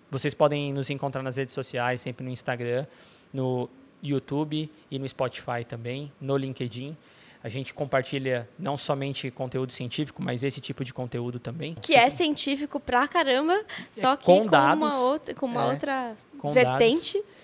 [0.09, 2.85] Vocês podem nos encontrar nas redes sociais, sempre no Instagram,
[3.33, 3.69] no
[4.01, 6.95] YouTube e no Spotify também, no LinkedIn.
[7.43, 11.75] A gente compartilha não somente conteúdo científico, mas esse tipo de conteúdo também.
[11.81, 15.71] Que é científico pra caramba, só que com, dados, com uma outra, com uma é,
[15.71, 17.17] outra com vertente.
[17.17, 17.37] Dados,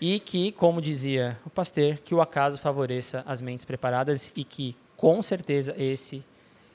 [0.00, 4.74] e que, como dizia o Pasteur, que o acaso favoreça as mentes preparadas e que,
[4.96, 6.24] com certeza, esse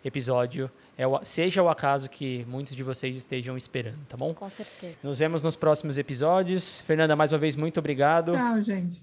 [0.04, 4.34] episódio é o, seja o acaso que muitos de vocês estejam esperando, tá bom?
[4.34, 4.96] Com certeza.
[5.04, 6.80] Nos vemos nos próximos episódios.
[6.80, 8.34] Fernanda, mais uma vez, muito obrigado.
[8.34, 9.02] Tchau, gente.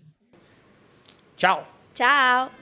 [1.37, 1.69] Tchau.
[1.95, 2.62] Tchau.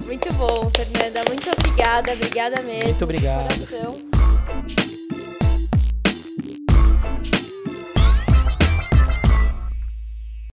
[0.00, 1.22] Muito bom, Fernanda.
[1.28, 2.12] Muito obrigada.
[2.12, 2.88] Obrigada mesmo.
[2.88, 4.71] Muito obrigado.